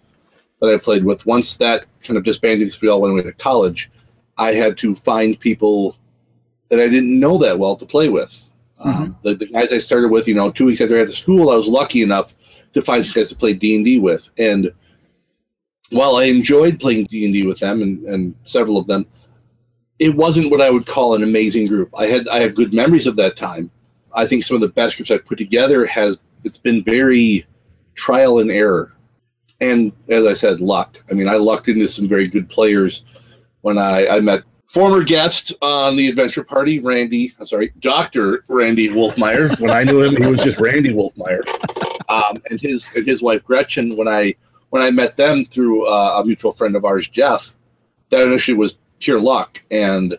that 0.60 0.70
I 0.70 0.78
played 0.78 1.06
with, 1.06 1.26
once 1.26 1.58
that 1.58 1.86
kind 2.04 2.18
of 2.18 2.24
disbanded 2.24 2.68
because 2.68 2.82
we 2.82 2.89
all 2.89 3.02
went 3.02 3.14
away 3.14 3.24
to 3.24 3.34
college, 3.34 3.89
I 4.38 4.54
had 4.54 4.78
to 4.80 4.95
find 4.95 5.39
people 5.39 5.95
that 6.68 6.80
I 6.80 6.88
didn't 6.88 7.20
know 7.20 7.38
that 7.39 7.58
well 7.58 7.76
to 7.78 7.86
play 7.86 8.10
with 8.10 8.50
um, 8.80 8.93
mm-hmm. 8.93 9.12
the, 9.22 9.36
the, 9.36 9.45
guys 9.47 9.74
I 9.74 9.78
started 9.78 10.10
with, 10.10 10.28
you 10.28 10.36
know, 10.36 10.52
two 10.52 10.66
weeks 10.66 10.82
after 10.82 10.95
I 10.95 11.00
had 11.00 11.08
to 11.08 11.14
school, 11.14 11.50
I 11.50 11.56
was 11.56 11.68
lucky 11.68 12.02
enough 12.02 12.34
to 12.74 12.82
find 12.82 13.06
some 13.06 13.14
guys 13.14 13.30
to 13.30 13.36
play 13.36 13.54
D 13.54 13.76
and 13.76 13.84
D 13.84 14.00
with. 14.00 14.30
And 14.38 14.72
while 15.92 16.16
I 16.16 16.26
enjoyed 16.26 16.80
playing 16.80 17.06
D 17.06 17.26
and 17.26 17.34
D 17.34 17.46
with 17.46 17.60
them 17.60 17.82
and, 17.82 18.04
and 18.06 18.36
several 18.44 18.78
of 18.78 18.88
them, 18.88 19.06
it 19.98 20.16
wasn't 20.16 20.52
what 20.52 20.62
I 20.62 20.70
would 20.70 20.86
call 20.86 21.16
an 21.16 21.24
amazing 21.24 21.68
group. 21.68 21.90
I 21.98 22.06
had 22.06 22.28
I 22.28 22.40
have 22.40 22.56
good 22.56 22.74
memories 22.74 23.08
of 23.08 23.16
that 23.18 23.36
time. 23.36 23.70
I 24.14 24.26
think 24.26 24.44
some 24.44 24.56
of 24.56 24.62
the 24.62 24.70
best 24.70 24.98
groups 24.98 25.12
I've 25.12 25.26
put 25.26 25.38
together 25.38 25.86
has 25.86 26.20
it's 26.44 26.58
been 26.58 26.84
very 26.84 27.46
trial 27.96 28.40
and 28.40 28.50
error. 28.50 28.94
And 29.62 29.92
as 30.08 30.26
I 30.26 30.34
said, 30.34 30.62
luck. 30.62 31.04
I 31.12 31.14
mean, 31.14 31.28
I 31.28 31.36
lucked 31.36 31.68
into 31.68 31.88
some 31.88 32.08
very 32.08 32.28
good 32.28 32.48
players 32.50 33.04
when 33.62 33.78
I, 33.78 34.08
I 34.08 34.20
met 34.22 34.44
former 34.70 35.04
guest 35.04 35.52
on 35.62 35.98
the 35.98 36.08
adventure 36.08 36.44
party, 36.44 36.80
Randy. 36.80 37.34
I'm 37.40 37.46
sorry, 37.46 37.74
Doctor 37.80 38.46
Randy 38.48 38.88
Wolfmeyer. 38.88 39.60
When 39.60 39.72
I 39.72 39.84
knew 39.84 40.02
him, 40.02 40.16
he 40.16 40.30
was 40.30 40.42
just 40.42 40.60
Randy 40.60 40.94
Wolfmeyer, 40.94 41.42
um, 42.10 42.42
and 42.50 42.62
his 42.62 42.90
and 42.96 43.06
his 43.06 43.22
wife 43.22 43.44
Gretchen. 43.44 43.98
When 43.98 44.08
I 44.08 44.36
when 44.70 44.82
I 44.82 44.91
met 44.91 45.17
them 45.17 45.45
through 45.45 45.88
uh, 45.88 46.20
a 46.22 46.26
mutual 46.26 46.51
friend 46.51 46.76
of 46.76 46.86
ours, 46.86 47.09
Jeff, 47.09 47.55
that 48.09 48.28
initially 48.28 48.57
was 48.57 48.78
pure 48.99 49.20
luck. 49.20 49.61
And 49.72 50.17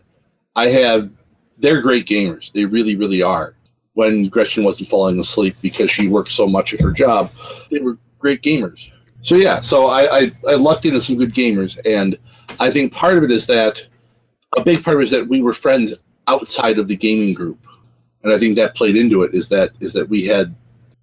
I 0.56 0.66
have 0.68 1.10
they're 1.58 1.80
great 1.80 2.06
gamers. 2.06 2.52
They 2.52 2.64
really, 2.64 2.96
really 2.96 3.22
are. 3.22 3.54
When 3.94 4.28
Gretchen 4.28 4.64
wasn't 4.64 4.88
falling 4.88 5.18
asleep 5.20 5.56
because 5.60 5.90
she 5.90 6.08
worked 6.08 6.32
so 6.32 6.46
much 6.46 6.72
at 6.72 6.80
her 6.80 6.92
job, 6.92 7.30
they 7.70 7.80
were 7.80 7.98
great 8.18 8.42
gamers. 8.42 8.90
So 9.20 9.34
yeah, 9.34 9.60
so 9.60 9.88
I, 9.88 10.18
I, 10.18 10.32
I 10.48 10.54
lucked 10.54 10.86
into 10.86 11.00
some 11.00 11.16
good 11.16 11.34
gamers, 11.34 11.78
and 11.84 12.16
I 12.58 12.70
think 12.70 12.92
part 12.92 13.18
of 13.18 13.24
it 13.24 13.30
is 13.30 13.46
that 13.48 13.86
a 14.56 14.62
big 14.62 14.82
part 14.82 15.02
is 15.02 15.10
that 15.10 15.28
we 15.28 15.42
were 15.42 15.52
friends 15.52 15.94
outside 16.26 16.78
of 16.78 16.88
the 16.88 16.96
gaming 16.96 17.34
group, 17.34 17.58
and 18.22 18.32
I 18.32 18.38
think 18.38 18.56
that 18.56 18.74
played 18.74 18.96
into 18.96 19.22
it. 19.22 19.34
Is 19.34 19.50
that 19.50 19.72
is 19.80 19.92
that 19.92 20.08
we 20.08 20.24
had 20.24 20.54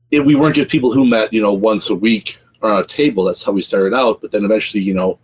it, 0.10 0.26
we 0.26 0.36
weren't 0.36 0.56
just 0.56 0.70
people 0.70 0.92
who 0.92 1.06
met 1.06 1.32
you 1.32 1.42
know 1.42 1.54
once 1.54 1.92
a 1.92 1.96
week 1.96 2.40
on 2.62 2.82
a 2.82 2.86
table. 2.86 3.24
That's 3.24 3.44
how 3.44 3.52
we 3.52 3.62
started 3.62 3.94
out. 3.94 4.22
But 4.22 4.32
then 4.32 4.46
eventually, 4.46 4.84
you 4.84 4.94
know, 4.94 5.20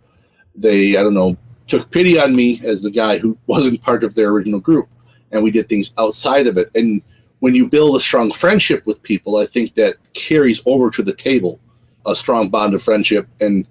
they 0.54 0.96
I 0.96 1.02
don't 1.02 1.14
know 1.14 1.36
took 1.66 1.90
pity 1.90 2.18
on 2.18 2.36
me 2.36 2.60
as 2.64 2.82
the 2.82 2.90
guy 2.90 3.18
who 3.18 3.38
wasn't 3.46 3.82
part 3.82 4.04
of 4.04 4.14
their 4.14 4.30
original 4.30 4.60
group, 4.60 4.88
and 5.32 5.42
we 5.42 5.50
did 5.50 5.68
things 5.68 5.94
outside 5.98 6.46
of 6.46 6.58
it. 6.58 6.70
And 6.74 7.02
when 7.40 7.54
you 7.54 7.68
build 7.68 7.96
a 7.96 8.00
strong 8.00 8.32
friendship 8.32 8.86
with 8.86 9.02
people, 9.02 9.36
I 9.36 9.46
think 9.46 9.74
that 9.74 9.96
carries 10.14 10.62
over 10.66 10.90
to 10.90 11.02
the 11.02 11.12
table, 11.12 11.60
a 12.06 12.14
strong 12.14 12.48
bond 12.48 12.74
of 12.74 12.82
friendship 12.82 13.28
and 13.40 13.66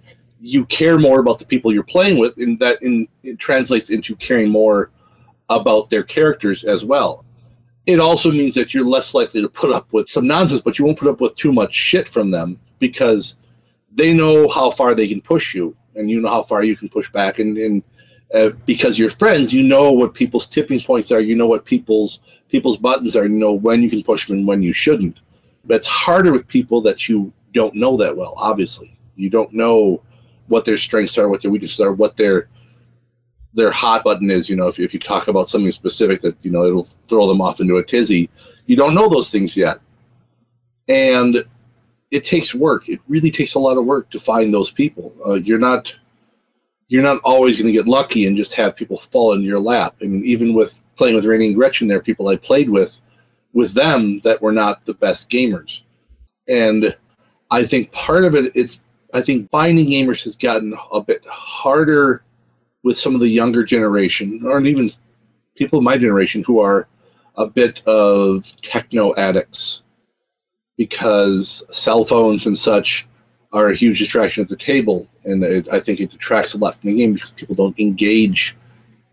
you 0.46 0.66
care 0.66 1.00
more 1.00 1.22
about 1.22 1.40
the 1.40 1.46
people 1.46 1.72
you're 1.72 1.84
playing 1.84 2.18
with, 2.18 2.38
and 2.38 2.60
that 2.60 2.82
in, 2.82 3.08
it 3.24 3.40
translates 3.40 3.90
into 3.90 4.14
caring 4.18 4.50
more 4.50 4.92
about 5.50 5.90
their 5.90 6.04
characters 6.04 6.66
as 6.66 6.84
well. 6.84 7.24
It 7.86 8.00
also 8.00 8.30
means 8.30 8.54
that 8.56 8.74
you're 8.74 8.86
less 8.86 9.14
likely 9.14 9.42
to 9.42 9.48
put 9.48 9.72
up 9.72 9.94
with 9.94 10.10
some 10.10 10.28
nonsense, 10.28 10.62
but 10.62 10.78
you 10.78 10.84
won't 10.84 11.00
put 11.00 11.08
up 11.08 11.22
with 11.22 11.36
too 11.38 11.54
much 11.54 11.74
shit 11.74 12.10
from 12.10 12.32
them 12.32 12.60
because 12.80 13.36
they 13.96 14.14
know 14.14 14.48
how 14.50 14.70
far 14.70 14.96
they 14.96 15.08
can 15.08 15.22
push 15.22 15.54
you, 15.54 15.76
and 15.96 16.10
you 16.10 16.22
know 16.22 16.30
how 16.30 16.44
far 16.44 16.64
you 16.64 16.76
can 16.76 16.90
push 16.90 17.12
back. 17.12 17.40
And, 17.40 17.58
and 17.58 17.84
uh, 18.34 18.50
because 18.66 18.98
you're 18.98 19.10
friends, 19.10 19.54
you 19.54 19.64
know 19.64 19.92
what 19.92 20.14
people's 20.14 20.48
tipping 20.48 20.80
points 20.80 21.12
are. 21.12 21.20
You 21.20 21.36
know 21.36 21.48
what 21.48 21.66
people's 21.66 22.22
people's 22.50 22.78
buttons 22.78 23.16
are. 23.16 23.26
You 23.26 23.38
know 23.38 23.54
when 23.54 23.82
you 23.82 23.90
can 23.90 24.04
push 24.04 24.28
them 24.28 24.38
and 24.38 24.48
when 24.48 24.64
you 24.64 24.74
shouldn't. 24.74 25.20
But 25.66 25.76
it's 25.76 25.88
harder 25.88 26.32
with 26.32 26.48
people 26.48 26.82
that 26.82 27.08
you 27.08 27.32
don't 27.54 27.76
know 27.76 27.96
that 27.98 28.18
well. 28.18 28.34
Obviously, 28.38 28.98
you 29.16 29.30
don't 29.30 29.54
know 29.54 30.02
what 30.48 30.66
their 30.66 30.78
strengths 30.78 31.18
are, 31.18 31.30
what 31.30 31.42
their 31.42 31.52
weaknesses 31.52 31.80
are, 31.80 31.94
what 31.94 32.18
their 32.18 32.50
their 33.54 33.72
hot 33.72 34.04
button 34.04 34.32
is. 34.32 34.50
You 34.50 34.56
know, 34.56 34.68
if, 34.68 34.80
if 34.80 34.94
you 34.94 35.00
talk 35.00 35.28
about 35.28 35.48
something 35.48 35.72
specific 35.72 36.22
that 36.22 36.36
you 36.42 36.52
know 36.52 36.66
it'll 36.66 36.84
throw 36.84 37.28
them 37.28 37.42
off 37.42 37.62
into 37.62 37.78
a 37.78 37.84
tizzy, 37.84 38.30
you 38.66 38.76
don't 38.76 38.96
know 38.96 39.10
those 39.10 39.30
things 39.30 39.56
yet, 39.56 39.80
and 40.88 41.46
it 42.14 42.24
takes 42.24 42.54
work. 42.54 42.88
It 42.88 43.00
really 43.08 43.32
takes 43.32 43.56
a 43.56 43.60
lot 43.60 43.80
of 43.80 43.86
work 43.86 44.12
to 44.12 44.20
find 44.20 44.54
those 44.54 44.70
people. 44.70 45.16
Uh, 45.26 45.34
you're 45.34 45.58
not 45.58 45.96
you're 46.88 47.02
not 47.02 47.20
always 47.24 47.58
going 47.58 47.66
to 47.66 47.74
get 47.74 47.88
lucky 47.88 48.28
and 48.28 48.38
just 48.38 48.54
have 48.54 48.76
people 48.76 49.00
fall 49.00 49.34
in 49.34 49.42
your 49.42 49.60
lap. 49.60 49.96
I 50.00 50.06
mean, 50.06 50.24
even 50.24 50.54
with 50.54 50.80
playing 50.96 51.16
with 51.16 51.26
Randy 51.26 51.48
and 51.48 51.56
Gretchen, 51.56 51.88
there 51.88 51.98
are 51.98 52.04
people 52.04 52.28
I 52.28 52.36
played 52.36 52.70
with 52.70 53.02
with 53.52 53.74
them 53.74 54.20
that 54.20 54.44
were 54.44 54.52
not 54.52 54.86
the 54.86 54.94
best 54.94 55.32
gamers, 55.32 55.82
and 56.48 56.96
I 57.50 57.66
think 57.66 57.92
part 57.92 58.26
of 58.26 58.36
it 58.36 58.52
it's 58.56 58.80
I 59.12 59.22
think 59.22 59.50
finding 59.50 59.88
gamers 59.88 60.24
has 60.24 60.36
gotten 60.36 60.78
a 60.92 61.02
bit 61.02 61.26
harder 61.26 62.24
with 62.84 62.98
some 62.98 63.16
of 63.16 63.22
the 63.22 63.30
younger 63.30 63.64
generation, 63.64 64.44
or 64.46 64.62
even 64.62 64.88
people 65.56 65.80
of 65.80 65.84
my 65.84 65.98
generation 65.98 66.44
who 66.44 66.60
are 66.60 66.88
a 67.38 67.48
bit 67.48 67.82
of 67.88 68.56
techno 68.62 69.16
addicts 69.16 69.83
because 70.78 71.66
cell 71.76 72.04
phones 72.04 72.46
and 72.46 72.58
such 72.58 73.08
are 73.52 73.70
a 73.70 73.76
huge 73.76 74.00
distraction 74.00 74.44
at 74.44 74.50
the 74.50 74.56
table, 74.56 75.08
and 75.24 75.44
it, 75.44 75.68
I 75.72 75.80
think 75.80 76.00
it 76.00 76.10
detracts 76.10 76.56
a 76.56 76.58
lot 76.58 76.76
from 76.76 76.90
the 76.90 76.96
game 76.96 77.14
because 77.14 77.32
people 77.32 77.56
don't 77.56 77.80
engage 77.80 78.58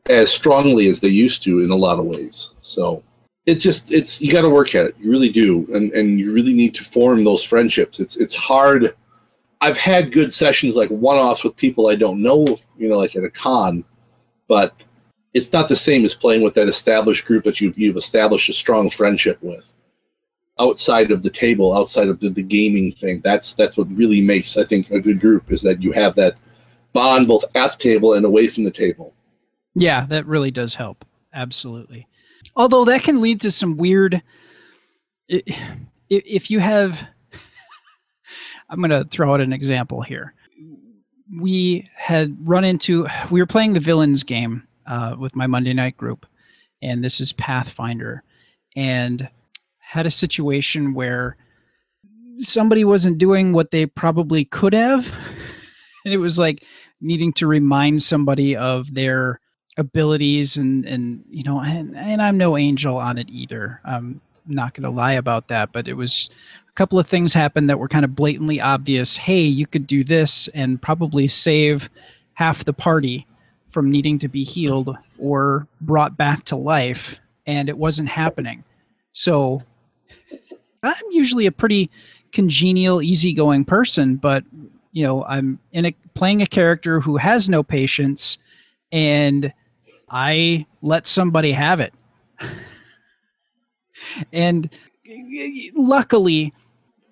as 0.08 0.32
strongly 0.32 0.88
as 0.88 1.00
they 1.00 1.08
used 1.08 1.42
to 1.44 1.60
in 1.60 1.70
a 1.70 1.76
lot 1.76 1.98
of 1.98 2.06
ways. 2.06 2.52
So 2.62 3.02
it's 3.46 3.62
just 3.62 3.92
it's 3.92 4.20
you 4.20 4.32
got 4.32 4.42
to 4.42 4.50
work 4.50 4.74
at 4.74 4.86
it. 4.86 4.96
You 4.98 5.10
really 5.10 5.28
do, 5.28 5.68
and 5.74 5.92
and 5.92 6.18
you 6.18 6.32
really 6.32 6.54
need 6.54 6.74
to 6.76 6.84
form 6.84 7.22
those 7.22 7.44
friendships. 7.44 8.00
It's 8.00 8.16
it's 8.16 8.34
hard. 8.34 8.96
I've 9.60 9.76
had 9.76 10.12
good 10.12 10.32
sessions 10.32 10.74
like 10.74 10.88
one 10.88 11.18
offs 11.18 11.44
with 11.44 11.54
people 11.56 11.88
I 11.88 11.94
don't 11.94 12.22
know, 12.22 12.58
you 12.78 12.88
know, 12.88 12.96
like 12.96 13.14
at 13.16 13.24
a 13.24 13.30
con, 13.30 13.84
but 14.48 14.84
it's 15.34 15.52
not 15.52 15.68
the 15.68 15.76
same 15.76 16.06
as 16.06 16.14
playing 16.14 16.42
with 16.42 16.54
that 16.54 16.68
established 16.68 17.26
group 17.26 17.44
that 17.44 17.60
you've 17.60 17.78
you've 17.78 17.98
established 17.98 18.48
a 18.48 18.54
strong 18.54 18.88
friendship 18.88 19.38
with 19.42 19.74
outside 20.60 21.10
of 21.10 21.22
the 21.22 21.30
table, 21.30 21.74
outside 21.76 22.08
of 22.08 22.20
the, 22.20 22.28
the 22.28 22.42
gaming 22.42 22.92
thing. 22.92 23.20
That's 23.24 23.54
that's 23.54 23.76
what 23.76 23.90
really 23.90 24.20
makes 24.20 24.56
I 24.56 24.64
think 24.64 24.90
a 24.90 25.00
good 25.00 25.20
group 25.20 25.50
is 25.50 25.62
that 25.62 25.82
you 25.82 25.92
have 25.92 26.14
that 26.16 26.36
bond 26.92 27.26
both 27.26 27.44
at 27.54 27.72
the 27.72 27.78
table 27.78 28.12
and 28.12 28.24
away 28.24 28.48
from 28.48 28.64
the 28.64 28.70
table. 28.70 29.14
Yeah, 29.74 30.06
that 30.06 30.26
really 30.26 30.50
does 30.50 30.74
help. 30.74 31.04
Absolutely. 31.32 32.06
Although 32.56 32.84
that 32.84 33.02
can 33.02 33.20
lead 33.20 33.40
to 33.42 33.50
some 33.50 33.76
weird. 33.76 34.22
If 35.28 36.50
you 36.50 36.58
have, 36.58 37.08
I'm 38.68 38.78
going 38.78 38.90
to 38.90 39.08
throw 39.08 39.32
out 39.32 39.40
an 39.40 39.52
example 39.52 40.02
here. 40.02 40.34
We 41.40 41.88
had 41.94 42.36
run 42.40 42.64
into, 42.64 43.06
we 43.30 43.40
were 43.40 43.46
playing 43.46 43.74
the 43.74 43.80
villains 43.80 44.24
game 44.24 44.66
uh, 44.86 45.14
with 45.16 45.36
my 45.36 45.46
Monday 45.46 45.72
night 45.72 45.96
group, 45.96 46.26
and 46.82 47.04
this 47.04 47.20
is 47.20 47.32
Pathfinder, 47.32 48.24
and 48.74 49.28
had 49.90 50.06
a 50.06 50.10
situation 50.10 50.94
where 50.94 51.36
somebody 52.38 52.84
wasn't 52.84 53.18
doing 53.18 53.52
what 53.52 53.72
they 53.72 53.86
probably 53.86 54.44
could 54.44 54.72
have. 54.72 55.12
And 56.02 56.14
it 56.14 56.16
was 56.16 56.38
like 56.38 56.64
needing 57.02 57.30
to 57.34 57.46
remind 57.46 58.00
somebody 58.00 58.56
of 58.56 58.94
their 58.94 59.38
abilities 59.76 60.56
and 60.56 60.86
and 60.86 61.22
you 61.28 61.42
know 61.42 61.60
and, 61.60 61.94
and 61.94 62.22
i'm 62.22 62.38
no 62.38 62.56
angel 62.56 62.96
on 62.96 63.18
it 63.18 63.28
either. 63.28 63.82
I'm 63.84 64.22
not 64.46 64.72
going 64.72 64.84
to 64.84 64.90
lie 64.90 65.12
about 65.12 65.48
that 65.48 65.72
but 65.72 65.86
it 65.86 65.92
was 65.92 66.30
a 66.66 66.72
couple 66.72 66.98
of 66.98 67.06
things 67.06 67.34
happened 67.34 67.68
that 67.68 67.78
were 67.78 67.86
kind 67.86 68.06
of 68.06 68.16
blatantly 68.16 68.62
obvious. 68.62 69.18
Hey 69.18 69.42
you 69.42 69.66
could 69.66 69.86
do 69.86 70.02
this 70.02 70.48
and 70.54 70.80
probably 70.80 71.28
save 71.28 71.90
half 72.32 72.64
the 72.64 72.72
party 72.72 73.26
from 73.68 73.90
needing 73.90 74.18
to 74.20 74.28
be 74.28 74.42
healed 74.42 74.96
or 75.18 75.68
brought 75.82 76.16
back 76.16 76.46
to 76.46 76.56
life 76.56 77.20
and 77.44 77.68
it 77.68 77.76
wasn't 77.76 78.08
happening. 78.08 78.64
So 79.12 79.58
i'm 80.82 81.10
usually 81.10 81.46
a 81.46 81.52
pretty 81.52 81.90
congenial 82.32 83.02
easygoing 83.02 83.64
person 83.64 84.16
but 84.16 84.44
you 84.92 85.04
know 85.04 85.24
i'm 85.24 85.58
in 85.72 85.86
a 85.86 85.92
playing 86.14 86.42
a 86.42 86.46
character 86.46 87.00
who 87.00 87.16
has 87.16 87.48
no 87.48 87.62
patience 87.62 88.38
and 88.92 89.52
I 90.10 90.66
let 90.82 91.06
somebody 91.06 91.52
have 91.52 91.80
it. 91.80 91.94
and 94.32 94.68
luckily, 95.74 96.52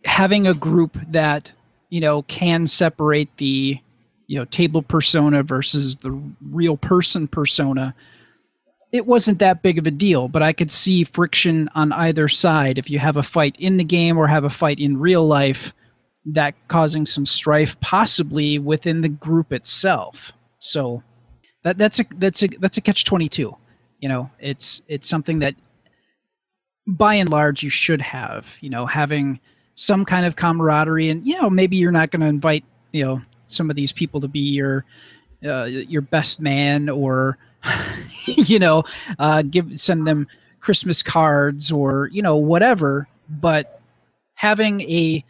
having 0.05 0.47
a 0.47 0.55
group 0.55 0.99
that, 1.09 1.53
you 1.91 2.01
know, 2.01 2.23
can 2.23 2.66
separate 2.66 3.37
the, 3.37 3.79
you 4.27 4.39
know, 4.39 4.45
table 4.47 4.83
persona 4.83 5.43
versus 5.43 5.99
the 5.99 6.11
real 6.51 6.77
person 6.77 7.29
persona, 7.29 7.95
it 8.91 9.07
wasn't 9.07 9.39
that 9.41 9.62
big 9.62 9.78
of 9.78 9.86
a 9.86 9.91
deal, 9.91 10.28
but 10.28 10.43
I 10.43 10.53
could 10.53 10.72
see 10.72 11.05
friction 11.05 11.68
on 11.74 11.93
either 11.93 12.28
side. 12.28 12.78
If 12.78 12.91
you 12.91 12.99
have 12.99 13.16
a 13.16 13.22
fight 13.22 13.57
in 13.59 13.76
the 13.76 13.84
game 13.84 14.16
or 14.16 14.26
have 14.26 14.45
a 14.45 14.51
fight 14.51 14.78
in 14.78 14.99
real 14.99 15.26
life, 15.26 15.74
that 16.24 16.55
causing 16.68 17.07
some 17.07 17.26
strife 17.26 17.78
possibly 17.80 18.59
within 18.59 19.01
the 19.01 19.09
group 19.09 19.53
itself. 19.53 20.32
So 20.59 21.03
that 21.64 21.78
that's 21.78 22.01
a 22.01 22.05
that's 22.16 22.43
a 22.43 22.49
that's 22.49 22.76
a 22.76 22.80
catch 22.80 23.05
twenty 23.05 23.28
two. 23.28 23.57
You 23.99 24.09
know, 24.09 24.30
it's 24.39 24.82
it's 24.89 25.09
something 25.09 25.41
that 25.41 25.55
by 26.86 27.14
and 27.14 27.28
large 27.28 27.62
you 27.62 27.70
should 27.70 28.01
have. 28.01 28.47
You 28.61 28.70
know, 28.70 28.86
having 28.86 29.41
some 29.74 30.05
kind 30.05 30.24
of 30.24 30.36
camaraderie, 30.36 31.11
and 31.11 31.24
you 31.26 31.41
know 31.41 31.51
maybe 31.51 31.76
you're 31.76 31.93
not 31.93 32.11
going 32.11 32.20
to 32.20 32.26
invite 32.26 32.64
you 32.93 33.05
know 33.05 33.22
some 33.45 33.70
of 33.70 33.76
these 33.76 33.93
people 33.93 34.20
to 34.20 34.28
be 34.28 34.41
your 34.41 34.84
uh, 35.45 35.64
your 35.64 36.03
best 36.03 36.41
man 36.41 36.89
or 36.89 37.39
you 38.37 38.59
know 38.59 38.85
uh, 39.18 39.43
give 39.43 39.81
send 39.81 40.07
them 40.07 40.26
Christmas 40.61 41.03
cards 41.03 41.70
or 41.70 42.09
you 42.12 42.22
know 42.22 42.37
whatever, 42.37 43.09
but 43.29 43.81
having 44.35 44.81
a 44.83 45.24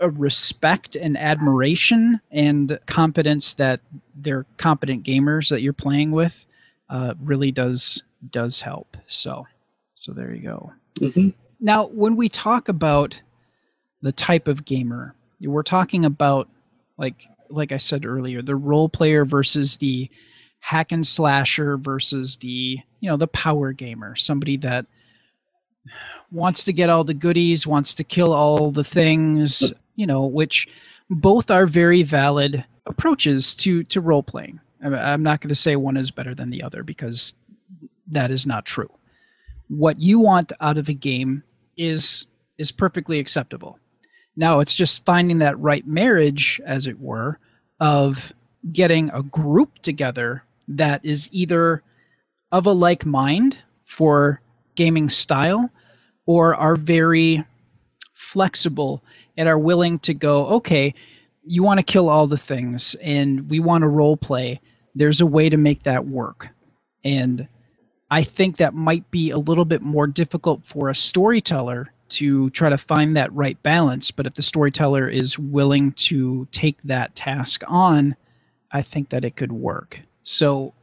a 0.00 0.08
respect 0.08 0.96
and 0.96 1.16
admiration 1.16 2.20
and 2.30 2.78
confidence 2.86 3.54
that 3.54 3.80
they're 4.14 4.46
competent 4.56 5.04
gamers 5.04 5.50
that 5.50 5.60
you're 5.60 5.72
playing 5.74 6.10
with 6.10 6.46
uh, 6.88 7.14
really 7.22 7.52
does 7.52 8.02
does 8.30 8.60
help. 8.60 8.96
So, 9.06 9.46
so 9.94 10.12
there 10.12 10.34
you 10.34 10.42
go. 10.42 10.72
Mm-hmm. 10.98 11.28
Now, 11.60 11.86
when 11.88 12.16
we 12.16 12.28
talk 12.28 12.68
about 12.68 13.20
the 14.02 14.12
type 14.12 14.48
of 14.48 14.64
gamer, 14.64 15.14
we're 15.40 15.62
talking 15.62 16.04
about 16.04 16.48
like 16.96 17.28
like 17.48 17.72
I 17.72 17.78
said 17.78 18.06
earlier, 18.06 18.42
the 18.42 18.56
role 18.56 18.88
player 18.88 19.24
versus 19.24 19.78
the 19.78 20.10
hack 20.60 20.92
and 20.92 21.06
slasher 21.06 21.76
versus 21.76 22.36
the 22.36 22.78
you 23.00 23.10
know 23.10 23.16
the 23.16 23.26
power 23.28 23.72
gamer, 23.72 24.14
somebody 24.14 24.56
that 24.58 24.86
wants 26.30 26.64
to 26.64 26.72
get 26.72 26.90
all 26.90 27.04
the 27.04 27.14
goodies, 27.14 27.66
wants 27.66 27.94
to 27.94 28.04
kill 28.04 28.32
all 28.32 28.70
the 28.70 28.84
things, 28.84 29.72
you 29.96 30.06
know, 30.06 30.24
which 30.26 30.68
both 31.08 31.50
are 31.50 31.66
very 31.66 32.02
valid 32.02 32.64
approaches 32.86 33.54
to 33.56 33.84
to 33.84 34.00
role 34.00 34.22
playing. 34.22 34.60
I'm 34.82 35.22
not 35.22 35.40
going 35.40 35.50
to 35.50 35.54
say 35.54 35.76
one 35.76 35.96
is 35.96 36.10
better 36.10 36.34
than 36.34 36.50
the 36.50 36.62
other 36.62 36.82
because 36.82 37.34
that 38.08 38.30
is 38.30 38.46
not 38.46 38.64
true. 38.64 38.90
What 39.68 40.00
you 40.00 40.18
want 40.18 40.52
out 40.60 40.78
of 40.78 40.88
a 40.88 40.94
game 40.94 41.42
is 41.76 42.26
is 42.58 42.72
perfectly 42.72 43.18
acceptable. 43.18 43.78
Now 44.36 44.60
it's 44.60 44.74
just 44.74 45.04
finding 45.04 45.38
that 45.38 45.58
right 45.58 45.86
marriage, 45.86 46.60
as 46.64 46.86
it 46.86 47.00
were, 47.00 47.38
of 47.78 48.32
getting 48.72 49.10
a 49.10 49.22
group 49.22 49.78
together 49.80 50.44
that 50.76 51.04
is 51.04 51.28
either 51.32 51.82
of 52.52 52.66
a 52.66 52.72
like 52.72 53.04
mind 53.04 53.58
for 53.84 54.40
gaming 54.74 55.08
style 55.08 55.70
or 56.26 56.54
are 56.54 56.76
very 56.76 57.44
flexible 58.14 59.02
and 59.36 59.48
are 59.48 59.58
willing 59.58 59.98
to 60.00 60.14
go, 60.14 60.46
okay, 60.46 60.94
you 61.44 61.62
want 61.62 61.78
to 61.78 61.84
kill 61.84 62.08
all 62.08 62.26
the 62.26 62.36
things 62.36 62.94
and 63.02 63.48
we 63.50 63.60
want 63.60 63.82
to 63.82 63.88
role 63.88 64.16
play. 64.16 64.60
There's 64.94 65.20
a 65.20 65.26
way 65.26 65.48
to 65.48 65.56
make 65.56 65.82
that 65.84 66.06
work. 66.06 66.48
And 67.04 67.48
I 68.10 68.22
think 68.24 68.56
that 68.56 68.74
might 68.74 69.10
be 69.10 69.30
a 69.30 69.38
little 69.38 69.64
bit 69.64 69.82
more 69.82 70.06
difficult 70.06 70.64
for 70.64 70.88
a 70.88 70.94
storyteller 70.94 71.92
to 72.10 72.50
try 72.50 72.68
to 72.68 72.78
find 72.78 73.16
that 73.16 73.32
right 73.32 73.60
balance. 73.62 74.10
But 74.10 74.26
if 74.26 74.34
the 74.34 74.42
storyteller 74.42 75.08
is 75.08 75.38
willing 75.38 75.92
to 75.92 76.46
take 76.52 76.82
that 76.82 77.14
task 77.14 77.62
on, 77.66 78.16
I 78.72 78.82
think 78.82 79.08
that 79.10 79.24
it 79.24 79.36
could 79.36 79.52
work. 79.52 80.00
So, 80.22 80.74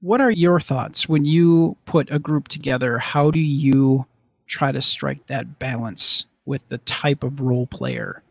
what 0.00 0.20
are 0.20 0.30
your 0.30 0.60
thoughts 0.60 1.08
when 1.08 1.24
you 1.24 1.76
put 1.84 2.10
a 2.10 2.18
group 2.18 2.48
together? 2.48 2.98
How 2.98 3.30
do 3.30 3.40
you 3.40 4.06
try 4.46 4.72
to 4.72 4.82
strike 4.82 5.26
that 5.26 5.58
balance 5.58 6.26
with 6.44 6.68
the 6.68 6.78
type 6.78 7.22
of 7.22 7.40
role 7.40 7.66
player 7.66 8.22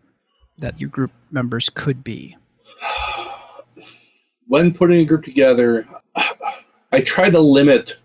that 0.57 0.79
your 0.79 0.89
group 0.89 1.11
members 1.31 1.69
could 1.69 2.03
be? 2.03 2.37
When 4.47 4.73
putting 4.73 4.99
a 4.99 5.05
group 5.05 5.23
together, 5.23 5.87
I 6.91 7.01
try 7.01 7.29
to 7.29 7.39
limit 7.39 7.97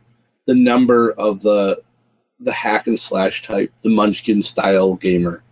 the 0.46 0.54
number 0.54 1.12
of 1.12 1.42
the 1.42 1.82
the 2.40 2.52
hack 2.52 2.86
and 2.86 2.98
slash 2.98 3.42
type, 3.42 3.70
the 3.82 3.90
munchkin 3.90 4.42
style 4.42 4.94
gamer. 4.94 5.42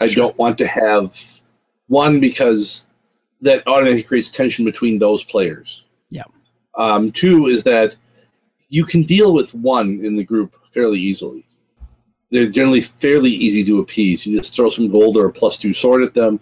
I 0.00 0.08
sure. 0.08 0.24
don't 0.24 0.38
want 0.38 0.58
to 0.58 0.66
have 0.66 1.40
one 1.86 2.20
because 2.20 2.90
that 3.40 3.66
automatically 3.68 4.02
creates 4.02 4.30
tension 4.30 4.64
between 4.64 4.98
those 4.98 5.22
players. 5.22 5.84
Um, 6.78 7.12
two 7.12 7.46
is 7.46 7.62
that 7.64 7.96
you 8.70 8.84
can 8.84 9.02
deal 9.02 9.34
with 9.34 9.54
one 9.54 10.00
in 10.02 10.16
the 10.16 10.24
group 10.24 10.54
fairly 10.72 10.98
easily 10.98 11.48
they're 12.30 12.48
generally 12.48 12.80
fairly 12.80 13.30
easy 13.30 13.64
to 13.64 13.80
appease. 13.80 14.26
You 14.26 14.38
just 14.38 14.54
throw 14.54 14.68
some 14.68 14.90
gold 14.90 15.16
or 15.16 15.26
a 15.26 15.32
plus 15.32 15.56
two 15.56 15.72
sword 15.72 16.02
at 16.02 16.14
them, 16.14 16.40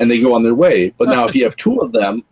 and 0.00 0.10
they 0.10 0.20
go 0.20 0.34
on 0.34 0.42
their 0.42 0.54
way. 0.54 0.92
But 0.98 1.08
now, 1.08 1.28
if 1.28 1.34
you 1.34 1.44
have 1.44 1.56
two 1.56 1.80
of 1.80 1.92
them, 1.92 2.24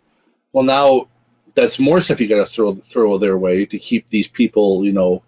well, 0.51 0.63
now 0.63 1.07
that's 1.55 1.79
more 1.79 2.01
stuff 2.01 2.19
you 2.19 2.27
got 2.27 2.37
to 2.37 2.45
throw 2.45 2.75
throw 2.75 3.17
their 3.17 3.37
way 3.37 3.65
to 3.65 3.79
keep 3.79 4.09
these 4.09 4.27
people, 4.27 4.83
you 4.83 4.91
know, 4.91 5.23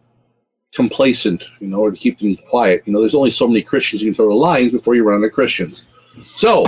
complacent, 0.73 1.45
you 1.59 1.67
know, 1.67 1.79
or 1.79 1.91
to 1.91 1.97
keep 1.97 2.19
them 2.19 2.35
quiet. 2.35 2.83
You 2.85 2.93
know, 2.93 2.99
there's 2.99 3.15
only 3.15 3.31
so 3.31 3.47
many 3.47 3.61
Christians 3.61 4.01
you 4.01 4.09
can 4.09 4.15
throw 4.15 4.29
the 4.29 4.35
lines 4.35 4.71
before 4.71 4.95
you 4.95 5.03
run 5.03 5.21
out 5.21 5.25
of 5.25 5.31
Christians. 5.31 5.89
So, 6.35 6.65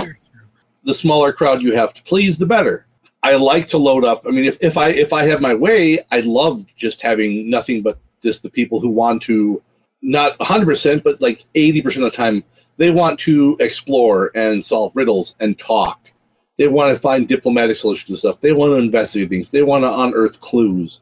the 0.84 0.94
smaller 0.94 1.32
crowd 1.32 1.62
you 1.62 1.74
have 1.74 1.92
to 1.94 2.02
please, 2.04 2.38
the 2.38 2.46
better. 2.46 2.86
I 3.22 3.36
like 3.36 3.66
to 3.68 3.78
load 3.78 4.04
up. 4.04 4.26
I 4.26 4.30
mean, 4.30 4.44
if, 4.44 4.58
if 4.60 4.76
I 4.76 4.88
if 4.88 5.12
I 5.12 5.24
have 5.24 5.40
my 5.40 5.54
way, 5.54 6.00
I 6.10 6.20
love 6.20 6.64
just 6.74 7.02
having 7.02 7.48
nothing 7.48 7.82
but 7.82 7.98
just 8.22 8.42
the 8.42 8.50
people 8.50 8.80
who 8.80 8.90
want 8.90 9.22
to, 9.22 9.62
not 10.00 10.38
100 10.40 10.66
percent, 10.66 11.04
but 11.04 11.20
like 11.20 11.44
80 11.54 11.82
percent 11.82 12.06
of 12.06 12.12
the 12.12 12.16
time, 12.16 12.42
they 12.78 12.90
want 12.90 13.20
to 13.20 13.56
explore 13.60 14.32
and 14.34 14.64
solve 14.64 14.96
riddles 14.96 15.36
and 15.38 15.58
talk. 15.58 16.12
They 16.58 16.66
want 16.68 16.94
to 16.94 17.00
find 17.00 17.28
diplomatic 17.28 17.76
solutions 17.76 18.08
to 18.08 18.16
stuff. 18.16 18.40
They 18.40 18.52
want 18.52 18.72
to 18.72 18.78
investigate 18.78 19.28
things. 19.28 19.50
They 19.50 19.62
want 19.62 19.84
to 19.84 20.00
unearth 20.00 20.40
clues. 20.40 21.00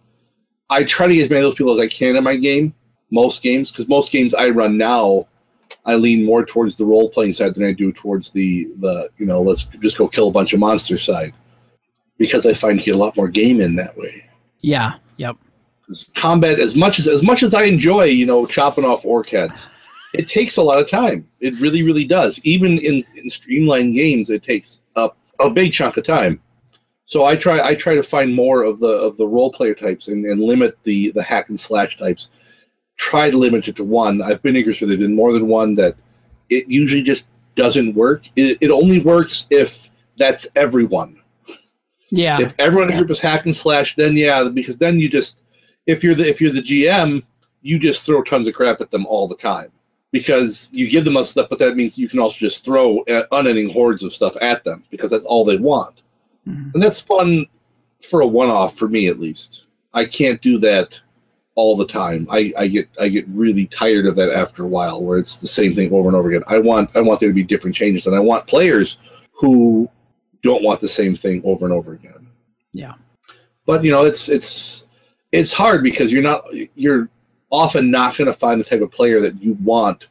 I 0.68 0.84
try 0.84 1.08
to 1.08 1.14
get 1.14 1.24
as 1.24 1.30
many 1.30 1.40
of 1.40 1.46
those 1.46 1.56
people 1.56 1.72
as 1.72 1.80
I 1.80 1.88
can 1.88 2.16
in 2.16 2.22
my 2.22 2.36
game, 2.36 2.74
most 3.10 3.42
games, 3.42 3.72
because 3.72 3.88
most 3.88 4.12
games 4.12 4.34
I 4.34 4.50
run 4.50 4.78
now, 4.78 5.26
I 5.84 5.96
lean 5.96 6.24
more 6.24 6.44
towards 6.44 6.76
the 6.76 6.84
role 6.84 7.08
playing 7.08 7.34
side 7.34 7.54
than 7.54 7.64
I 7.64 7.72
do 7.72 7.92
towards 7.92 8.30
the 8.30 8.68
the 8.78 9.08
you 9.16 9.24
know 9.24 9.40
let's 9.40 9.64
just 9.64 9.96
go 9.96 10.06
kill 10.06 10.28
a 10.28 10.32
bunch 10.32 10.52
of 10.52 10.60
monsters 10.60 11.02
side 11.02 11.32
because 12.20 12.44
I 12.44 12.52
find 12.52 12.78
you 12.78 12.84
get 12.84 12.94
a 12.94 12.98
lot 12.98 13.16
more 13.16 13.28
game 13.28 13.60
in 13.60 13.74
that 13.76 13.96
way. 13.96 14.26
Yeah. 14.60 14.96
Yep. 15.16 15.36
Combat, 16.14 16.60
as 16.60 16.76
much 16.76 17.00
as 17.00 17.08
as 17.08 17.24
much 17.24 17.42
as 17.42 17.52
I 17.52 17.64
enjoy, 17.64 18.04
you 18.04 18.26
know, 18.26 18.46
chopping 18.46 18.84
off 18.84 19.04
orc 19.04 19.30
heads, 19.30 19.68
it 20.14 20.28
takes 20.28 20.56
a 20.56 20.62
lot 20.62 20.78
of 20.78 20.88
time. 20.88 21.26
It 21.40 21.58
really, 21.58 21.82
really 21.82 22.04
does. 22.04 22.40
Even 22.44 22.78
in, 22.78 23.02
in 23.16 23.28
streamlined 23.28 23.94
games, 23.94 24.30
it 24.30 24.44
takes 24.44 24.82
a, 24.94 25.10
a 25.40 25.50
big 25.50 25.72
chunk 25.72 25.96
of 25.96 26.04
time. 26.04 26.40
So 27.06 27.24
I 27.24 27.34
try 27.34 27.60
I 27.60 27.74
try 27.74 27.96
to 27.96 28.04
find 28.04 28.32
more 28.32 28.62
of 28.62 28.78
the 28.78 28.92
of 28.92 29.16
the 29.16 29.26
role 29.26 29.50
player 29.50 29.74
types 29.74 30.06
and, 30.06 30.24
and 30.26 30.40
limit 30.40 30.78
the 30.84 31.10
the 31.12 31.24
hack 31.24 31.48
and 31.48 31.58
slash 31.58 31.96
types. 31.96 32.30
Try 32.96 33.30
to 33.30 33.38
limit 33.38 33.66
it 33.66 33.76
to 33.76 33.84
one. 33.84 34.20
I've 34.22 34.42
been 34.42 34.56
eager 34.56 34.74
for 34.74 34.86
there 34.86 34.98
been 34.98 35.16
more 35.16 35.32
than 35.32 35.48
one 35.48 35.74
that 35.76 35.96
it 36.50 36.68
usually 36.68 37.02
just 37.02 37.28
doesn't 37.56 37.96
work. 37.96 38.26
It, 38.36 38.58
it 38.60 38.70
only 38.70 39.00
works 39.00 39.48
if 39.50 39.88
that's 40.16 40.46
everyone 40.54 41.19
Yeah. 42.10 42.40
if 42.40 42.54
everyone 42.58 42.84
in 42.84 42.88
the 42.88 42.94
Yeah. 42.94 42.98
group 43.00 43.10
is 43.10 43.20
hack 43.20 43.46
and 43.46 43.54
slash, 43.54 43.94
then 43.96 44.16
yeah, 44.16 44.48
because 44.48 44.78
then 44.78 44.98
you 44.98 45.08
just 45.08 45.42
if 45.86 46.02
you're 46.04 46.14
the 46.14 46.28
if 46.28 46.40
you're 46.40 46.52
the 46.52 46.62
GM, 46.62 47.22
you 47.62 47.78
just 47.78 48.04
throw 48.06 48.22
tons 48.22 48.46
of 48.48 48.54
crap 48.54 48.80
at 48.80 48.90
them 48.90 49.06
all 49.06 49.28
the 49.28 49.36
time 49.36 49.70
because 50.12 50.68
you 50.72 50.90
give 50.90 51.04
them 51.04 51.16
a 51.16 51.24
stuff, 51.24 51.48
but 51.48 51.58
that 51.60 51.76
means 51.76 51.96
you 51.98 52.08
can 52.08 52.18
also 52.18 52.36
just 52.38 52.64
throw 52.64 53.00
uh, 53.02 53.22
unending 53.32 53.70
hordes 53.70 54.02
of 54.02 54.12
stuff 54.12 54.36
at 54.40 54.64
them 54.64 54.82
because 54.90 55.10
that's 55.10 55.24
all 55.24 55.44
they 55.44 55.56
want, 55.56 56.02
Mhm. 56.48 56.74
and 56.74 56.82
that's 56.82 57.00
fun 57.00 57.46
for 58.02 58.20
a 58.22 58.26
one-off 58.26 58.76
for 58.76 58.88
me 58.88 59.06
at 59.08 59.20
least. 59.20 59.64
I 59.92 60.04
can't 60.06 60.40
do 60.40 60.56
that 60.58 61.00
all 61.54 61.76
the 61.76 61.84
time. 61.86 62.26
I, 62.30 62.52
I 62.56 62.66
get 62.66 62.88
I 62.98 63.08
get 63.08 63.26
really 63.28 63.66
tired 63.66 64.06
of 64.06 64.16
that 64.16 64.30
after 64.32 64.62
a 64.64 64.68
while, 64.68 65.02
where 65.02 65.18
it's 65.18 65.36
the 65.36 65.46
same 65.48 65.74
thing 65.76 65.92
over 65.92 66.08
and 66.08 66.16
over 66.16 66.28
again. 66.30 66.44
I 66.46 66.58
want 66.58 66.90
I 66.94 67.00
want 67.02 67.20
there 67.20 67.28
to 67.28 67.34
be 67.34 67.42
different 67.44 67.76
changes, 67.76 68.06
and 68.06 68.16
I 68.16 68.20
want 68.20 68.46
players 68.46 68.98
who 69.32 69.88
don't 70.42 70.62
want 70.62 70.80
the 70.80 70.88
same 70.88 71.14
thing 71.14 71.42
over 71.44 71.64
and 71.64 71.72
over 71.72 71.92
again. 71.92 72.28
Yeah. 72.72 72.94
But 73.66 73.84
you 73.84 73.90
know, 73.90 74.04
it's 74.04 74.28
it's 74.28 74.86
it's 75.32 75.52
hard 75.52 75.82
because 75.82 76.12
you're 76.12 76.22
not 76.22 76.44
you're 76.74 77.08
often 77.50 77.90
not 77.90 78.16
going 78.16 78.26
to 78.26 78.32
find 78.32 78.60
the 78.60 78.64
type 78.64 78.80
of 78.80 78.90
player 78.90 79.20
that 79.20 79.42
you 79.42 79.54
want 79.62 80.08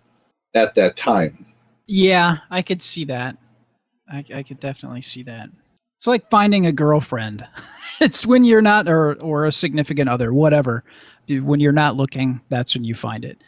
at 0.53 0.75
that 0.75 0.95
time. 0.95 1.45
Yeah, 1.87 2.37
I 2.49 2.61
could 2.61 2.81
see 2.81 3.05
that. 3.05 3.37
I, 4.11 4.23
I 4.33 4.43
could 4.43 4.59
definitely 4.59 5.01
see 5.01 5.23
that. 5.23 5.49
It's 5.97 6.07
like 6.07 6.29
finding 6.29 6.65
a 6.65 6.71
girlfriend. 6.71 7.45
it's 7.99 8.25
when 8.25 8.43
you're 8.43 8.61
not, 8.61 8.87
or 8.87 9.13
or 9.21 9.45
a 9.45 9.51
significant 9.51 10.09
other, 10.09 10.33
whatever. 10.33 10.83
When 11.27 11.59
you're 11.59 11.71
not 11.71 11.95
looking, 11.95 12.41
that's 12.49 12.75
when 12.75 12.83
you 12.83 12.95
find 12.95 13.23
it. 13.23 13.41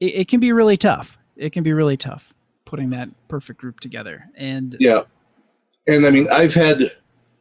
it. 0.00 0.06
It 0.06 0.28
can 0.28 0.40
be 0.40 0.52
really 0.52 0.76
tough. 0.76 1.18
It 1.36 1.52
can 1.52 1.62
be 1.62 1.72
really 1.72 1.96
tough 1.96 2.34
putting 2.64 2.90
that 2.90 3.08
perfect 3.28 3.58
group 3.60 3.80
together. 3.80 4.28
And 4.34 4.76
Yeah, 4.78 5.02
and 5.88 6.06
I 6.06 6.10
mean, 6.10 6.28
I've 6.30 6.54
had 6.54 6.92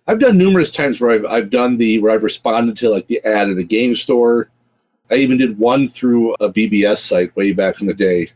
I've 0.07 0.19
done 0.19 0.37
numerous 0.37 0.71
times 0.71 0.99
where 0.99 1.11
I've 1.11 1.25
I've 1.25 1.49
done 1.49 1.77
the 1.77 1.99
where 1.99 2.11
I've 2.13 2.23
responded 2.23 2.77
to 2.77 2.89
like 2.89 3.07
the 3.07 3.21
ad 3.25 3.49
in 3.49 3.59
a 3.59 3.63
game 3.63 3.95
store. 3.95 4.49
I 5.11 5.15
even 5.15 5.37
did 5.37 5.59
one 5.59 5.87
through 5.87 6.33
a 6.35 6.49
BBS 6.51 6.97
site 6.97 7.35
way 7.35 7.53
back 7.53 7.79
in 7.81 7.87
the 7.87 7.93
day, 7.93 8.29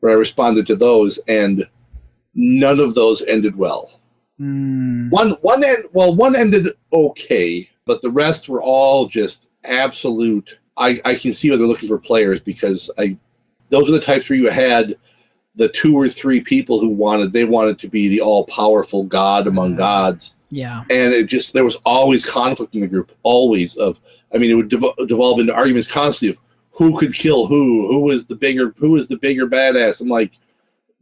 where 0.00 0.12
I 0.12 0.16
responded 0.16 0.66
to 0.68 0.76
those, 0.76 1.18
and 1.28 1.68
none 2.34 2.80
of 2.80 2.94
those 2.94 3.22
ended 3.22 3.56
well. 3.56 3.92
Mm, 4.40 5.10
One 5.10 5.30
one 5.42 5.64
end 5.64 5.84
well 5.92 6.14
one 6.14 6.34
ended 6.36 6.68
okay, 6.92 7.68
but 7.84 8.00
the 8.02 8.10
rest 8.10 8.48
were 8.48 8.62
all 8.62 9.06
just 9.06 9.50
absolute. 9.64 10.58
I 10.76 11.00
I 11.04 11.14
can 11.16 11.32
see 11.32 11.50
why 11.50 11.56
they're 11.56 11.66
looking 11.66 11.88
for 11.88 11.98
players 11.98 12.40
because 12.40 12.90
I 12.98 13.16
those 13.68 13.88
are 13.88 13.92
the 13.92 14.00
types 14.00 14.30
where 14.30 14.38
you 14.38 14.50
had 14.50 14.96
the 15.54 15.68
two 15.68 15.94
or 15.96 16.08
three 16.08 16.40
people 16.40 16.80
who 16.80 16.90
wanted 16.90 17.32
they 17.32 17.44
wanted 17.44 17.78
to 17.78 17.88
be 17.88 18.08
the 18.08 18.20
all 18.20 18.44
powerful 18.46 19.04
god 19.04 19.46
among 19.46 19.70
mm-hmm. 19.70 19.78
gods, 19.78 20.36
yeah. 20.50 20.84
and 20.90 21.12
it 21.12 21.26
just 21.26 21.52
there 21.52 21.64
was 21.64 21.76
always 21.84 22.28
conflict 22.28 22.74
in 22.74 22.80
the 22.80 22.86
group, 22.86 23.12
always 23.22 23.76
of 23.76 24.00
I 24.34 24.38
mean 24.38 24.50
it 24.50 24.54
would 24.54 24.70
devo- 24.70 25.08
devolve 25.08 25.40
into 25.40 25.54
arguments 25.54 25.90
constantly 25.90 26.36
of 26.36 26.40
who 26.72 26.98
could 26.98 27.14
kill 27.14 27.46
who, 27.46 27.88
who 27.88 28.00
was 28.00 28.26
the 28.26 28.36
bigger 28.36 28.74
who 28.78 28.92
was 28.92 29.08
the 29.08 29.18
bigger 29.18 29.46
badass. 29.46 30.00
I'm 30.00 30.08
like, 30.08 30.32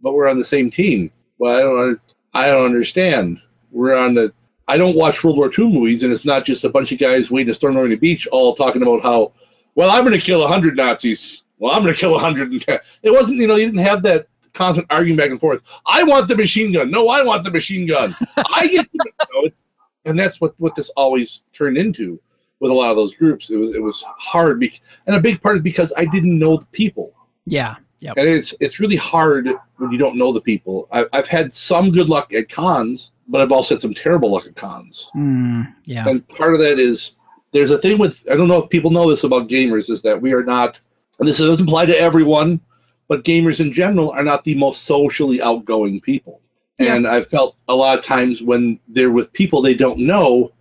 but 0.03 0.12
we're 0.12 0.28
on 0.28 0.38
the 0.38 0.44
same 0.44 0.70
team. 0.70 1.11
Well, 1.38 1.57
I 1.57 1.61
don't 1.61 2.01
I 2.34 2.46
don't 2.46 2.66
understand. 2.66 3.40
We're 3.70 3.96
on 3.96 4.14
the 4.14 4.32
I 4.66 4.76
don't 4.76 4.96
watch 4.96 5.24
World 5.24 5.38
War 5.38 5.51
II 5.57 5.72
movies, 5.72 6.03
and 6.03 6.12
it's 6.12 6.26
not 6.26 6.44
just 6.44 6.64
a 6.64 6.68
bunch 6.68 6.92
of 6.92 6.99
guys 6.99 7.30
waiting 7.30 7.49
to 7.49 7.55
storm 7.55 7.78
over 7.78 7.88
the 7.88 7.96
Beach, 7.96 8.26
all 8.26 8.55
talking 8.55 8.82
about 8.82 9.03
how, 9.03 9.32
well, 9.74 9.90
I'm 9.90 10.05
going 10.05 10.18
to 10.18 10.24
kill 10.24 10.46
hundred 10.46 10.76
Nazis. 10.76 11.44
Well, 11.59 11.74
I'm 11.74 11.82
going 11.82 11.94
to 11.94 11.99
kill 11.99 12.12
110. 12.12 12.78
It 13.03 13.11
wasn't, 13.11 13.40
you 13.40 13.46
know, 13.46 13.57
you 13.57 13.66
didn't 13.66 13.80
have 13.80 14.03
that 14.03 14.28
constant 14.59 14.86
arguing 14.90 15.16
back 15.16 15.30
and 15.30 15.40
forth. 15.40 15.62
I 15.86 16.02
want 16.02 16.26
the 16.28 16.36
machine 16.36 16.72
gun. 16.72 16.90
No, 16.90 17.09
I 17.09 17.22
want 17.22 17.44
the 17.44 17.50
machine 17.50 17.86
gun. 17.86 18.14
I 18.36 18.66
get, 18.66 18.88
you 18.92 19.00
know, 19.04 19.44
it's, 19.44 19.64
and 20.04 20.18
that's 20.18 20.40
what 20.40 20.54
what 20.59 20.74
this 20.74 20.90
always 20.90 21.44
turned 21.52 21.78
into 21.78 22.20
with 22.61 22.72
a 22.72 22.74
lot 22.74 22.90
of 22.90 22.96
those 22.96 23.14
groups. 23.14 23.50
It 23.50 23.56
was 23.56 23.74
it 23.74 23.82
was 23.82 24.04
hard, 24.18 24.59
bec- 24.61 24.80
and 25.06 25.14
a 25.14 25.20
big 25.20 25.40
part 25.40 25.59
is 25.59 25.62
because 25.62 25.92
I 25.96 26.04
didn't 26.06 26.38
know 26.38 26.56
the 26.56 26.66
people. 26.66 27.14
Yeah. 27.46 27.76
Yep. 28.00 28.14
And 28.16 28.28
it's 28.28 28.54
it's 28.61 28.78
really 28.80 28.96
hard 28.96 29.48
when 29.76 29.90
you 29.92 29.98
don't 29.98 30.16
know 30.16 30.32
the 30.32 30.40
people. 30.40 30.88
I, 30.92 31.06
I've 31.12 31.26
had 31.26 31.52
some 31.52 31.90
good 31.90 32.09
luck 32.09 32.32
at 32.32 32.48
cons, 32.48 33.12
but 33.26 33.40
I've 33.40 33.52
also 33.52 33.74
had 33.74 33.82
some 33.82 33.94
terrible 33.94 34.30
luck 34.32 34.46
at 34.46 34.56
cons. 34.56 35.11
Mm, 35.16 35.72
yeah. 35.84 36.09
And 36.09 36.26
part 36.28 36.54
of 36.54 36.61
that 36.61 36.78
is 36.78 37.12
there's 37.52 37.70
a 37.70 37.78
thing 37.78 37.98
with 37.98 38.24
I 38.30 38.36
don't 38.36 38.48
know 38.48 38.62
if 38.62 38.70
people 38.70 38.90
know 38.90 39.09
this 39.09 39.24
about 39.24 39.48
gamers 39.48 39.90
is 39.90 40.02
that 40.02 40.20
we 40.20 40.32
are 40.32 40.44
not, 40.44 40.80
and 41.18 41.28
this 41.28 41.38
doesn't 41.38 41.66
apply 41.66 41.86
to 41.86 42.00
everyone, 42.00 42.61
but 43.09 43.24
gamers 43.24 43.61
in 43.61 43.72
general 43.72 44.11
are 44.11 44.22
not 44.22 44.44
the 44.44 44.54
most 44.54 44.82
socially 44.82 45.42
outgoing 45.42 46.00
people. 46.00 46.40
Yeah. 46.78 46.94
And 46.94 47.06
I've 47.06 47.26
felt 47.26 47.56
a 47.66 47.74
lot 47.74 47.98
of 47.98 48.04
times 48.04 48.42
when 48.42 48.78
they're 48.86 49.11
with 49.11 49.32
people 49.32 49.61
they 49.61 49.74
don't 49.74 49.98
know, 49.98 50.52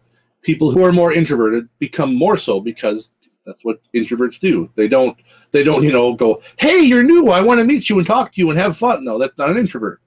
people 0.41 0.71
who 0.71 0.83
are 0.83 0.93
more 0.93 1.13
introverted 1.13 1.69
become 1.77 2.15
more 2.15 2.37
so 2.37 2.59
because 2.59 3.13
that's 3.45 3.63
what 3.63 3.79
introverts 3.93 4.39
do. 4.39 4.71
They 4.75 4.87
don't 4.87 5.17
they 5.51 5.63
don't, 5.63 5.83
you 5.83 5.91
know, 5.91 6.13
go, 6.13 6.41
Hey, 6.57 6.81
you're 6.81 7.03
new, 7.03 7.29
I 7.29 7.41
want 7.41 7.59
to 7.59 7.65
meet 7.65 7.89
you 7.89 7.97
and 7.99 8.07
talk 8.07 8.33
to 8.33 8.41
you 8.41 8.49
and 8.49 8.57
have 8.57 8.77
fun. 8.77 9.03
No, 9.03 9.19
that's 9.19 9.37
not 9.37 9.49
an 9.49 9.57
introvert. 9.57 10.01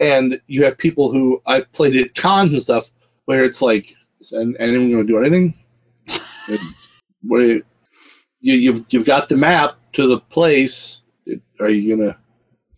And 0.00 0.40
you 0.46 0.64
have 0.64 0.78
people 0.78 1.10
who 1.10 1.42
I've 1.44 1.70
played 1.72 1.96
at 1.96 2.14
cons 2.14 2.52
and 2.52 2.62
stuff 2.62 2.92
where 3.24 3.44
it's 3.44 3.60
like, 3.60 3.94
is 4.20 4.32
an- 4.32 4.56
anyone 4.58 4.90
going 4.90 5.06
to 5.06 5.12
do 5.12 5.18
anything? 5.18 5.54
Where 7.22 7.60
you, 8.40 8.54
you've 8.54 8.86
you've 8.90 9.04
got 9.04 9.28
the 9.28 9.36
map 9.36 9.76
to 9.94 10.06
the 10.06 10.20
place. 10.20 11.02
Are 11.60 11.68
you 11.68 11.96
gonna? 11.96 12.16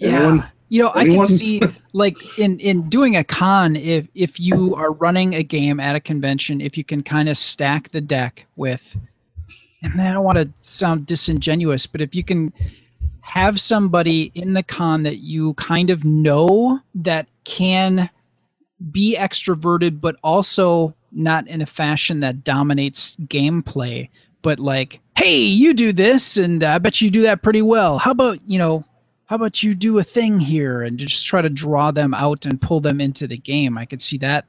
Anyone? 0.00 0.38
Yeah. 0.38 0.48
You 0.72 0.82
know, 0.84 0.92
I 0.94 1.04
can 1.04 1.26
see 1.26 1.60
like 1.92 2.38
in 2.38 2.60
in 2.60 2.88
doing 2.88 3.16
a 3.16 3.24
con 3.24 3.74
if 3.74 4.06
if 4.14 4.38
you 4.38 4.74
are 4.76 4.92
running 4.92 5.34
a 5.34 5.42
game 5.42 5.80
at 5.80 5.96
a 5.96 6.00
convention, 6.00 6.60
if 6.60 6.78
you 6.78 6.84
can 6.84 7.02
kind 7.02 7.28
of 7.28 7.36
stack 7.36 7.90
the 7.90 8.00
deck 8.00 8.46
with 8.54 8.96
and 9.82 10.00
I 10.00 10.12
don't 10.12 10.24
want 10.24 10.38
to 10.38 10.50
sound 10.60 11.06
disingenuous, 11.06 11.86
but 11.86 12.00
if 12.00 12.14
you 12.14 12.22
can 12.22 12.52
have 13.22 13.60
somebody 13.60 14.30
in 14.34 14.52
the 14.52 14.62
con 14.62 15.02
that 15.04 15.18
you 15.18 15.54
kind 15.54 15.90
of 15.90 16.04
know 16.04 16.80
that 16.94 17.28
can 17.44 18.10
be 18.90 19.16
extroverted 19.18 20.00
but 20.00 20.16
also 20.22 20.94
not 21.12 21.46
in 21.46 21.60
a 21.60 21.66
fashion 21.66 22.20
that 22.20 22.42
dominates 22.42 23.16
gameplay 23.16 24.08
but 24.42 24.58
like 24.58 25.00
hey 25.20 25.42
you 25.42 25.74
do 25.74 25.92
this 25.92 26.38
and 26.38 26.64
i 26.64 26.78
bet 26.78 27.02
you 27.02 27.10
do 27.10 27.20
that 27.20 27.42
pretty 27.42 27.60
well. 27.60 27.98
How 27.98 28.12
about 28.12 28.38
you 28.46 28.58
know 28.58 28.86
how 29.26 29.36
about 29.36 29.62
you 29.62 29.74
do 29.74 29.98
a 29.98 30.02
thing 30.02 30.40
here 30.40 30.80
and 30.80 30.98
just 30.98 31.26
try 31.26 31.42
to 31.42 31.50
draw 31.50 31.90
them 31.90 32.14
out 32.14 32.46
and 32.46 32.58
pull 32.60 32.80
them 32.80 33.02
into 33.02 33.26
the 33.26 33.36
game? 33.36 33.76
I 33.76 33.84
could 33.84 34.00
see 34.00 34.16
that 34.18 34.46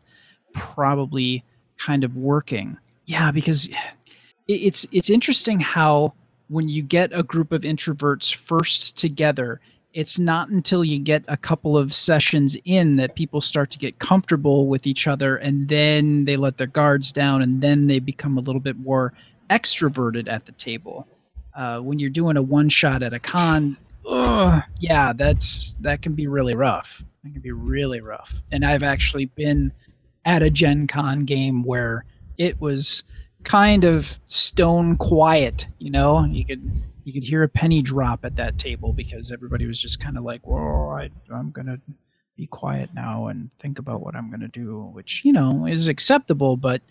probably 0.54 1.44
kind 1.78 2.06
of 2.06 2.16
working. 2.16 2.78
Yeah 3.06 3.32
because 3.32 3.70
it's 4.48 4.88
it's 4.94 5.10
interesting 5.10 5.60
how 5.60 6.14
when 6.48 6.70
you 6.70 6.84
get 6.84 7.12
a 7.14 7.22
group 7.22 7.52
of 7.52 7.64
introverts 7.64 8.34
first 8.34 8.98
together 8.98 9.60
it's 9.94 10.18
not 10.18 10.48
until 10.48 10.86
you 10.86 11.00
get 11.00 11.26
a 11.28 11.36
couple 11.36 11.78
of 11.78 11.94
sessions 11.94 12.56
in 12.64 12.96
that 12.96 13.14
people 13.14 13.42
start 13.42 13.70
to 13.72 13.78
get 13.78 14.00
comfortable 14.00 14.68
with 14.68 14.88
each 14.88 15.06
other 15.06 15.36
and 15.36 15.68
then 15.68 16.24
they 16.24 16.38
let 16.38 16.58
their 16.58 16.66
guards 16.66 17.12
down 17.12 17.42
and 17.42 17.62
then 17.62 17.88
they 17.88 18.00
become 18.00 18.38
a 18.38 18.42
little 18.42 18.62
bit 18.62 18.78
more 18.78 19.12
extroverted 19.52 20.28
at 20.28 20.46
the 20.46 20.54
table. 20.54 21.08
Uh, 21.54 21.80
when 21.80 22.00
you're 22.00 22.10
doing 22.10 22.38
a 22.38 22.42
one 22.42 22.70
shot 22.70 23.04
at 23.04 23.14
a 23.14 23.20
con, 23.20 23.78
ugh, 24.08 24.64
yeah, 24.80 25.14
that's 25.14 25.74
that 25.82 26.02
can 26.02 26.14
be 26.14 26.26
really 26.26 26.56
rough. 26.56 27.04
It 27.26 27.34
can 27.34 27.42
be 27.42 27.52
really 27.52 28.02
rough. 28.02 28.34
And 28.52 28.66
I've 28.66 28.84
actually 28.84 29.26
been 29.26 29.72
at 30.26 30.42
a 30.42 30.50
Gen 30.50 30.88
Con 30.88 31.26
game 31.26 31.64
where 31.64 32.06
it 32.38 32.60
was 32.62 33.04
kind 33.44 33.84
of 33.84 34.20
stone 34.28 34.98
quiet, 34.98 35.68
you 35.80 35.92
know? 35.92 36.24
You 36.26 36.46
could 36.46 36.84
you 37.04 37.14
could 37.14 37.24
hear 37.24 37.44
a 37.44 37.50
penny 37.50 37.82
drop 37.82 38.24
at 38.24 38.36
that 38.36 38.58
table 38.58 38.94
because 38.94 39.32
everybody 39.32 39.66
was 39.66 39.82
just 39.82 40.00
kind 40.00 40.18
of 40.18 40.24
like, 40.24 40.46
"Whoa, 40.46 40.90
I, 40.90 41.10
I'm 41.34 41.52
gonna 41.52 41.80
be 42.38 42.48
quiet 42.48 42.90
now 42.94 43.28
and 43.28 43.50
think 43.60 43.80
about 43.80 44.02
what 44.02 44.16
I'm 44.16 44.30
gonna 44.30 44.48
do," 44.48 44.90
which 44.94 45.24
you 45.26 45.34
know 45.34 45.66
is 45.66 45.88
acceptable. 45.88 46.58
But 46.58 46.82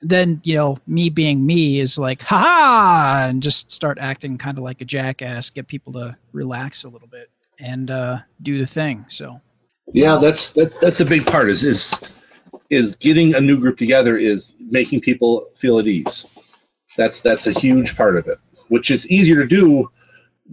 then 0.00 0.40
you 0.44 0.54
know, 0.54 0.78
me 0.86 1.10
being 1.10 1.44
me 1.44 1.80
is 1.80 1.98
like, 1.98 2.22
"Ha 2.22 2.36
ha!" 2.36 3.26
and 3.28 3.42
just 3.42 3.72
start 3.72 3.98
acting 4.00 4.38
kind 4.38 4.58
of 4.58 4.64
like 4.64 4.80
a 4.80 4.84
jackass, 4.84 5.50
get 5.50 5.66
people 5.66 5.92
to 5.94 6.16
relax 6.32 6.84
a 6.84 6.88
little 6.88 7.08
bit 7.08 7.30
and 7.58 7.90
uh, 7.90 8.18
do 8.42 8.58
the 8.58 8.66
thing. 8.66 9.04
So 9.08 9.40
Yeah, 9.92 10.16
that's 10.16 10.52
that's 10.52 10.78
that's 10.78 11.00
a 11.00 11.04
big 11.04 11.26
part. 11.26 11.48
Is 11.50 11.64
is 11.64 11.94
is 12.70 12.96
getting 12.96 13.34
a 13.34 13.40
new 13.40 13.58
group 13.58 13.78
together 13.78 14.16
is 14.16 14.54
making 14.60 15.00
people 15.00 15.46
feel 15.56 15.78
at 15.78 15.86
ease. 15.86 16.26
That's 16.96 17.20
that's 17.20 17.46
a 17.46 17.52
huge 17.52 17.96
part 17.96 18.16
of 18.16 18.26
it, 18.26 18.38
which 18.68 18.90
is 18.90 19.08
easier 19.08 19.36
to 19.36 19.46
do 19.46 19.90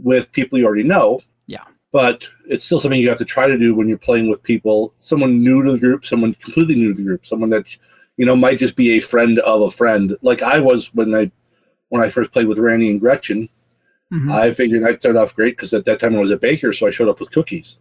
with 0.01 0.31
people 0.31 0.57
you 0.57 0.65
already 0.65 0.83
know. 0.83 1.21
Yeah. 1.47 1.63
But 1.91 2.27
it's 2.47 2.65
still 2.65 2.79
something 2.79 2.99
you 2.99 3.09
have 3.09 3.17
to 3.19 3.25
try 3.25 3.47
to 3.47 3.57
do 3.57 3.75
when 3.75 3.87
you're 3.87 3.97
playing 3.97 4.29
with 4.29 4.43
people, 4.43 4.93
someone 4.99 5.39
new 5.39 5.63
to 5.63 5.71
the 5.71 5.79
group, 5.79 6.05
someone 6.05 6.33
completely 6.35 6.75
new 6.75 6.93
to 6.93 6.97
the 6.97 7.03
group, 7.03 7.25
someone 7.25 7.49
that 7.51 7.65
you 8.17 8.25
know 8.25 8.35
might 8.35 8.59
just 8.59 8.75
be 8.75 8.91
a 8.91 8.99
friend 8.99 9.39
of 9.39 9.61
a 9.61 9.71
friend, 9.71 10.15
like 10.21 10.41
I 10.41 10.59
was 10.59 10.93
when 10.93 11.13
I 11.15 11.31
when 11.89 12.01
I 12.01 12.09
first 12.09 12.31
played 12.31 12.47
with 12.47 12.57
Randy 12.59 12.89
and 12.91 12.99
Gretchen. 12.99 13.49
Mhm. 14.13 14.31
I 14.31 14.51
figured 14.53 14.83
I'd 14.83 14.99
start 14.99 15.15
off 15.17 15.35
great 15.35 15.55
because 15.55 15.73
at 15.73 15.85
that 15.85 15.99
time 15.99 16.15
I 16.15 16.19
was 16.19 16.31
a 16.31 16.37
baker, 16.37 16.71
so 16.73 16.87
I 16.87 16.91
showed 16.91 17.09
up 17.09 17.19
with 17.19 17.31
cookies. 17.31 17.77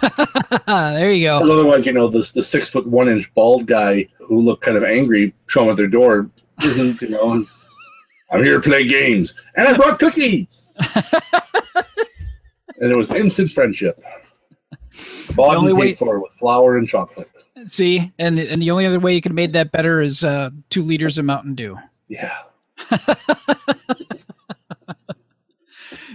there 0.66 1.12
you 1.12 1.26
go. 1.26 1.36
Otherwise, 1.38 1.86
you 1.86 1.92
know, 1.92 2.08
this 2.08 2.32
the 2.32 2.42
six 2.42 2.68
foot 2.70 2.86
one 2.86 3.08
inch 3.08 3.32
bald 3.34 3.66
guy 3.66 4.08
who 4.18 4.40
looked 4.40 4.62
kind 4.64 4.76
of 4.76 4.84
angry, 4.84 5.34
show 5.46 5.64
him 5.64 5.70
at 5.70 5.76
their 5.76 5.86
door, 5.86 6.28
isn't, 6.64 7.00
you 7.00 7.10
know, 7.10 7.46
I'm 8.30 8.42
here 8.44 8.60
to 8.60 8.60
play 8.68 8.86
games. 8.86 9.34
And 9.54 9.68
I 9.68 9.76
brought 9.76 9.98
cookies. 9.98 10.74
and 12.80 12.90
it 12.92 12.96
was 12.96 13.10
instant 13.10 13.50
friendship. 13.50 14.02
Bought 15.34 15.58
and 15.58 15.66
paid 15.66 15.72
way- 15.74 15.94
for 15.94 16.18
with 16.20 16.32
flour 16.32 16.76
and 16.78 16.88
chocolate. 16.88 17.30
See, 17.64 18.12
and 18.18 18.38
and 18.38 18.60
the 18.60 18.70
only 18.70 18.84
other 18.86 19.00
way 19.00 19.14
you 19.14 19.22
could 19.22 19.32
have 19.32 19.36
made 19.36 19.54
that 19.54 19.72
better 19.72 20.02
is 20.02 20.22
uh, 20.22 20.50
two 20.68 20.82
liters 20.82 21.16
of 21.16 21.24
Mountain 21.24 21.54
Dew. 21.54 21.78
Yeah. 22.06 22.36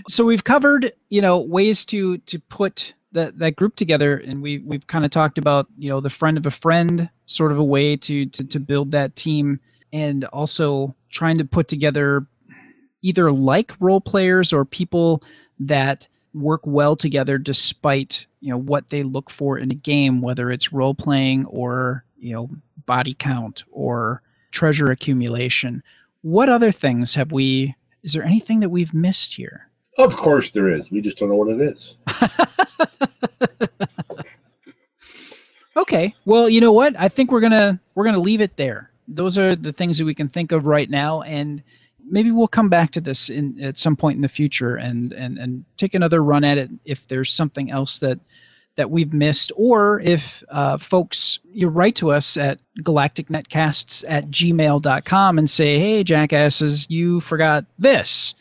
so 0.07 0.23
we've 0.23 0.43
covered 0.43 0.93
you 1.09 1.21
know 1.21 1.39
ways 1.39 1.85
to 1.85 2.17
to 2.19 2.39
put 2.39 2.93
that 3.11 3.39
that 3.39 3.55
group 3.55 3.75
together 3.75 4.21
and 4.27 4.41
we 4.41 4.59
we've 4.59 4.87
kind 4.87 5.05
of 5.05 5.11
talked 5.11 5.37
about 5.37 5.67
you 5.77 5.89
know 5.89 5.99
the 5.99 6.09
friend 6.09 6.37
of 6.37 6.45
a 6.45 6.51
friend 6.51 7.09
sort 7.25 7.51
of 7.51 7.57
a 7.57 7.63
way 7.63 7.95
to 7.97 8.25
to 8.27 8.43
to 8.43 8.59
build 8.59 8.91
that 8.91 9.15
team 9.15 9.59
and 9.91 10.25
also 10.25 10.95
trying 11.09 11.37
to 11.37 11.45
put 11.45 11.67
together 11.67 12.25
either 13.01 13.31
like 13.31 13.73
role 13.79 14.01
players 14.01 14.53
or 14.53 14.63
people 14.63 15.23
that 15.59 16.07
work 16.33 16.61
well 16.65 16.95
together 16.95 17.37
despite 17.37 18.27
you 18.41 18.49
know 18.49 18.57
what 18.57 18.89
they 18.89 19.03
look 19.03 19.29
for 19.29 19.57
in 19.57 19.71
a 19.71 19.75
game 19.75 20.21
whether 20.21 20.51
it's 20.51 20.73
role 20.73 20.93
playing 20.93 21.45
or 21.45 22.03
you 22.19 22.33
know 22.33 22.49
body 22.85 23.13
count 23.13 23.63
or 23.71 24.21
treasure 24.51 24.91
accumulation 24.91 25.81
what 26.21 26.49
other 26.49 26.71
things 26.71 27.15
have 27.15 27.31
we 27.31 27.75
is 28.03 28.13
there 28.13 28.23
anything 28.23 28.59
that 28.59 28.69
we've 28.69 28.93
missed 28.93 29.35
here 29.35 29.69
Of 29.97 30.15
course 30.17 30.51
there 30.51 30.69
is. 30.69 30.89
We 30.91 31.01
just 31.01 31.17
don't 31.19 31.29
know 31.29 31.35
what 31.35 31.49
it 31.49 31.61
is. 31.61 31.97
Okay. 35.77 36.13
Well, 36.25 36.49
you 36.49 36.59
know 36.61 36.73
what? 36.73 36.95
I 36.99 37.07
think 37.07 37.31
we're 37.31 37.39
gonna 37.39 37.79
we're 37.95 38.03
gonna 38.05 38.19
leave 38.19 38.41
it 38.41 38.57
there. 38.57 38.91
Those 39.07 39.37
are 39.37 39.55
the 39.55 39.71
things 39.71 39.97
that 39.97 40.05
we 40.05 40.13
can 40.13 40.27
think 40.27 40.51
of 40.51 40.65
right 40.65 40.89
now, 40.89 41.21
and 41.21 41.63
maybe 42.11 42.29
we'll 42.29 42.47
come 42.47 42.69
back 42.69 42.91
to 42.91 43.01
this 43.01 43.29
in 43.29 43.59
at 43.61 43.77
some 43.77 43.95
point 43.95 44.17
in 44.17 44.21
the 44.21 44.29
future 44.29 44.75
and 44.75 45.13
and 45.13 45.37
and 45.37 45.65
take 45.77 45.93
another 45.93 46.23
run 46.23 46.43
at 46.43 46.57
it 46.57 46.69
if 46.85 47.07
there's 47.07 47.33
something 47.33 47.71
else 47.71 47.99
that 47.99 48.19
that 48.75 48.89
we've 48.89 49.13
missed, 49.13 49.51
or 49.55 49.99
if 50.01 50.43
uh, 50.49 50.77
folks 50.77 51.39
you 51.51 51.67
write 51.67 51.95
to 51.95 52.11
us 52.11 52.37
at 52.37 52.59
galacticnetcasts 52.79 54.05
at 54.07 54.29
gmail.com 54.31 55.37
and 55.37 55.49
say, 55.49 55.77
hey, 55.77 56.03
jackasses, 56.03 56.89
you 56.89 57.19
forgot 57.19 57.65
this. 57.77 58.33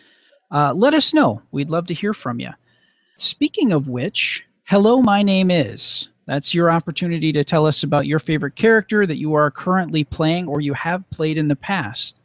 Uh, 0.51 0.73
let 0.75 0.95
us 0.95 1.13
know. 1.13 1.43
We'd 1.51 1.71
love 1.71 1.87
to 1.89 1.95
hear 1.95 2.15
from 2.15 2.41
you. 2.41 2.51
Speaking 3.17 3.73
of 3.73 3.89
which, 3.89 4.47
hello, 4.65 5.03
my 5.03 5.23
name 5.23 5.51
is. 5.51 6.09
That's 6.27 6.55
your 6.55 6.71
opportunity 6.71 7.33
to 7.33 7.43
tell 7.43 7.67
us 7.67 7.83
about 7.83 8.07
your 8.07 8.21
favorite 8.21 8.55
character 8.55 9.05
that 9.05 9.19
you 9.19 9.35
are 9.35 9.51
currently 9.51 10.05
playing 10.05 10.47
or 10.47 10.61
you 10.61 10.75
have 10.75 11.09
played 11.11 11.39
in 11.39 11.49
the 11.49 11.57
past. 11.57 12.20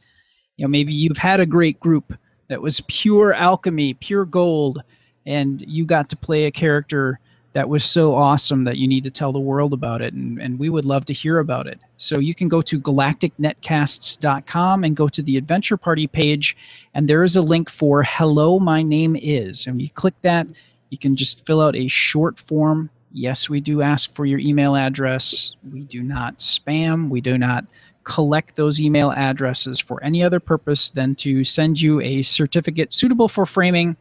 You 0.57 0.65
know, 0.65 0.69
maybe 0.69 0.93
you've 0.93 1.17
had 1.17 1.39
a 1.39 1.45
great 1.45 1.79
group 1.79 2.13
that 2.47 2.61
was 2.61 2.81
pure 2.87 3.33
alchemy, 3.33 3.95
pure 3.95 4.25
gold, 4.25 4.83
and 5.25 5.63
you 5.67 5.85
got 5.85 6.09
to 6.09 6.15
play 6.15 6.45
a 6.45 6.51
character 6.51 7.19
that 7.53 7.67
was 7.69 7.83
so 7.85 8.13
awesome 8.15 8.65
that 8.65 8.77
you 8.77 8.85
need 8.85 9.05
to 9.05 9.09
tell 9.09 9.31
the 9.31 9.39
world 9.39 9.71
about 9.71 10.01
it, 10.01 10.13
and, 10.13 10.41
and 10.41 10.59
we 10.59 10.67
would 10.67 10.83
love 10.83 11.05
to 11.05 11.13
hear 11.13 11.39
about 11.39 11.67
it. 11.67 11.79
So 11.95 12.19
you 12.19 12.35
can 12.35 12.49
go 12.49 12.61
to 12.61 12.81
galacticnetcasts.com 12.81 14.83
and 14.83 14.93
go 14.93 15.07
to 15.07 15.21
the 15.21 15.37
Adventure 15.37 15.77
Party 15.77 16.05
page, 16.05 16.57
and 16.93 17.07
there 17.07 17.23
is 17.23 17.37
a 17.37 17.41
link 17.41 17.69
for 17.69 18.03
Hello, 18.03 18.59
My 18.59 18.81
Name 18.81 19.15
Is. 19.15 19.67
And 19.67 19.81
you 19.81 19.89
click 19.89 20.15
that, 20.21 20.47
you 20.89 20.97
can 20.97 21.15
just 21.15 21.45
fill 21.45 21.61
out 21.61 21.77
a 21.77 21.87
short 21.87 22.37
form. 22.37 22.89
Yes, 23.13 23.49
we 23.49 23.61
do 23.61 23.81
ask 23.81 24.13
for 24.13 24.25
your 24.25 24.39
email 24.39 24.75
address. 24.75 25.55
We 25.71 25.85
do 25.85 26.03
not 26.03 26.39
spam. 26.39 27.07
We 27.07 27.21
do 27.21 27.37
not 27.37 27.63
collect 28.05 28.55
those 28.55 28.79
email 28.79 29.11
addresses 29.11 29.79
for 29.79 30.01
any 30.03 30.23
other 30.23 30.39
purpose 30.39 30.89
than 30.89 31.15
to 31.15 31.43
send 31.43 31.81
you 31.81 31.99
a 32.01 32.21
certificate 32.21 32.93
suitable 32.93 33.27
for 33.27 33.45
framing 33.45 33.97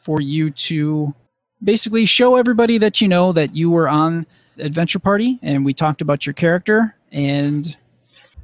for 0.00 0.20
you 0.20 0.50
to 0.50 1.14
basically 1.62 2.06
show 2.06 2.36
everybody 2.36 2.78
that 2.78 3.00
you 3.00 3.08
know 3.08 3.32
that 3.32 3.54
you 3.54 3.70
were 3.70 3.88
on 3.88 4.26
Adventure 4.58 4.98
Party 4.98 5.38
and 5.42 5.64
we 5.64 5.74
talked 5.74 6.00
about 6.00 6.26
your 6.26 6.32
character 6.32 6.96
and 7.12 7.76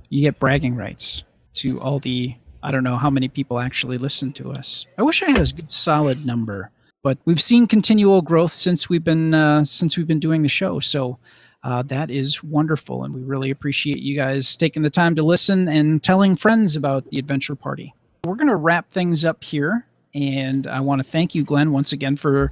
you 0.08 0.20
get 0.20 0.38
bragging 0.38 0.76
rights 0.76 1.24
to 1.54 1.80
all 1.80 1.98
the 1.98 2.36
I 2.62 2.70
don't 2.70 2.84
know 2.84 2.96
how 2.96 3.10
many 3.10 3.28
people 3.28 3.58
actually 3.58 3.98
listen 3.98 4.32
to 4.34 4.52
us. 4.52 4.86
I 4.96 5.02
wish 5.02 5.22
I 5.22 5.30
had 5.30 5.40
a 5.40 5.52
good 5.52 5.72
solid 5.72 6.24
number, 6.24 6.70
but 7.02 7.18
we've 7.24 7.40
seen 7.40 7.66
continual 7.66 8.22
growth 8.22 8.52
since 8.52 8.88
we've 8.88 9.02
been 9.02 9.34
uh, 9.34 9.64
since 9.64 9.96
we've 9.96 10.06
been 10.06 10.20
doing 10.20 10.42
the 10.42 10.48
show. 10.48 10.78
So 10.78 11.18
uh, 11.64 11.82
that 11.82 12.10
is 12.10 12.42
wonderful, 12.42 13.04
and 13.04 13.14
we 13.14 13.22
really 13.22 13.50
appreciate 13.50 13.98
you 13.98 14.16
guys 14.16 14.56
taking 14.56 14.82
the 14.82 14.90
time 14.90 15.14
to 15.14 15.22
listen 15.22 15.68
and 15.68 16.02
telling 16.02 16.34
friends 16.34 16.74
about 16.74 17.08
the 17.10 17.18
Adventure 17.18 17.54
Party. 17.54 17.94
We're 18.24 18.34
going 18.34 18.48
to 18.48 18.56
wrap 18.56 18.90
things 18.90 19.24
up 19.24 19.44
here, 19.44 19.86
and 20.14 20.66
I 20.66 20.80
want 20.80 21.04
to 21.04 21.08
thank 21.08 21.34
you, 21.34 21.44
Glenn, 21.44 21.70
once 21.70 21.92
again 21.92 22.16
for 22.16 22.50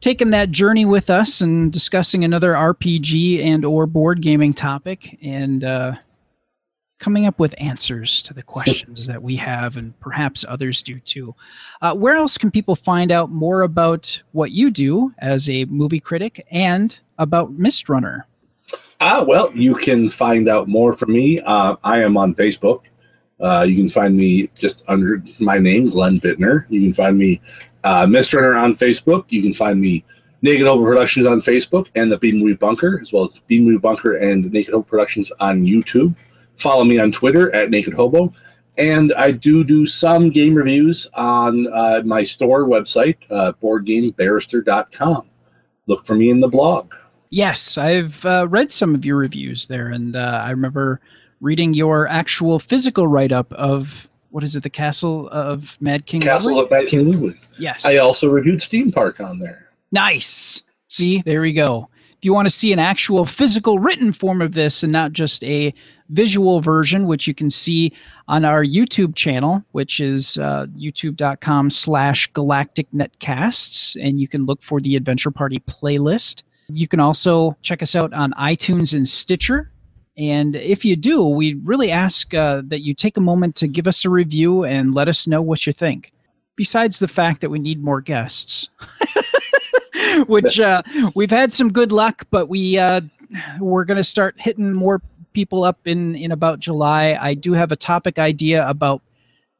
taking 0.00 0.30
that 0.30 0.50
journey 0.50 0.84
with 0.84 1.08
us 1.08 1.40
and 1.40 1.72
discussing 1.72 2.24
another 2.24 2.52
RPG 2.52 3.42
and 3.42 3.64
or 3.64 3.86
board 3.86 4.20
gaming 4.20 4.52
topic, 4.52 5.18
and 5.22 5.64
uh, 5.64 5.94
coming 6.98 7.24
up 7.24 7.38
with 7.38 7.54
answers 7.58 8.22
to 8.22 8.34
the 8.34 8.42
questions 8.42 9.06
that 9.06 9.22
we 9.22 9.34
have 9.36 9.78
and 9.78 9.98
perhaps 9.98 10.44
others 10.46 10.82
do 10.82 11.00
too. 11.00 11.34
Uh, 11.80 11.94
where 11.94 12.16
else 12.16 12.36
can 12.36 12.50
people 12.50 12.76
find 12.76 13.10
out 13.10 13.30
more 13.30 13.62
about 13.62 14.22
what 14.32 14.50
you 14.52 14.70
do 14.70 15.12
as 15.18 15.48
a 15.48 15.64
movie 15.64 15.98
critic 15.98 16.46
and 16.50 17.00
about 17.18 17.52
Mist 17.54 17.88
Runner? 17.88 18.26
Ah, 19.04 19.24
well, 19.26 19.50
you 19.52 19.74
can 19.74 20.08
find 20.08 20.48
out 20.48 20.68
more 20.68 20.92
from 20.92 21.12
me. 21.12 21.40
Uh, 21.40 21.74
I 21.82 22.04
am 22.04 22.16
on 22.16 22.36
Facebook. 22.36 22.82
Uh, 23.40 23.66
you 23.68 23.74
can 23.74 23.88
find 23.88 24.16
me 24.16 24.46
just 24.56 24.84
under 24.86 25.20
my 25.40 25.58
name, 25.58 25.90
Glenn 25.90 26.20
Bittner. 26.20 26.66
You 26.68 26.80
can 26.82 26.92
find 26.92 27.18
me 27.18 27.40
uh, 27.82 28.06
Mist 28.06 28.32
Runner 28.32 28.54
on 28.54 28.74
Facebook. 28.74 29.24
You 29.28 29.42
can 29.42 29.54
find 29.54 29.80
me 29.80 30.04
Naked 30.42 30.68
Hobo 30.68 30.84
Productions 30.84 31.26
on 31.26 31.40
Facebook 31.40 31.90
and 31.96 32.12
the 32.12 32.18
B 32.18 32.30
Movie 32.30 32.54
Bunker, 32.54 33.00
as 33.02 33.12
well 33.12 33.24
as 33.24 33.40
B 33.48 33.60
Movie 33.60 33.78
Bunker 33.78 34.18
and 34.18 34.52
Naked 34.52 34.72
Hobo 34.72 34.84
Productions 34.84 35.32
on 35.40 35.64
YouTube. 35.64 36.14
Follow 36.56 36.84
me 36.84 37.00
on 37.00 37.10
Twitter 37.10 37.52
at 37.56 37.70
Naked 37.70 37.94
Hobo. 37.94 38.32
And 38.78 39.12
I 39.14 39.32
do 39.32 39.64
do 39.64 39.84
some 39.84 40.30
game 40.30 40.54
reviews 40.54 41.08
on 41.14 41.66
uh, 41.72 42.02
my 42.04 42.22
store 42.22 42.66
website, 42.66 43.16
uh, 43.32 43.52
boardgamebarrister.com. 43.60 45.28
Look 45.88 46.06
for 46.06 46.14
me 46.14 46.30
in 46.30 46.38
the 46.38 46.46
blog. 46.46 46.94
Yes, 47.32 47.78
I've 47.78 48.26
uh, 48.26 48.46
read 48.46 48.70
some 48.72 48.94
of 48.94 49.06
your 49.06 49.16
reviews 49.16 49.64
there, 49.64 49.86
and 49.86 50.14
uh, 50.14 50.42
I 50.44 50.50
remember 50.50 51.00
reading 51.40 51.72
your 51.72 52.06
actual 52.06 52.58
physical 52.58 53.08
write 53.08 53.32
up 53.32 53.50
of 53.54 54.06
what 54.28 54.44
is 54.44 54.54
it, 54.54 54.62
the 54.62 54.70
Castle 54.70 55.30
of 55.30 55.80
Mad 55.80 56.04
King? 56.04 56.20
Ludwig? 56.20 56.58
of 56.58 56.70
Mad 56.70 56.86
King 56.88 57.10
Ludwig. 57.10 57.40
Yes. 57.58 57.86
I 57.86 57.96
also 57.96 58.28
reviewed 58.28 58.60
Steam 58.60 58.92
Park 58.92 59.18
on 59.18 59.38
there. 59.38 59.70
Nice. 59.90 60.60
See, 60.88 61.22
there 61.22 61.40
we 61.40 61.54
go. 61.54 61.88
If 62.18 62.26
you 62.26 62.34
want 62.34 62.48
to 62.48 62.54
see 62.54 62.70
an 62.70 62.78
actual 62.78 63.24
physical 63.24 63.78
written 63.78 64.12
form 64.12 64.42
of 64.42 64.52
this 64.52 64.82
and 64.82 64.92
not 64.92 65.12
just 65.12 65.42
a 65.42 65.72
visual 66.10 66.60
version, 66.60 67.06
which 67.06 67.26
you 67.26 67.32
can 67.32 67.48
see 67.48 67.94
on 68.28 68.44
our 68.44 68.62
YouTube 68.62 69.14
channel, 69.14 69.64
which 69.72 70.00
is 70.00 70.36
uh, 70.36 70.66
youtube.com 70.76 71.70
slash 71.70 72.30
galactic 72.34 72.90
netcasts, 72.92 73.96
and 73.98 74.20
you 74.20 74.28
can 74.28 74.44
look 74.44 74.62
for 74.62 74.80
the 74.80 74.96
Adventure 74.96 75.30
Party 75.30 75.60
playlist. 75.60 76.42
You 76.68 76.88
can 76.88 77.00
also 77.00 77.56
check 77.62 77.82
us 77.82 77.94
out 77.94 78.12
on 78.12 78.32
iTunes 78.32 78.94
and 78.94 79.08
Stitcher. 79.08 79.70
And 80.16 80.56
if 80.56 80.84
you 80.84 80.96
do, 80.96 81.22
we 81.26 81.54
really 81.54 81.90
ask 81.90 82.34
uh, 82.34 82.62
that 82.66 82.82
you 82.82 82.94
take 82.94 83.16
a 83.16 83.20
moment 83.20 83.56
to 83.56 83.68
give 83.68 83.86
us 83.86 84.04
a 84.04 84.10
review 84.10 84.64
and 84.64 84.94
let 84.94 85.08
us 85.08 85.26
know 85.26 85.40
what 85.40 85.66
you 85.66 85.72
think. 85.72 86.12
Besides 86.54 86.98
the 86.98 87.08
fact 87.08 87.40
that 87.40 87.50
we 87.50 87.58
need 87.58 87.82
more 87.82 88.00
guests, 88.02 88.68
which 90.26 90.60
uh, 90.60 90.82
we've 91.14 91.30
had 91.30 91.52
some 91.52 91.72
good 91.72 91.92
luck, 91.92 92.26
but 92.30 92.48
we 92.48 92.78
uh, 92.78 93.00
we're 93.58 93.84
going 93.86 93.96
to 93.96 94.04
start 94.04 94.34
hitting 94.38 94.74
more 94.74 95.00
people 95.32 95.64
up 95.64 95.86
in 95.86 96.14
in 96.14 96.30
about 96.30 96.60
July. 96.60 97.16
I 97.18 97.32
do 97.32 97.54
have 97.54 97.72
a 97.72 97.76
topic 97.76 98.18
idea 98.18 98.68
about 98.68 99.00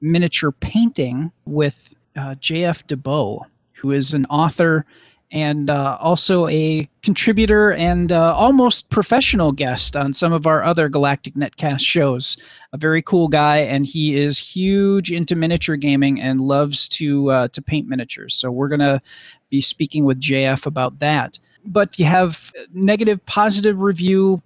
miniature 0.03 0.53
painting 0.53 1.32
with 1.46 1.94
uh, 2.14 2.34
J.F. 2.34 2.86
DeBow, 2.86 3.46
who 3.76 3.90
is 3.90 4.12
an 4.12 4.26
author 4.26 4.84
and 5.33 5.70
uh, 5.70 5.97
also 5.99 6.47
a 6.49 6.87
contributor 7.03 7.72
and 7.72 8.12
uh, 8.12 8.35
almost 8.35 8.91
professional 8.91 9.51
guest 9.51 9.97
on 9.97 10.12
some 10.12 10.30
of 10.30 10.47
our 10.47 10.62
other 10.62 10.91
Galactic 10.91 11.35
Netcast 11.35 11.80
shows. 11.80 12.37
A 12.74 12.76
very 12.76 13.01
cool 13.01 13.28
guy, 13.28 13.59
and 13.59 13.87
he 13.87 14.14
is 14.14 14.39
huge 14.39 15.11
into 15.11 15.35
miniature 15.35 15.76
gaming 15.76 16.20
and 16.20 16.41
loves 16.43 16.87
to 16.91 17.30
uh, 17.30 17.49
to 17.49 17.62
paint 17.62 17.89
miniatures. 17.89 18.35
So 18.35 18.51
we're 18.51 18.68
gonna 18.68 19.01
be 19.49 19.62
speaking 19.62 20.05
with 20.05 20.20
JF 20.20 20.66
about 20.66 20.99
that. 20.99 21.39
But 21.64 21.91
if 21.93 21.99
you 21.99 22.05
have 22.05 22.53
negative, 22.74 23.24
positive 23.24 23.80
review, 23.80 24.39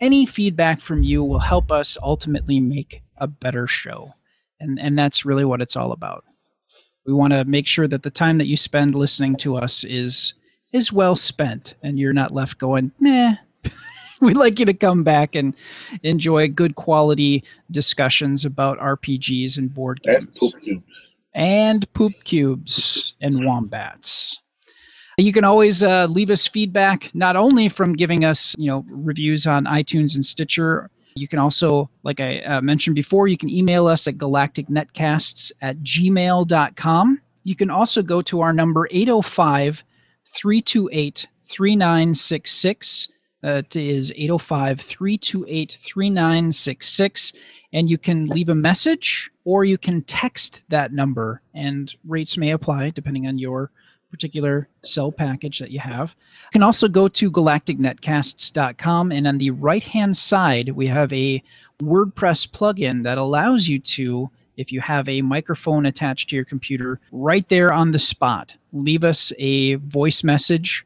any 0.00 0.26
feedback 0.26 0.80
from 0.80 1.02
you 1.02 1.24
will 1.24 1.40
help 1.40 1.72
us 1.72 1.96
ultimately 2.02 2.60
make 2.60 3.02
a 3.16 3.26
better 3.26 3.66
show, 3.66 4.12
and 4.60 4.78
and 4.78 4.98
that's 4.98 5.24
really 5.24 5.46
what 5.46 5.62
it's 5.62 5.76
all 5.76 5.92
about. 5.92 6.24
We 7.08 7.14
want 7.14 7.32
to 7.32 7.46
make 7.46 7.66
sure 7.66 7.88
that 7.88 8.02
the 8.02 8.10
time 8.10 8.36
that 8.36 8.48
you 8.48 8.56
spend 8.58 8.94
listening 8.94 9.36
to 9.36 9.56
us 9.56 9.82
is 9.82 10.34
is 10.74 10.92
well 10.92 11.16
spent 11.16 11.74
and 11.82 11.98
you're 11.98 12.12
not 12.12 12.34
left 12.34 12.58
going, 12.58 12.92
nah. 13.00 13.36
We'd 14.20 14.36
like 14.36 14.58
you 14.58 14.66
to 14.66 14.74
come 14.74 15.04
back 15.04 15.34
and 15.34 15.54
enjoy 16.02 16.48
good 16.48 16.74
quality 16.74 17.44
discussions 17.70 18.44
about 18.44 18.78
RPGs 18.78 19.56
and 19.56 19.72
board 19.72 20.02
games. 20.02 20.38
And 20.38 20.50
poop 20.52 20.60
cubes. 20.60 20.84
And 21.32 21.92
poop 21.94 22.24
cubes 22.24 23.14
and 23.22 23.42
wombats. 23.42 24.42
You 25.16 25.32
can 25.32 25.44
always 25.44 25.82
uh, 25.82 26.08
leave 26.10 26.28
us 26.28 26.46
feedback, 26.46 27.10
not 27.14 27.36
only 27.36 27.70
from 27.70 27.94
giving 27.94 28.22
us, 28.22 28.54
you 28.58 28.66
know, 28.66 28.84
reviews 28.92 29.46
on 29.46 29.64
iTunes 29.64 30.14
and 30.14 30.26
Stitcher 30.26 30.90
you 31.18 31.28
can 31.28 31.38
also, 31.38 31.90
like 32.02 32.20
I 32.20 32.40
uh, 32.40 32.60
mentioned 32.60 32.94
before, 32.96 33.28
you 33.28 33.36
can 33.36 33.50
email 33.50 33.86
us 33.86 34.06
at 34.06 34.18
galacticnetcasts 34.18 35.52
at 35.60 35.78
gmail.com. 35.78 37.20
You 37.44 37.56
can 37.56 37.70
also 37.70 38.02
go 38.02 38.22
to 38.22 38.40
our 38.40 38.52
number 38.52 38.88
805 38.90 39.84
328 40.34 41.26
3966. 41.44 43.08
That 43.40 43.76
is 43.76 44.12
805 44.12 44.80
328 44.80 45.76
3966. 45.80 47.32
And 47.72 47.90
you 47.90 47.98
can 47.98 48.26
leave 48.26 48.48
a 48.48 48.54
message 48.54 49.30
or 49.44 49.64
you 49.64 49.78
can 49.78 50.02
text 50.02 50.62
that 50.68 50.92
number, 50.92 51.42
and 51.54 51.94
rates 52.06 52.36
may 52.36 52.50
apply 52.50 52.90
depending 52.90 53.26
on 53.26 53.38
your 53.38 53.70
particular 54.10 54.68
cell 54.82 55.12
package 55.12 55.58
that 55.58 55.70
you 55.70 55.80
have. 55.80 56.14
You 56.46 56.52
can 56.52 56.62
also 56.62 56.88
go 56.88 57.08
to 57.08 57.30
galacticnetcasts.com, 57.30 59.12
and 59.12 59.26
on 59.26 59.38
the 59.38 59.50
right 59.50 59.82
hand 59.82 60.16
side, 60.16 60.70
we 60.70 60.86
have 60.86 61.12
a 61.12 61.42
WordPress 61.82 62.48
plugin 62.48 63.02
that 63.04 63.18
allows 63.18 63.68
you 63.68 63.78
to, 63.78 64.30
if 64.56 64.72
you 64.72 64.80
have 64.80 65.08
a 65.08 65.22
microphone 65.22 65.86
attached 65.86 66.30
to 66.30 66.36
your 66.36 66.44
computer, 66.44 67.00
right 67.12 67.48
there 67.48 67.72
on 67.72 67.90
the 67.90 67.98
spot, 67.98 68.54
leave 68.72 69.04
us 69.04 69.32
a 69.38 69.76
voice 69.76 70.24
message 70.24 70.84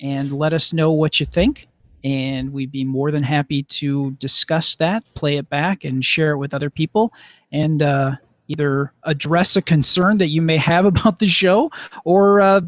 and 0.00 0.32
let 0.32 0.52
us 0.52 0.72
know 0.72 0.90
what 0.92 1.20
you 1.20 1.26
think. 1.26 1.68
And 2.02 2.52
we'd 2.52 2.70
be 2.70 2.84
more 2.84 3.10
than 3.10 3.22
happy 3.22 3.62
to 3.62 4.10
discuss 4.12 4.76
that, 4.76 5.02
play 5.14 5.38
it 5.38 5.48
back, 5.48 5.84
and 5.84 6.04
share 6.04 6.32
it 6.32 6.38
with 6.38 6.52
other 6.52 6.68
people. 6.68 7.14
And 7.50 7.80
uh, 7.80 8.16
either 8.48 8.92
address 9.02 9.56
a 9.56 9.62
concern 9.62 10.18
that 10.18 10.28
you 10.28 10.42
may 10.42 10.56
have 10.56 10.84
about 10.94 11.18
the 11.18 11.26
show 11.26 11.70
or 12.04 12.40
uh, 12.40 12.60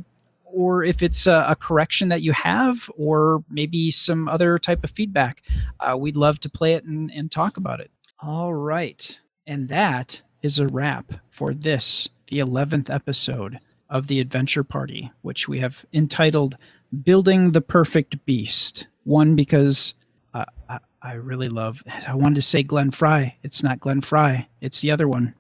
or 0.45 0.83
if 0.83 1.03
it's 1.03 1.27
a, 1.27 1.45
a, 1.49 1.55
correction 1.55 2.09
that 2.09 2.23
you 2.23 2.33
have 2.33 2.91
or 2.97 3.45
maybe 3.51 3.91
some 3.91 4.27
other 4.27 4.59
type 4.59 4.83
of 4.85 4.91
feedback. 4.91 5.43
Uh, 5.81 5.95
we'd 5.95 6.17
love 6.17 6.41
to 6.41 6.49
play 6.49 6.73
it 6.73 6.85
and, 6.85 7.11
and 7.11 7.31
talk 7.31 7.59
about 7.59 7.79
it. 7.79 7.91
All 8.21 8.55
right. 8.55 9.21
And 9.47 9.69
that 9.69 10.23
is 10.41 10.59
a 10.59 10.67
wrap 10.67 11.13
for 11.29 11.53
this 11.53 12.09
the 12.29 12.39
11th 12.39 12.93
episode 12.93 13.59
of 13.91 14.07
the 14.07 14.19
adventure 14.19 14.65
party 14.65 15.13
which 15.23 15.47
we 15.47 15.61
have 15.61 15.85
entitled 15.93 16.57
building 17.05 17.53
the 17.53 17.61
perfect 17.61 18.25
beast. 18.25 18.87
One 19.05 19.37
because 19.37 19.95
uh, 20.33 20.47
I, 20.69 20.79
I 21.03 21.13
really 21.13 21.49
love 21.49 21.85
i 22.09 22.15
wanted 22.15 22.37
to 22.37 22.43
say 22.43 22.63
glenn 22.63 22.91
Frey. 22.93 23.37
It's 23.43 23.63
not 23.63 23.79
glenn 23.79 24.01
Frey. 24.01 24.49
It's 24.63 24.81
the 24.81 24.91
other 24.91 25.07
one 25.07 25.35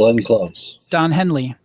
Glenn 0.00 0.22
Close. 0.22 0.80
Don 0.88 1.10
Henley. 1.10 1.56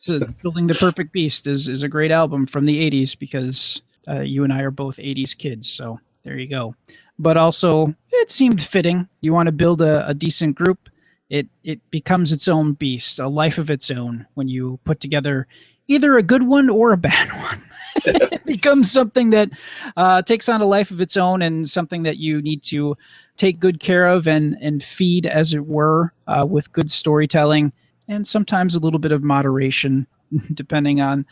So 0.00 0.20
Building 0.42 0.66
the 0.66 0.72
Perfect 0.72 1.12
Beast 1.12 1.46
is, 1.46 1.68
is 1.68 1.82
a 1.82 1.90
great 1.90 2.10
album 2.10 2.46
from 2.46 2.64
the 2.64 2.90
80s 2.90 3.18
because 3.18 3.82
uh, 4.08 4.20
you 4.20 4.44
and 4.44 4.52
I 4.52 4.62
are 4.62 4.70
both 4.70 4.96
80s 4.96 5.36
kids. 5.36 5.70
So 5.70 6.00
there 6.22 6.38
you 6.38 6.48
go. 6.48 6.74
But 7.18 7.36
also, 7.36 7.94
it 8.10 8.30
seemed 8.30 8.62
fitting. 8.62 9.10
You 9.20 9.34
want 9.34 9.48
to 9.48 9.52
build 9.52 9.82
a, 9.82 10.08
a 10.08 10.14
decent 10.14 10.56
group, 10.56 10.88
it, 11.28 11.48
it 11.62 11.82
becomes 11.90 12.32
its 12.32 12.48
own 12.48 12.72
beast, 12.72 13.18
a 13.18 13.28
life 13.28 13.58
of 13.58 13.68
its 13.68 13.90
own 13.90 14.26
when 14.32 14.48
you 14.48 14.80
put 14.84 14.98
together 14.98 15.46
either 15.86 16.16
a 16.16 16.22
good 16.22 16.44
one 16.44 16.70
or 16.70 16.92
a 16.92 16.96
bad 17.10 17.28
one. 17.28 17.62
it 18.06 18.46
becomes 18.46 18.90
something 18.90 19.30
that 19.30 19.50
uh, 19.98 20.22
takes 20.22 20.48
on 20.48 20.62
a 20.62 20.66
life 20.66 20.90
of 20.90 21.02
its 21.02 21.18
own 21.18 21.42
and 21.42 21.68
something 21.68 22.04
that 22.04 22.16
you 22.16 22.40
need 22.40 22.62
to 22.62 22.96
take 23.36 23.60
good 23.60 23.80
care 23.80 24.06
of 24.06 24.26
and 24.26 24.56
and 24.60 24.82
feed, 24.82 25.26
as 25.26 25.54
it 25.54 25.66
were, 25.66 26.12
uh, 26.26 26.46
with 26.48 26.72
good 26.72 26.90
storytelling 26.90 27.72
and 28.08 28.26
sometimes 28.26 28.74
a 28.74 28.80
little 28.80 28.98
bit 28.98 29.12
of 29.12 29.22
moderation, 29.22 30.06
depending 30.54 31.00
on 31.00 31.26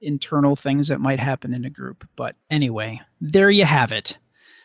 internal 0.00 0.56
things 0.56 0.88
that 0.88 1.00
might 1.00 1.20
happen 1.20 1.52
in 1.52 1.64
a 1.64 1.70
group. 1.70 2.08
But 2.16 2.36
anyway, 2.50 3.00
there 3.20 3.50
you 3.50 3.64
have 3.64 3.92
it. 3.92 4.18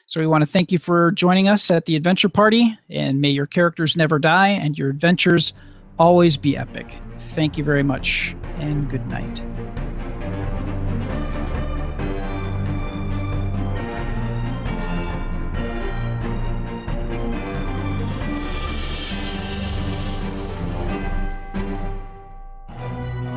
So 0.07 0.19
we 0.19 0.27
want 0.27 0.43
to 0.43 0.45
thank 0.45 0.71
you 0.71 0.77
for 0.77 1.11
joining 1.11 1.47
us 1.47 1.71
at 1.71 1.85
the 1.85 1.95
adventure 1.95 2.29
party, 2.29 2.77
and 2.89 3.19
may 3.19 3.29
your 3.29 3.47
characters 3.47 3.97
never 3.97 4.19
die 4.19 4.49
and 4.49 4.77
your 4.77 4.89
adventures 4.89 5.53
always 5.97 6.37
be 6.37 6.55
epic. 6.55 6.97
Thank 7.33 7.57
you 7.57 7.63
very 7.63 7.83
much, 7.83 8.35
and 8.57 8.89
good 8.89 9.07
night. 9.07 9.43